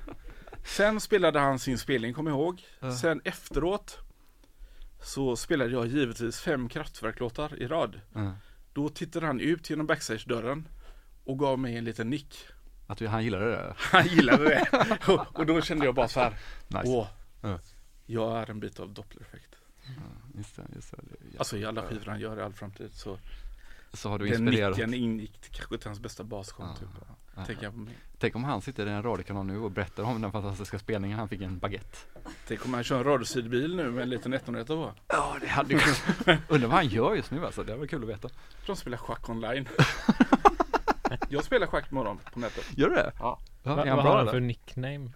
Sen 0.65 0.99
spelade 1.01 1.39
han 1.39 1.59
sin 1.59 1.77
spelning, 1.77 2.13
kom 2.13 2.27
ihåg. 2.27 2.63
Ja. 2.79 2.91
Sen 2.95 3.21
efteråt 3.23 3.99
så 5.01 5.35
spelade 5.35 5.71
jag 5.71 5.85
givetvis 5.87 6.39
fem 6.39 6.69
kraftverklåtar 6.69 7.61
i 7.61 7.67
rad. 7.67 8.01
Ja. 8.13 8.31
Då 8.73 8.89
tittade 8.89 9.25
han 9.25 9.39
ut 9.39 9.69
genom 9.69 9.87
backstage-dörren 9.87 10.67
och 11.23 11.39
gav 11.39 11.59
mig 11.59 11.77
en 11.77 11.83
liten 11.83 12.09
nick. 12.09 12.37
Att 12.87 12.99
han 12.99 13.23
gillade 13.23 13.45
det. 13.51 13.73
Han 13.77 14.07
gillade 14.07 14.43
det. 14.43 14.67
och, 15.07 15.39
och 15.39 15.45
då 15.45 15.61
kände 15.61 15.85
jag 15.85 15.95
bara 15.95 16.07
så 16.07 16.19
här. 16.19 16.37
Nice. 16.67 16.83
Åh, 16.85 17.07
Ja. 17.41 17.59
jag 18.05 18.37
är 18.41 18.49
en 18.49 18.59
bit 18.59 18.79
av 18.79 18.93
dopplereffekt. 18.93 19.55
Just 20.37 20.55
det, 20.55 20.61
just 20.75 20.91
det. 20.91 20.97
Ja. 21.31 21.39
Alltså 21.39 21.57
i 21.57 21.65
alla 21.65 21.81
skivor 21.83 22.05
han 22.05 22.19
gör 22.19 22.37
i 22.39 22.41
all 22.41 22.53
framtid 22.53 22.93
så 22.93 23.19
så 23.95 24.09
har 24.09 24.19
du 24.19 24.25
den 24.27 24.47
inspirerat. 24.47 24.77
nicken 24.77 24.93
ingick 24.93 25.51
kanske 25.51 25.77
till 25.77 25.87
hans 25.87 25.99
bästa 25.99 26.23
basshow 26.23 26.65
Ja. 26.69 26.75
typ. 26.75 26.89
Ja. 27.35 27.45
Tänker 27.45 27.63
jag 27.63 27.73
på 27.73 27.79
mig. 27.79 27.93
Tänk 28.19 28.35
om 28.35 28.43
han 28.43 28.61
sitter 28.61 28.87
i 28.87 28.89
en 28.89 29.03
radiokanal 29.03 29.45
nu 29.45 29.57
och 29.59 29.71
berättar 29.71 30.03
om 30.03 30.21
den 30.21 30.31
fantastiska 30.31 30.79
spelningen 30.79 31.19
han 31.19 31.29
fick 31.29 31.41
en 31.41 31.59
baguette. 31.59 31.97
Tänk 32.47 32.65
om 32.65 32.73
han 32.73 32.83
kör 32.83 32.97
en 32.97 33.03
radiosidbil 33.03 33.75
nu 33.75 33.91
med 33.91 34.03
en 34.03 34.09
liten 34.09 34.33
101 34.33 34.67
på. 34.67 34.93
Ja, 35.07 35.37
det 35.41 35.47
hade 35.47 35.73
ju 35.73 35.79
Undrar 36.47 36.67
vad 36.67 36.77
han 36.77 36.87
gör 36.87 37.15
just 37.15 37.31
nu 37.31 37.45
alltså. 37.45 37.63
Det 37.63 37.75
var 37.75 37.85
kul 37.85 38.03
att 38.03 38.09
veta. 38.09 38.29
De 38.65 38.75
spelar 38.75 38.97
schack 38.97 39.29
online. 39.29 39.67
jag 41.29 41.43
spelar 41.43 41.67
schack 41.67 41.91
dem 41.91 42.19
på 42.33 42.39
nätet. 42.39 42.77
Gör 42.77 42.89
du 42.89 42.95
det? 42.95 43.11
Ja. 43.19 43.39
ja 43.63 43.75
Va, 43.75 43.83
är 43.83 43.87
han 43.87 43.95
vad 43.95 44.05
bra 44.05 44.11
har 44.11 44.17
han 44.23 44.27
för 44.27 44.39
nickname? 44.39 45.11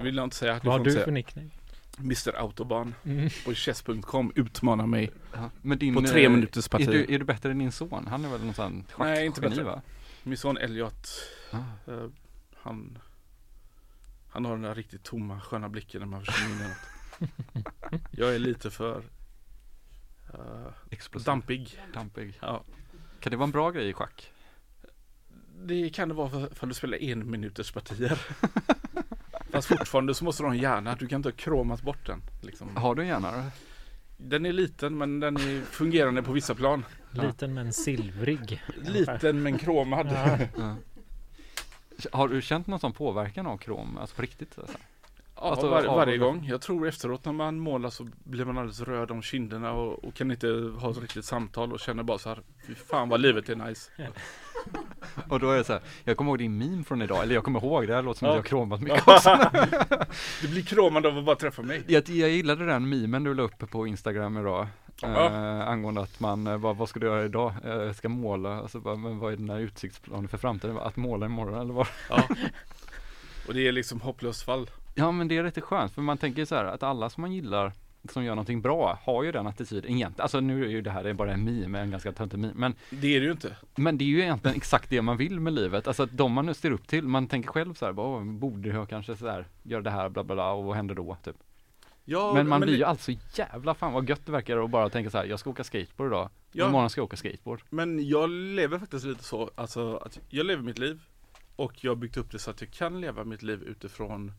Vill 0.00 0.16
jag 0.16 0.24
inte 0.24 0.36
säga. 0.36 0.52
Du 0.52 0.58
Vad 0.58 0.62
får 0.64 0.70
har 0.78 0.84
du 0.84 1.04
för 1.04 1.10
nickname? 1.10 1.50
Mr 1.98 2.36
Autobahn 2.36 2.94
Mm. 3.04 3.28
på 3.44 3.54
chess.com 3.54 4.32
utmanar 4.34 4.86
mig. 4.86 5.10
Ja. 5.32 5.50
Din, 5.76 5.94
På 5.94 6.02
tre 6.02 6.24
eh, 6.24 6.30
minuters 6.30 6.68
parti. 6.68 6.88
Är 6.88 6.92
du, 6.92 7.14
är 7.14 7.18
du 7.18 7.24
bättre 7.24 7.50
än 7.50 7.58
din 7.58 7.72
son? 7.72 8.06
Han 8.10 8.24
är 8.24 8.28
väl 8.28 8.44
någon 8.44 8.54
sån 8.54 8.84
Nej, 8.98 9.26
inte 9.26 9.40
bättre. 9.40 9.62
va? 9.62 9.82
Min 10.22 10.36
son 10.38 10.56
Elliot, 10.56 11.08
Ah. 11.50 11.56
eh, 11.92 12.06
han, 12.54 12.98
han 14.28 14.44
har 14.44 14.52
den 14.52 14.62
där 14.62 14.74
riktigt 14.74 15.02
tomma 15.02 15.40
sköna 15.40 15.68
blicken 15.68 16.00
när 16.00 16.06
man 16.08 16.24
försöker 16.24 16.50
in 16.52 16.58
något. 16.58 18.02
Jag 18.10 18.34
är 18.34 18.38
lite 18.38 18.70
för 18.70 19.02
Explosiv. 20.90 21.26
dampig. 21.26 21.80
Dampig. 21.94 22.38
Ja. 22.40 22.64
Kan 23.20 23.30
det 23.30 23.36
vara 23.36 23.44
en 23.44 23.50
bra 23.52 23.70
grej 23.70 23.88
i 23.88 23.92
schack? 23.92 24.32
Det 25.64 25.90
kan 25.90 26.08
det 26.08 26.14
vara 26.14 26.30
för, 26.30 26.54
för 26.54 26.66
att 26.66 26.70
du 26.70 26.74
spelar 26.74 26.98
en 27.02 27.30
minuters 27.30 27.72
partier. 27.72 28.20
Fast 29.56 29.68
fortfarande 29.68 30.14
så 30.14 30.24
måste 30.24 30.42
du 30.42 30.46
ha 30.46 30.54
en 30.54 30.60
hjärna. 30.60 30.96
Du 30.98 31.06
kan 31.06 31.16
inte 31.16 31.28
ha 31.28 31.36
kromat 31.36 31.82
bort 31.82 32.06
den. 32.06 32.22
Liksom. 32.42 32.76
Har 32.76 32.94
du 32.94 33.02
en 33.02 33.08
hjärna? 33.08 33.32
då? 33.32 33.42
Den 34.16 34.46
är 34.46 34.52
liten 34.52 34.98
men 34.98 35.20
den 35.20 35.36
är 35.36 35.60
fungerande 35.64 36.22
på 36.22 36.32
vissa 36.32 36.54
plan. 36.54 36.84
Liten 37.10 37.54
men 37.54 37.72
silvrig. 37.72 38.62
Liten 38.76 39.42
men 39.42 39.58
kromad. 39.58 40.06
Ja. 40.12 40.38
Ja. 40.56 40.76
Har 42.12 42.28
du 42.28 42.42
känt 42.42 42.66
någon 42.66 42.80
sån 42.80 42.92
påverkan 42.92 43.46
av 43.46 43.56
krom? 43.56 43.98
Alltså 43.98 44.16
på 44.16 44.22
riktigt? 44.22 44.58
Alltså? 44.58 44.78
Ja, 45.36 45.42
Alltså, 45.50 45.68
var, 45.68 45.82
varje 45.82 46.18
gång. 46.18 46.44
Jag 46.48 46.60
tror 46.60 46.88
efteråt 46.88 47.24
när 47.24 47.32
man 47.32 47.58
målar 47.58 47.90
så 47.90 48.06
blir 48.24 48.44
man 48.44 48.58
alldeles 48.58 48.80
röd 48.80 49.10
om 49.10 49.22
kinderna 49.22 49.72
och, 49.72 50.04
och 50.04 50.14
kan 50.14 50.30
inte 50.30 50.72
ha 50.78 50.90
ett 50.90 51.00
riktigt 51.00 51.24
samtal 51.24 51.72
och 51.72 51.80
känner 51.80 52.02
bara 52.02 52.18
så 52.18 52.28
här. 52.28 52.40
Fy 52.66 52.74
fan 52.74 53.08
vad 53.08 53.20
livet 53.20 53.48
är 53.48 53.56
nice. 53.56 53.90
Och 55.28 55.40
då 55.40 55.50
är 55.50 55.56
det 55.58 55.64
så 55.64 55.72
här, 55.72 55.82
jag 56.04 56.16
kommer 56.16 56.30
ihåg 56.30 56.38
din 56.38 56.58
meme 56.58 56.84
från 56.84 57.02
idag, 57.02 57.22
eller 57.22 57.34
jag 57.34 57.44
kommer 57.44 57.60
ihåg 57.60 57.86
det, 57.86 57.94
här 57.94 58.02
låter 58.02 58.18
som 58.18 58.26
Ja. 58.26 58.32
att 58.32 58.36
jag 58.36 58.42
har 58.42 58.48
kromat 58.48 58.80
mycket 58.80 59.08
också. 59.08 59.28
det 60.42 60.48
blir 60.48 60.62
kråmande 60.62 61.08
av 61.08 61.18
att 61.18 61.24
bara 61.24 61.36
träffa 61.36 61.62
mig. 61.62 61.82
Jag, 61.86 62.08
jag 62.08 62.30
gillade 62.30 62.66
den 62.66 62.88
memen 62.88 63.24
du 63.24 63.34
la 63.34 63.42
upp 63.42 63.70
på 63.70 63.86
Instagram 63.86 64.36
idag. 64.38 64.66
Ja. 65.00 65.26
Eh, 65.26 65.68
angående 65.68 66.00
att 66.00 66.20
man, 66.20 66.46
eh, 66.46 66.56
vad, 66.56 66.76
vad 66.76 66.88
ska 66.88 67.00
du 67.00 67.06
göra 67.06 67.24
idag? 67.24 67.54
Jag 67.64 67.96
ska 67.96 68.08
måla, 68.08 68.60
alltså, 68.60 68.80
bara, 68.80 68.96
men 68.96 69.18
vad 69.18 69.32
är 69.32 69.36
den 69.36 69.50
här 69.50 69.58
utsiktsplanen 69.58 70.28
för 70.28 70.38
framtiden? 70.38 70.78
Att 70.78 70.96
måla 70.96 71.26
imorgon 71.26 71.60
eller 71.60 71.74
vad? 71.74 71.86
Ja. 72.10 72.22
Och 73.48 73.54
det 73.54 73.68
är 73.68 73.72
liksom 73.72 74.00
hopplöst 74.00 74.42
fall. 74.42 74.70
Ja 74.98 75.10
men 75.12 75.28
det 75.28 75.36
är 75.36 75.44
lite 75.44 75.60
skönt 75.60 75.92
för 75.92 76.02
man 76.02 76.18
tänker 76.18 76.44
så 76.44 76.54
här 76.54 76.64
att 76.64 76.82
alla 76.82 77.10
som 77.10 77.20
man 77.20 77.32
gillar 77.32 77.72
som 78.12 78.24
gör 78.24 78.34
någonting 78.34 78.62
bra 78.62 78.98
har 79.02 79.22
ju 79.24 79.32
den 79.32 79.46
attityden 79.46 79.90
egentligen. 79.90 80.22
Alltså 80.22 80.40
nu 80.40 80.64
är 80.64 80.68
ju 80.68 80.80
det 80.82 80.90
här 80.90 81.02
det 81.04 81.10
är 81.10 81.14
bara 81.14 81.32
en 81.32 81.44
meme, 81.44 81.80
en 81.80 81.90
ganska 81.90 82.12
töntig 82.12 82.38
meme. 82.38 82.52
Men, 82.56 82.74
Det 82.90 83.16
är 83.16 83.20
det 83.20 83.26
ju 83.26 83.32
inte. 83.32 83.56
men 83.76 83.98
det 83.98 84.04
är 84.04 84.06
ju 84.06 84.20
egentligen 84.20 84.56
exakt 84.56 84.90
det 84.90 85.02
man 85.02 85.16
vill 85.16 85.40
med 85.40 85.52
livet. 85.52 85.86
Alltså 85.86 86.02
att 86.02 86.16
de 86.16 86.32
man 86.32 86.46
nu 86.46 86.54
ser 86.54 86.70
upp 86.70 86.86
till, 86.88 87.04
man 87.08 87.26
tänker 87.26 87.48
själv 87.48 87.74
så 87.74 87.86
här, 87.86 87.92
bara, 87.92 88.06
"Åh, 88.06 88.24
borde 88.24 88.68
jag 88.68 88.88
kanske 88.88 89.16
så 89.16 89.28
här, 89.28 89.46
göra 89.62 89.82
det 89.82 89.90
här, 89.90 90.08
bla 90.08 90.24
bla 90.24 90.34
bla, 90.34 90.50
och 90.52 90.64
vad 90.64 90.76
händer 90.76 90.94
då? 90.94 91.16
Typ. 91.24 91.36
Ja, 92.04 92.32
men 92.34 92.48
man 92.48 92.60
blir 92.60 92.72
det- 92.72 92.78
ju 92.78 92.84
alltså 92.84 93.12
jävla 93.34 93.74
fan 93.74 93.92
vad 93.92 94.08
gött 94.08 94.26
det 94.26 94.32
verkar 94.32 94.64
att 94.64 94.70
bara 94.70 94.88
tänka 94.90 95.10
så 95.10 95.18
här, 95.18 95.24
jag 95.24 95.38
ska 95.40 95.50
åka 95.50 95.64
skateboard 95.64 96.10
idag. 96.10 96.30
Ja. 96.52 96.68
Imorgon 96.68 96.90
ska 96.90 96.98
jag 97.00 97.04
åka 97.04 97.16
skateboard. 97.16 97.62
Men 97.70 98.08
jag 98.08 98.30
lever 98.30 98.78
faktiskt 98.78 99.04
lite 99.04 99.24
så, 99.24 99.50
alltså 99.54 99.96
att 99.96 100.18
jag 100.28 100.46
lever 100.46 100.62
mitt 100.62 100.78
liv 100.78 101.00
och 101.56 101.84
jag 101.84 101.90
har 101.90 101.96
byggt 101.96 102.16
upp 102.16 102.32
det 102.32 102.38
så 102.38 102.50
att 102.50 102.60
jag 102.60 102.70
kan 102.70 103.00
leva 103.00 103.24
mitt 103.24 103.42
liv 103.42 103.62
utifrån 103.62 104.32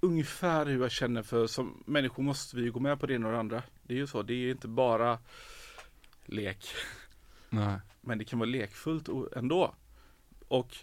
ungefär 0.00 0.66
hur 0.66 0.80
jag 0.80 0.90
känner 0.90 1.22
för 1.22 1.46
som 1.46 1.82
människor 1.86 2.22
måste 2.22 2.56
vi 2.56 2.62
ju 2.62 2.72
gå 2.72 2.80
med 2.80 3.00
på 3.00 3.06
det 3.06 3.14
ena 3.14 3.26
och 3.26 3.32
det 3.32 3.38
andra. 3.38 3.62
Det 3.82 3.94
är 3.94 3.98
ju 3.98 4.06
så, 4.06 4.22
det 4.22 4.34
är 4.34 4.50
inte 4.50 4.68
bara 4.68 5.18
lek. 6.24 6.66
Nej. 7.50 7.78
Men 8.00 8.18
det 8.18 8.24
kan 8.24 8.38
vara 8.38 8.50
lekfullt 8.50 9.08
ändå. 9.36 9.74
Och 10.48 10.76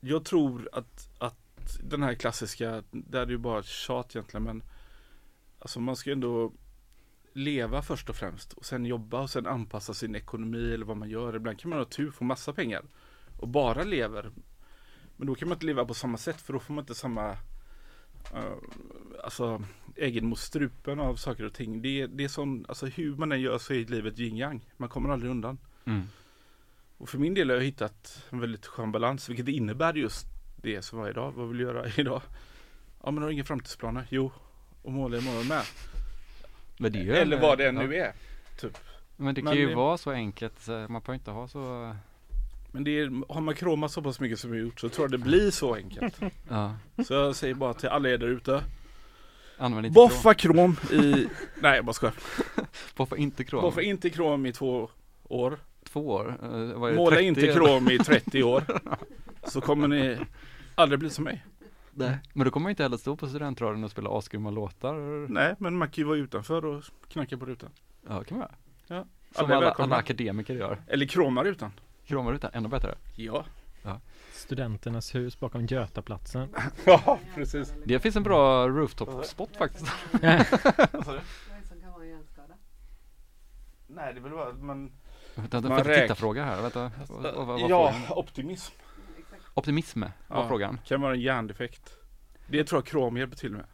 jag 0.00 0.24
tror 0.24 0.68
att, 0.72 1.08
att 1.18 1.78
den 1.82 2.02
här 2.02 2.14
klassiska, 2.14 2.82
där 2.90 3.20
är 3.20 3.26
det 3.26 3.32
ju 3.32 3.38
bara 3.38 3.62
tjat 3.62 4.16
egentligen 4.16 4.44
men 4.44 4.62
Alltså 5.64 5.80
man 5.80 5.96
ska 5.96 6.12
ändå 6.12 6.52
leva 7.32 7.82
först 7.82 8.10
och 8.10 8.16
främst 8.16 8.52
och 8.52 8.64
sen 8.64 8.86
jobba 8.86 9.20
och 9.20 9.30
sen 9.30 9.46
anpassa 9.46 9.94
sin 9.94 10.14
ekonomi 10.14 10.74
eller 10.74 10.86
vad 10.86 10.96
man 10.96 11.10
gör. 11.10 11.36
Ibland 11.36 11.58
kan 11.60 11.68
man 11.70 11.78
ha 11.78 11.86
tur, 11.86 12.10
få 12.10 12.24
massa 12.24 12.52
pengar 12.52 12.84
och 13.38 13.48
bara 13.48 13.82
lever. 13.82 14.30
Men 15.16 15.26
då 15.26 15.34
kan 15.34 15.48
man 15.48 15.56
inte 15.56 15.66
leva 15.66 15.84
på 15.84 15.94
samma 15.94 16.18
sätt 16.18 16.40
för 16.40 16.52
då 16.52 16.58
får 16.58 16.74
man 16.74 16.82
inte 16.82 16.94
samma 16.94 17.36
uh, 18.34 18.40
Alltså 19.24 19.62
äggen 19.96 20.26
mot 20.26 20.38
strupen 20.38 21.00
av 21.00 21.16
saker 21.16 21.44
och 21.44 21.52
ting. 21.54 21.82
Det, 21.82 22.06
det 22.06 22.24
är 22.24 22.28
som, 22.28 22.64
alltså 22.68 22.86
hur 22.86 23.16
man 23.16 23.32
än 23.32 23.40
gör 23.40 23.58
så 23.58 23.72
är 23.74 23.84
livet 23.84 24.18
yin 24.18 24.36
yang. 24.36 24.70
Man 24.76 24.88
kommer 24.88 25.08
aldrig 25.10 25.30
undan. 25.30 25.58
Mm. 25.84 26.02
Och 26.98 27.08
för 27.08 27.18
min 27.18 27.34
del 27.34 27.50
har 27.50 27.56
jag 27.56 27.64
hittat 27.64 28.24
en 28.30 28.40
väldigt 28.40 28.66
skön 28.66 28.92
balans, 28.92 29.28
vilket 29.28 29.48
innebär 29.48 29.94
just 29.94 30.26
det 30.56 30.82
som 30.82 30.98
var 30.98 31.08
idag. 31.10 31.32
Vad 31.32 31.48
vill 31.48 31.60
jag 31.60 31.74
göra 31.74 31.88
idag? 31.96 32.22
Ja 33.02 33.10
men 33.10 33.22
har 33.22 33.28
du 33.28 33.34
inga 33.34 33.44
framtidsplaner? 33.44 34.06
Jo, 34.10 34.32
och 34.82 34.92
måla 34.92 35.18
imorgon 35.18 35.48
med. 35.48 35.62
Men 36.78 36.92
det 36.92 36.98
ju 36.98 37.14
Eller 37.14 37.40
vad 37.40 37.58
det 37.58 37.68
än 37.68 37.76
ja. 37.76 37.82
nu 37.82 37.94
är. 37.96 38.12
Typ. 38.60 38.78
Men 39.16 39.34
det 39.34 39.40
kan 39.40 39.50
Men 39.50 39.58
ju 39.58 39.68
det- 39.68 39.74
vara 39.74 39.98
så 39.98 40.10
enkelt, 40.10 40.68
man 40.68 40.86
behöver 40.88 41.14
inte 41.14 41.30
ha 41.30 41.48
så 41.48 41.96
Men 42.74 42.84
det 42.84 43.00
är, 43.00 43.32
har 43.34 43.40
man 43.40 43.54
kromat 43.54 43.90
så 43.90 44.02
pass 44.02 44.20
mycket 44.20 44.38
som 44.38 44.50
har 44.50 44.56
gjort 44.56 44.80
så 44.80 44.88
tror 44.88 45.04
jag 45.04 45.10
det 45.10 45.24
blir 45.24 45.50
så 45.50 45.74
enkelt. 45.74 46.20
Ja, 46.48 46.76
Så 47.04 47.14
jag 47.14 47.36
säger 47.36 47.54
bara 47.54 47.74
till 47.74 47.88
alla 47.88 48.08
er 48.08 48.18
där 48.18 48.26
ute. 48.26 48.64
använd 49.58 49.86
inte 49.86 49.94
krom. 49.94 50.08
Boffa 50.08 50.34
krom 50.34 50.76
i... 50.92 51.26
Nej 51.60 51.76
jag 51.76 51.84
bara 51.84 51.92
skojar. 51.92 52.14
Boffa 52.96 53.16
inte 53.16 53.44
krom. 53.44 53.62
Boffa 53.62 53.82
inte 53.82 54.10
krom 54.10 54.46
i 54.46 54.52
två 54.52 54.90
år. 55.24 55.58
Två 55.84 56.06
år. 56.06 56.38
Eh, 56.42 56.48
vad 56.50 56.88
är 56.88 56.92
det, 56.92 56.98
Måla 56.98 57.16
30 57.16 57.26
inte 57.26 57.52
krom 57.52 57.90
i 57.90 57.98
30 57.98 58.42
år. 58.42 58.64
Så 59.42 59.60
kommer 59.60 59.88
ni 59.88 60.18
aldrig 60.74 60.98
bli 60.98 61.10
som 61.10 61.24
mig. 61.24 61.44
Nej. 61.90 62.18
Men 62.32 62.44
då 62.44 62.50
kommer 62.50 62.62
man 62.62 62.70
inte 62.70 62.82
heller 62.82 62.96
stå 62.96 63.16
på 63.16 63.28
studentradion 63.28 63.84
och 63.84 63.90
spela 63.90 64.18
asgrymma 64.18 64.50
låtar. 64.50 65.28
Nej 65.28 65.54
men 65.58 65.76
man 65.76 65.88
kan 65.88 66.02
ju 66.02 66.04
vara 66.04 66.18
utanför 66.18 66.64
och 66.64 66.84
knacka 67.08 67.36
på 67.36 67.46
rutan. 67.46 67.70
Ja, 68.08 68.24
kan 68.24 68.38
man 68.38 68.48
göra. 68.48 68.54
Ja. 68.86 69.06
Som 69.36 69.52
Alla 69.52 69.70
alla, 69.70 69.96
akademiker 69.96 70.54
gör. 70.54 70.82
Eller 70.86 71.06
kroma 71.06 71.44
rutan. 71.44 71.72
Kramar 72.06 72.50
ännu 72.52 72.68
bättre. 72.68 72.94
Ja. 73.14 73.44
Studenternas 74.32 75.14
hus 75.14 75.40
bakom 75.40 75.66
Götaplatsen. 75.66 76.48
Ja 76.86 77.18
precis. 77.34 77.74
Det 77.84 77.98
finns 78.00 78.16
en 78.16 78.22
bra 78.22 78.68
rooftop 78.68 79.24
spot 79.26 79.56
faktiskt. 79.56 79.92
Nej 83.86 84.12
det 84.14 84.18
är 84.18 84.22
väl 84.22 84.32
bara 84.32 84.52
man 84.52 84.92
Vänta, 85.34 85.60
Man 85.60 85.70
man 85.70 85.84
räk- 85.84 86.00
tittarfråga 86.02 86.44
här. 86.44 86.62
Vänta, 86.62 86.90
vad, 87.08 87.34
vad, 87.34 87.46
vad 87.46 87.60
Ja, 87.70 87.94
optimism 88.10 88.74
Optimism 89.54 90.00
var 90.00 90.10
Ja. 90.28 90.48
frågan. 90.48 90.78
kan 90.84 91.00
vara 91.00 91.14
en 91.14 91.20
hjärndefekt. 91.20 91.96
Det 92.48 92.64
tror 92.64 92.78
jag 92.80 92.86
krom 92.86 93.16
hjälper 93.16 93.36
till 93.36 93.52
med. 93.52 93.64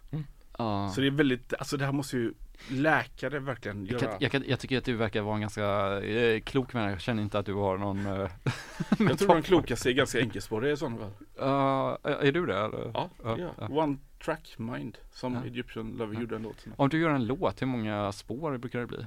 Ja. 0.59 0.89
Så 0.95 1.01
det 1.01 1.07
är 1.07 1.11
väldigt, 1.11 1.55
alltså 1.55 1.77
det 1.77 1.85
här 1.85 1.93
måste 1.93 2.17
ju 2.17 2.35
läkare 2.69 3.39
verkligen 3.39 3.87
Jag, 3.87 4.03
göra. 4.03 4.11
kan, 4.11 4.19
jag, 4.21 4.33
kan, 4.33 4.45
jag 4.47 4.61
tycker 4.61 4.79
att 4.79 4.85
du 4.85 4.95
verkar 4.97 5.23
vara 5.23 5.35
en 5.35 5.41
ganska 5.41 5.65
eh, 6.01 6.41
klok 6.41 6.73
människa, 6.75 6.91
jag 6.93 7.01
känner 7.01 7.23
inte 7.23 7.39
att 7.39 7.47
du 7.47 7.55
har 7.55 7.79
någon 7.79 8.07
eh, 8.07 8.31
Jag 8.99 9.19
tror 9.19 9.29
den 9.35 9.43
klokaste 9.43 9.91
är 9.91 9.93
ganska 9.93 10.21
enkelspårig 10.21 10.73
i 10.73 10.77
sådana 10.77 10.99
fall. 10.99 11.11
Ja, 11.39 11.99
är 12.03 12.33
du 12.33 12.47
det 12.47 12.59
eller? 12.59 12.91
Ja, 12.95 13.11
ja. 13.25 13.37
ja. 13.59 13.69
One 13.69 13.97
Track 14.25 14.55
Mind 14.59 14.99
som 15.13 15.35
Ja. 15.35 15.45
Egyptian 15.45 15.97
Lover 15.99 16.15
Ja. 16.15 16.21
gjorde 16.21 16.37
en 16.37 16.43
låt. 16.43 16.67
Om 16.77 16.89
du 16.89 16.99
gör 17.01 17.11
en 17.11 17.27
låt, 17.27 17.63
hur 17.63 17.67
många 17.67 18.13
spår 18.13 18.59
brukar 18.59 18.79
det 18.81 18.87
bli? 18.87 19.07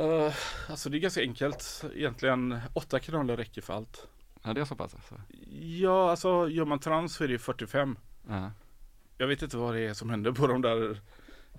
Uh, 0.00 0.32
alltså 0.70 0.90
det 0.90 0.98
är 0.98 1.00
ganska 1.00 1.20
enkelt. 1.20 1.84
Egentligen 1.94 2.58
åtta 2.72 2.98
kanaler 2.98 3.36
räcker 3.36 3.62
för 3.62 3.74
allt. 3.74 4.06
Ja 4.42 4.52
det 4.54 4.60
är 4.60 4.64
så 4.64 4.76
pass 4.76 4.94
alltså? 4.94 5.14
Ja, 5.60 6.10
alltså 6.10 6.48
gör 6.48 6.64
man 6.64 6.78
trans 6.78 7.14
så 7.14 7.24
är 7.24 7.28
det 7.28 7.38
45. 7.38 7.96
Ja. 8.28 8.50
Jag 9.18 9.26
vet 9.26 9.42
inte 9.42 9.56
vad 9.56 9.74
det 9.74 9.80
är 9.80 9.94
som 9.94 10.10
händer 10.10 10.32
på 10.32 10.46
de 10.46 10.62
där 10.62 10.78
38 10.88 11.00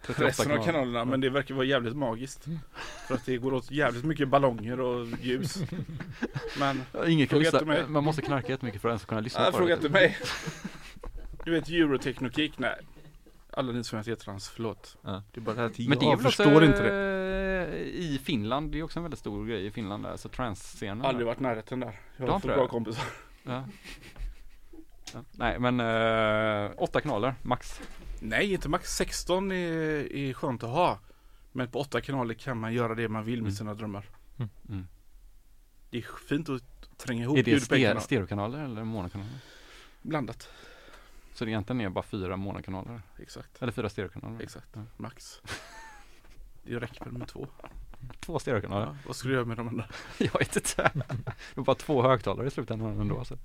resten 0.09 0.51
av 0.51 0.55
kanaler. 0.55 0.71
kanalerna 0.71 1.05
men 1.05 1.21
det 1.21 1.29
verkar 1.29 1.55
vara 1.55 1.65
jävligt 1.65 1.95
magiskt. 1.95 2.45
För 3.07 3.15
att 3.15 3.25
det 3.25 3.37
går 3.37 3.53
åt 3.53 3.71
jävligt 3.71 4.03
mycket 4.03 4.27
ballonger 4.29 4.79
och 4.79 5.07
ljus. 5.21 5.57
Men 6.59 6.83
Ja, 6.91 7.07
Ingen 7.07 7.27
kan 7.27 7.39
Fråga 7.41 7.51
lyssna, 7.51 7.67
mig. 7.67 7.87
man 7.87 8.03
måste 8.03 8.21
knarka 8.21 8.51
jättemycket 8.51 8.81
för 8.81 8.89
att 8.89 8.91
ens 8.91 9.05
kunna 9.05 9.21
lyssna 9.21 9.41
Nej, 9.41 9.51
på 9.51 9.57
fråga 9.57 9.75
det. 9.75 9.79
inte 9.81 9.89
mig. 9.89 10.17
Du 11.45 11.51
vet 11.51 11.69
Eurotechnokick? 11.69 12.59
Nej. 12.59 12.75
Alla 13.51 13.71
ni 13.71 13.83
som 13.83 13.97
heter 13.97 14.15
trans, 14.15 14.49
förlåt. 14.49 14.97
Ja. 15.01 15.23
Det 15.31 15.39
är 15.39 15.41
bara 15.41 15.55
det 15.55 15.61
här 15.61 15.67
att 15.67 15.79
Men 15.79 15.99
det 15.99 16.05
är 16.05 16.09
jag 16.09 16.17
väl 16.17 16.25
också 16.27 16.43
förstår 16.43 16.63
inte 16.63 16.81
det. 16.83 17.67
eh, 17.73 17.77
i 17.79 18.19
Finland, 18.23 18.71
det 18.71 18.79
är 18.79 18.83
också 18.83 18.99
en 18.99 19.03
väldigt 19.03 19.19
stor 19.19 19.45
grej 19.45 19.65
i 19.65 19.71
Finland 19.71 20.03
där, 20.03 20.17
så 20.17 20.29
transscenen. 20.29 21.05
Aldrig 21.05 21.25
varit 21.27 21.39
i 21.39 21.43
närheten 21.43 21.79
där. 21.79 21.99
Jag 22.17 22.27
har 22.27 22.39
det? 22.39 22.47
bra 22.47 22.67
kompisar. 22.67 23.05
Ja. 23.43 23.63
Ja. 25.13 25.19
Nej 25.31 25.59
men 25.59 25.79
eh, 25.79 26.71
åtta 26.77 27.01
kanaler, 27.01 27.35
max. 27.41 27.81
Nej, 28.23 28.53
inte 28.53 28.69
max 28.69 28.95
16 28.95 29.51
är, 29.51 29.55
är 30.15 30.33
skönt 30.33 30.63
att 30.63 30.69
ha. 30.69 30.99
Men 31.51 31.67
på 31.71 31.79
åtta 31.79 32.01
kanaler 32.01 32.33
kan 32.33 32.57
man 32.59 32.73
göra 32.73 32.95
det 32.95 33.09
man 33.09 33.23
vill 33.23 33.41
med 33.41 33.47
Mm. 33.49 33.55
sina 33.55 33.73
drömmar. 33.73 34.05
Mm. 34.69 34.87
Det 35.89 35.97
är 35.97 36.05
fint 36.27 36.49
att 36.49 36.97
tränga 36.97 37.23
ihop 37.23 37.37
Är 37.37 37.43
det 37.43 37.55
ste- 37.59 37.99
stereokanaler 37.99 38.63
eller 38.65 38.83
monokanaler? 38.83 39.31
Blandat. 40.01 40.49
Så 41.33 41.45
det 41.45 41.51
egentligen 41.51 41.81
är 41.81 41.89
bara 41.89 42.03
fyra 42.03 42.37
monokanaler? 42.37 43.01
Exakt. 43.19 43.61
Eller 43.61 43.71
fyra 43.71 43.89
stereokanaler? 43.89 44.41
Exakt. 44.43 44.67
Ja. 44.73 44.81
Max. 44.97 45.41
Det 46.65 46.79
räcker 46.79 47.03
väl 47.05 47.13
med 47.13 47.27
två. 47.27 47.47
Två 48.19 48.39
stereokanaler? 48.39 48.85
Ja, 48.85 48.95
vad 49.07 49.15
ska 49.15 49.27
du 49.27 49.33
göra 49.33 49.45
med 49.45 49.57
de 49.57 49.67
andra? 49.67 49.85
Jag 50.17 50.39
vet 50.39 50.55
inte. 50.55 50.91
Det 50.93 51.55
var 51.55 51.63
bara 51.63 51.75
två 51.75 52.01
högtalare 52.01 52.47
i 52.47 52.51
slutändan 52.51 52.99
ändå 53.01 53.19
alltså. 53.19 53.37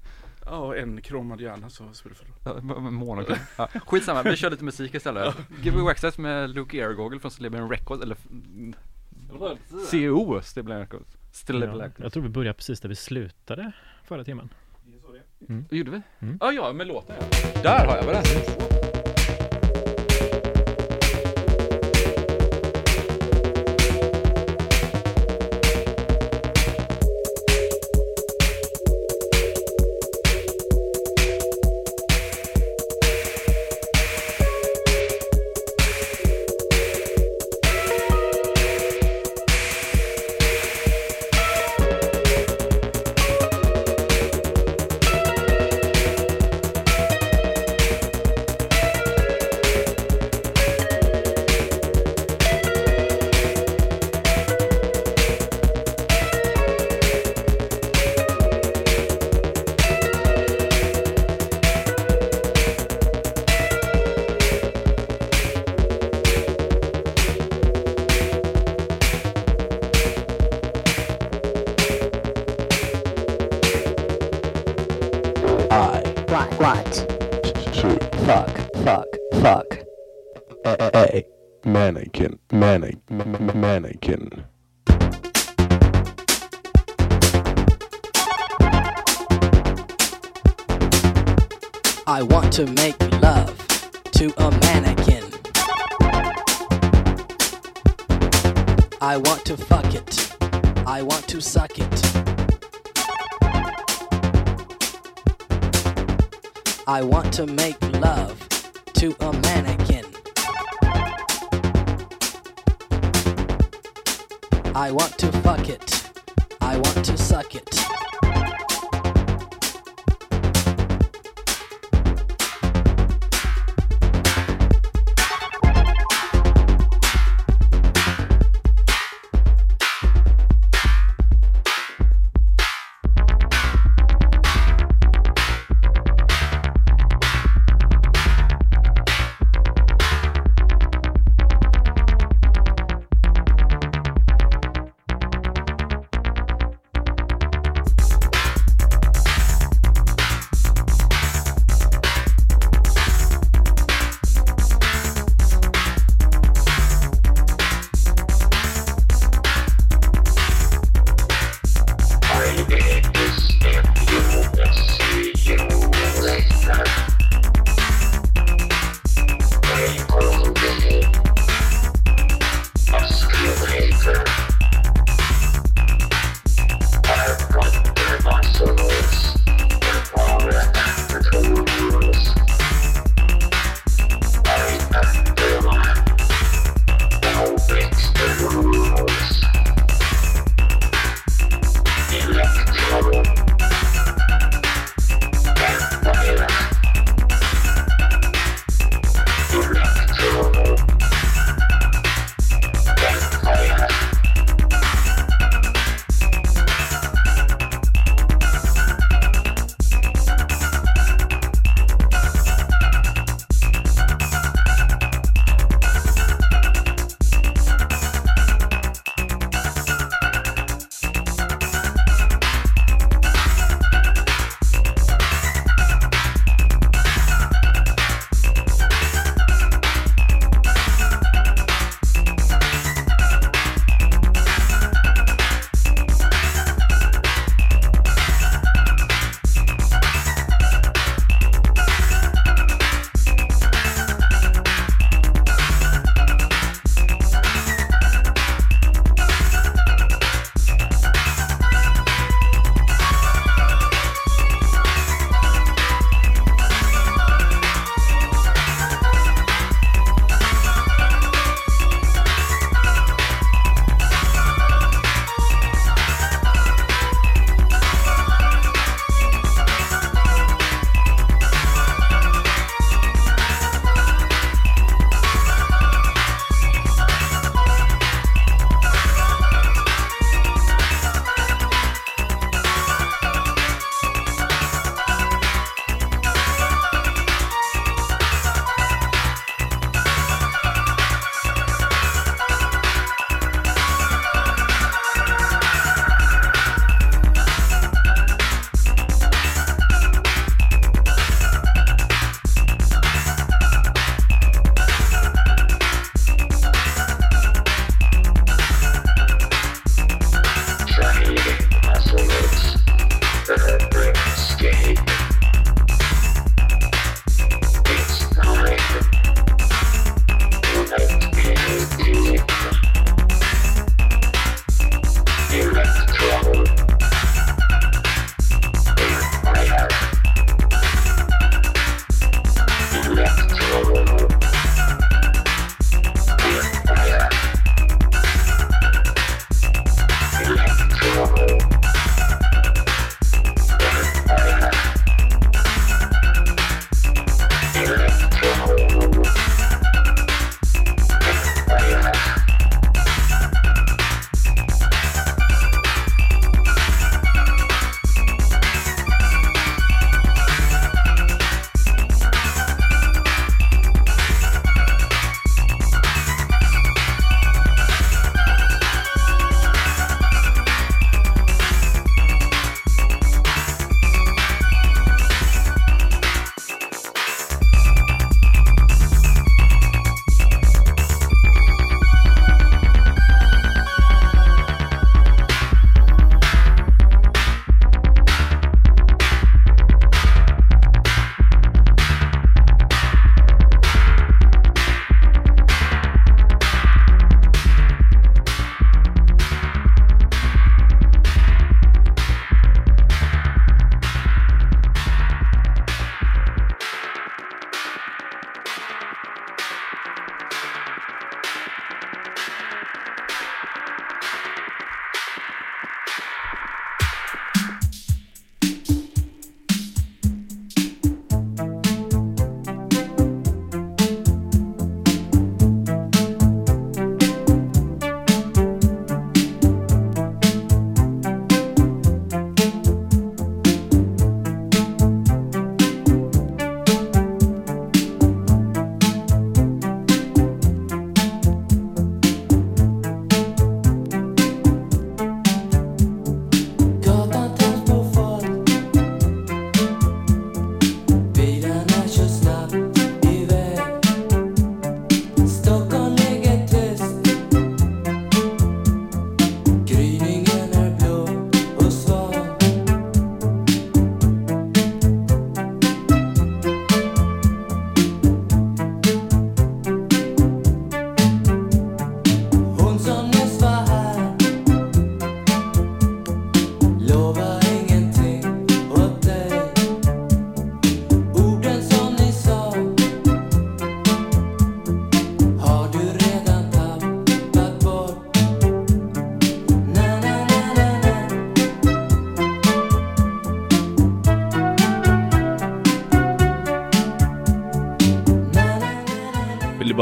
Ja, 0.51 0.59
och 0.59 0.77
en 0.79 1.03
kromad 1.03 1.41
hjärna 1.41 1.71
så 1.71 1.93
spelar 1.93 2.17
det 2.17 2.25
för 2.45 2.51
roll. 2.51 3.39
Ja, 3.59 3.69
skitsamma, 3.87 4.23
vi 4.23 4.37
kör 4.37 4.51
lite 4.51 4.65
musik 4.65 4.95
istället. 4.95 5.35
Give 5.63 5.77
Me 5.83 5.91
Access 5.91 6.19
med 6.19 6.51
Luke 6.51 6.87
Airgoggle 6.87 7.21
från 7.21 7.31
Stilleben 7.31 7.69
Records, 7.71 8.03
eller 8.03 8.17
mm, 8.31 8.75
CO 9.91 10.41
Stilleben 10.43 10.79
Records. 10.79 11.17
Stilleben 11.33 11.77
Ja, 11.79 11.85
Records. 11.85 12.01
jag 12.01 12.13
tror 12.13 12.23
vi 12.23 12.29
börjar 12.29 12.53
precis 12.53 12.81
där 12.81 12.89
vi 12.89 12.95
slutade 12.97 13.73
förra 14.05 14.25
timmen. 14.25 14.49
Vad 15.71 15.79
gjorde 15.79 15.91
vi? 15.91 16.03
Mm. 16.21 16.39
Ja, 16.41 16.53
ja, 16.53 16.73
med 16.73 16.87
låten 16.87 17.17
ja. 17.21 17.61
Där 17.63 17.87
har 17.87 17.97
jag 17.97 18.07
den. 18.07 18.88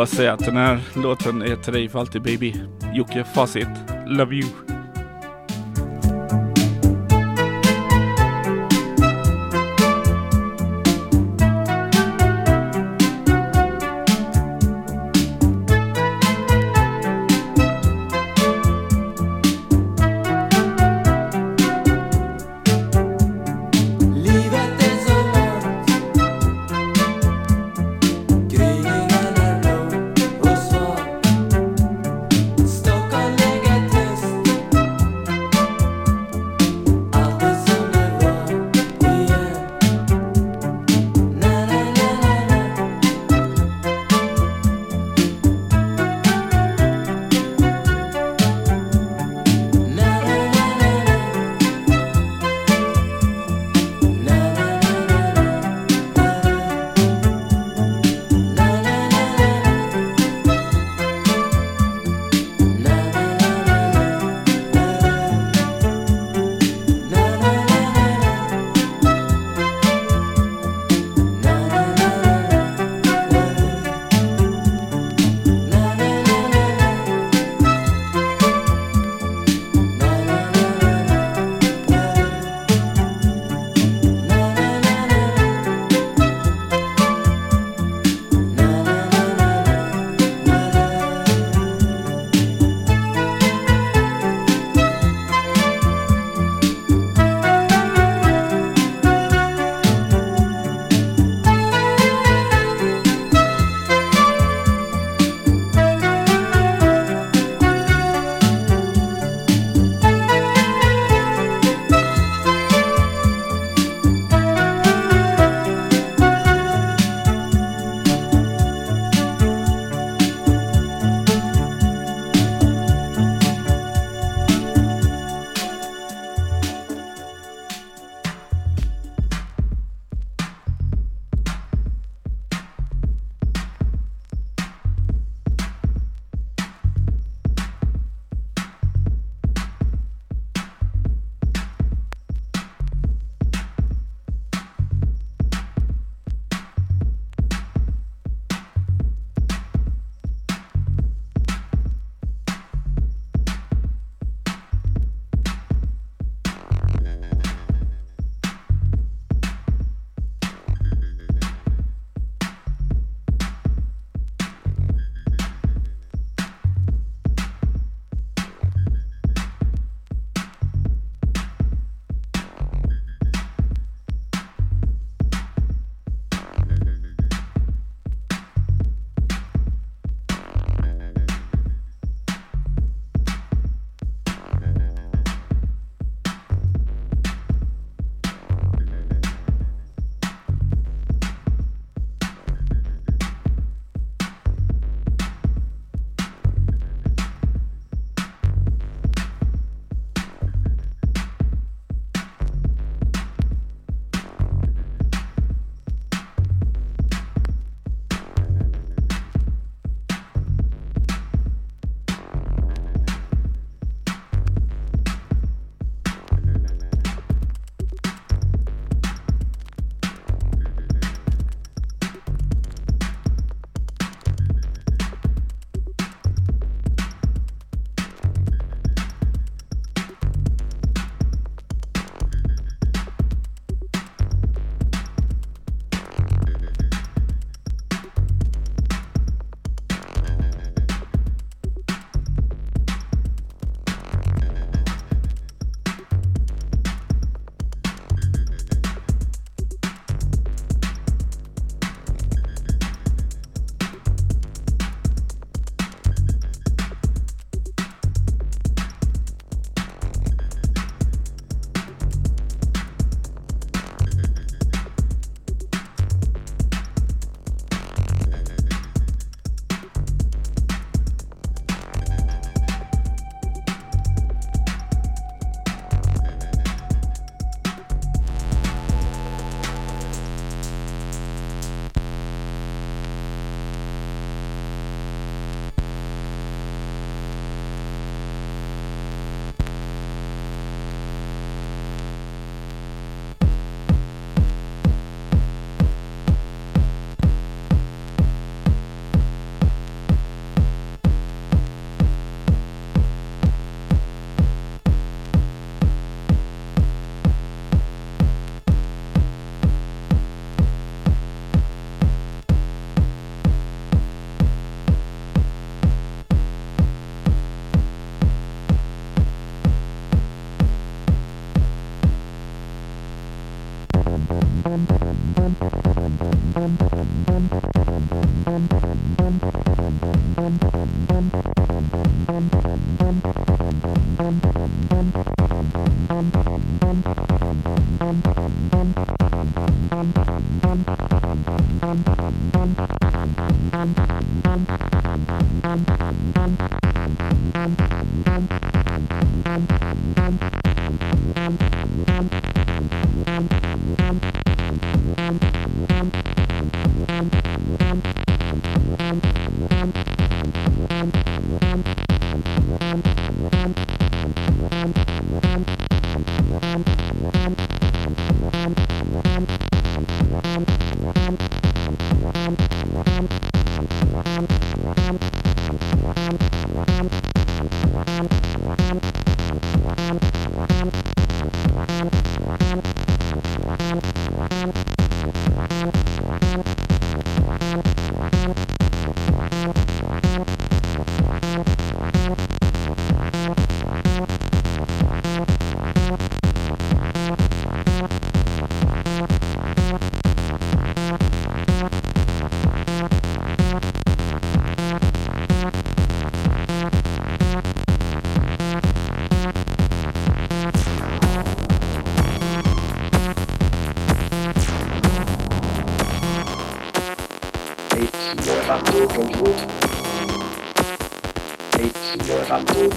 Bara 0.07 0.17
säga 0.17 0.33
att 0.33 0.45
den 0.45 0.57
här 0.57 0.81
låten 0.95 1.43
är 1.43 1.57
till 1.57 1.73
dig 1.73 1.89
för 1.89 1.99
alltid 1.99 2.23
baby. 2.23 2.55
Jocke 2.95 3.25
Facit, 3.35 3.69
Love 4.07 4.35
You. 4.35 4.76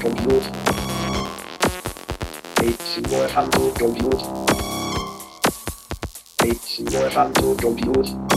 Compute. 0.01 0.49
18 2.61 3.11
Uhr 3.11 3.35
Handtuch 3.35 3.73
Compute. 3.73 4.25
18 6.41 6.87
Uhr 6.93 7.15
Handtuch 7.15 7.57
Compute. 7.57 8.28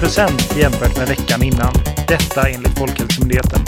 Procent 0.00 0.56
jämfört 0.56 0.96
med 0.96 1.08
veckan 1.08 1.42
innan. 1.42 1.74
Detta 2.08 2.48
enligt 2.48 2.78
Folkhälsomyndigheten. 2.78 3.60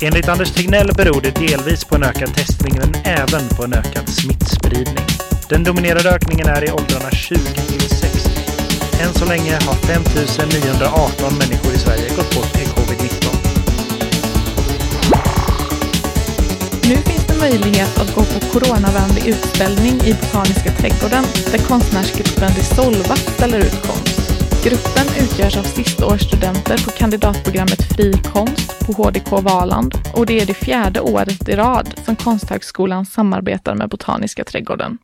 Enligt 0.00 0.28
Anders 0.28 0.52
Tegnell 0.52 0.92
beror 0.94 1.20
det 1.20 1.30
delvis 1.30 1.84
på 1.84 1.94
en 1.94 2.02
ökad 2.02 2.34
testning 2.34 2.74
men 2.78 2.94
även 3.04 3.48
på 3.56 3.64
en 3.64 3.72
ökad 3.72 4.08
smittspridning. 4.08 5.06
Den 5.48 5.64
dominerade 5.64 6.10
ökningen 6.10 6.46
är 6.46 6.64
i 6.68 6.70
åldrarna 6.70 7.10
20 7.10 7.38
till 7.38 7.80
60. 7.80 8.30
Än 9.02 9.14
så 9.14 9.24
länge 9.24 9.52
har 9.52 9.74
5 9.74 10.02
918 10.52 11.38
människor 11.38 11.72
i 11.74 11.78
Sverige 11.78 12.08
gått 12.16 12.34
bort 12.34 12.56
i 12.56 12.64
covid-19. 12.64 13.44
Nu 16.88 16.96
finns 16.96 17.26
det 17.26 17.38
möjlighet 17.38 17.98
att 17.98 18.14
gå 18.14 18.24
på 18.24 18.40
coronavänlig 18.52 19.26
utställning 19.26 20.00
i 20.00 20.14
Botaniska 20.14 20.70
trädgården 20.70 21.24
där 21.52 21.58
konstnärsgruppen 21.58 22.54
Dissolva 22.54 23.16
ställer 23.16 23.58
ut 23.58 23.82
konst. 23.86 24.03
Gruppen 24.64 25.06
utgörs 25.24 25.56
av 25.56 25.62
sistaårsstudenter 25.62 26.84
på 26.84 26.90
kandidatprogrammet 26.90 27.82
Fri 27.96 28.12
konst 28.12 28.86
på 28.86 28.92
HDK 28.92 29.30
Valand 29.30 29.94
och 30.14 30.26
det 30.26 30.40
är 30.40 30.46
det 30.46 30.54
fjärde 30.54 31.00
året 31.00 31.48
i 31.48 31.52
rad 31.52 32.00
som 32.04 32.16
Konsthögskolan 32.16 33.06
samarbetar 33.06 33.74
med 33.74 33.88
Botaniska 33.88 34.44
trädgården. 34.44 34.98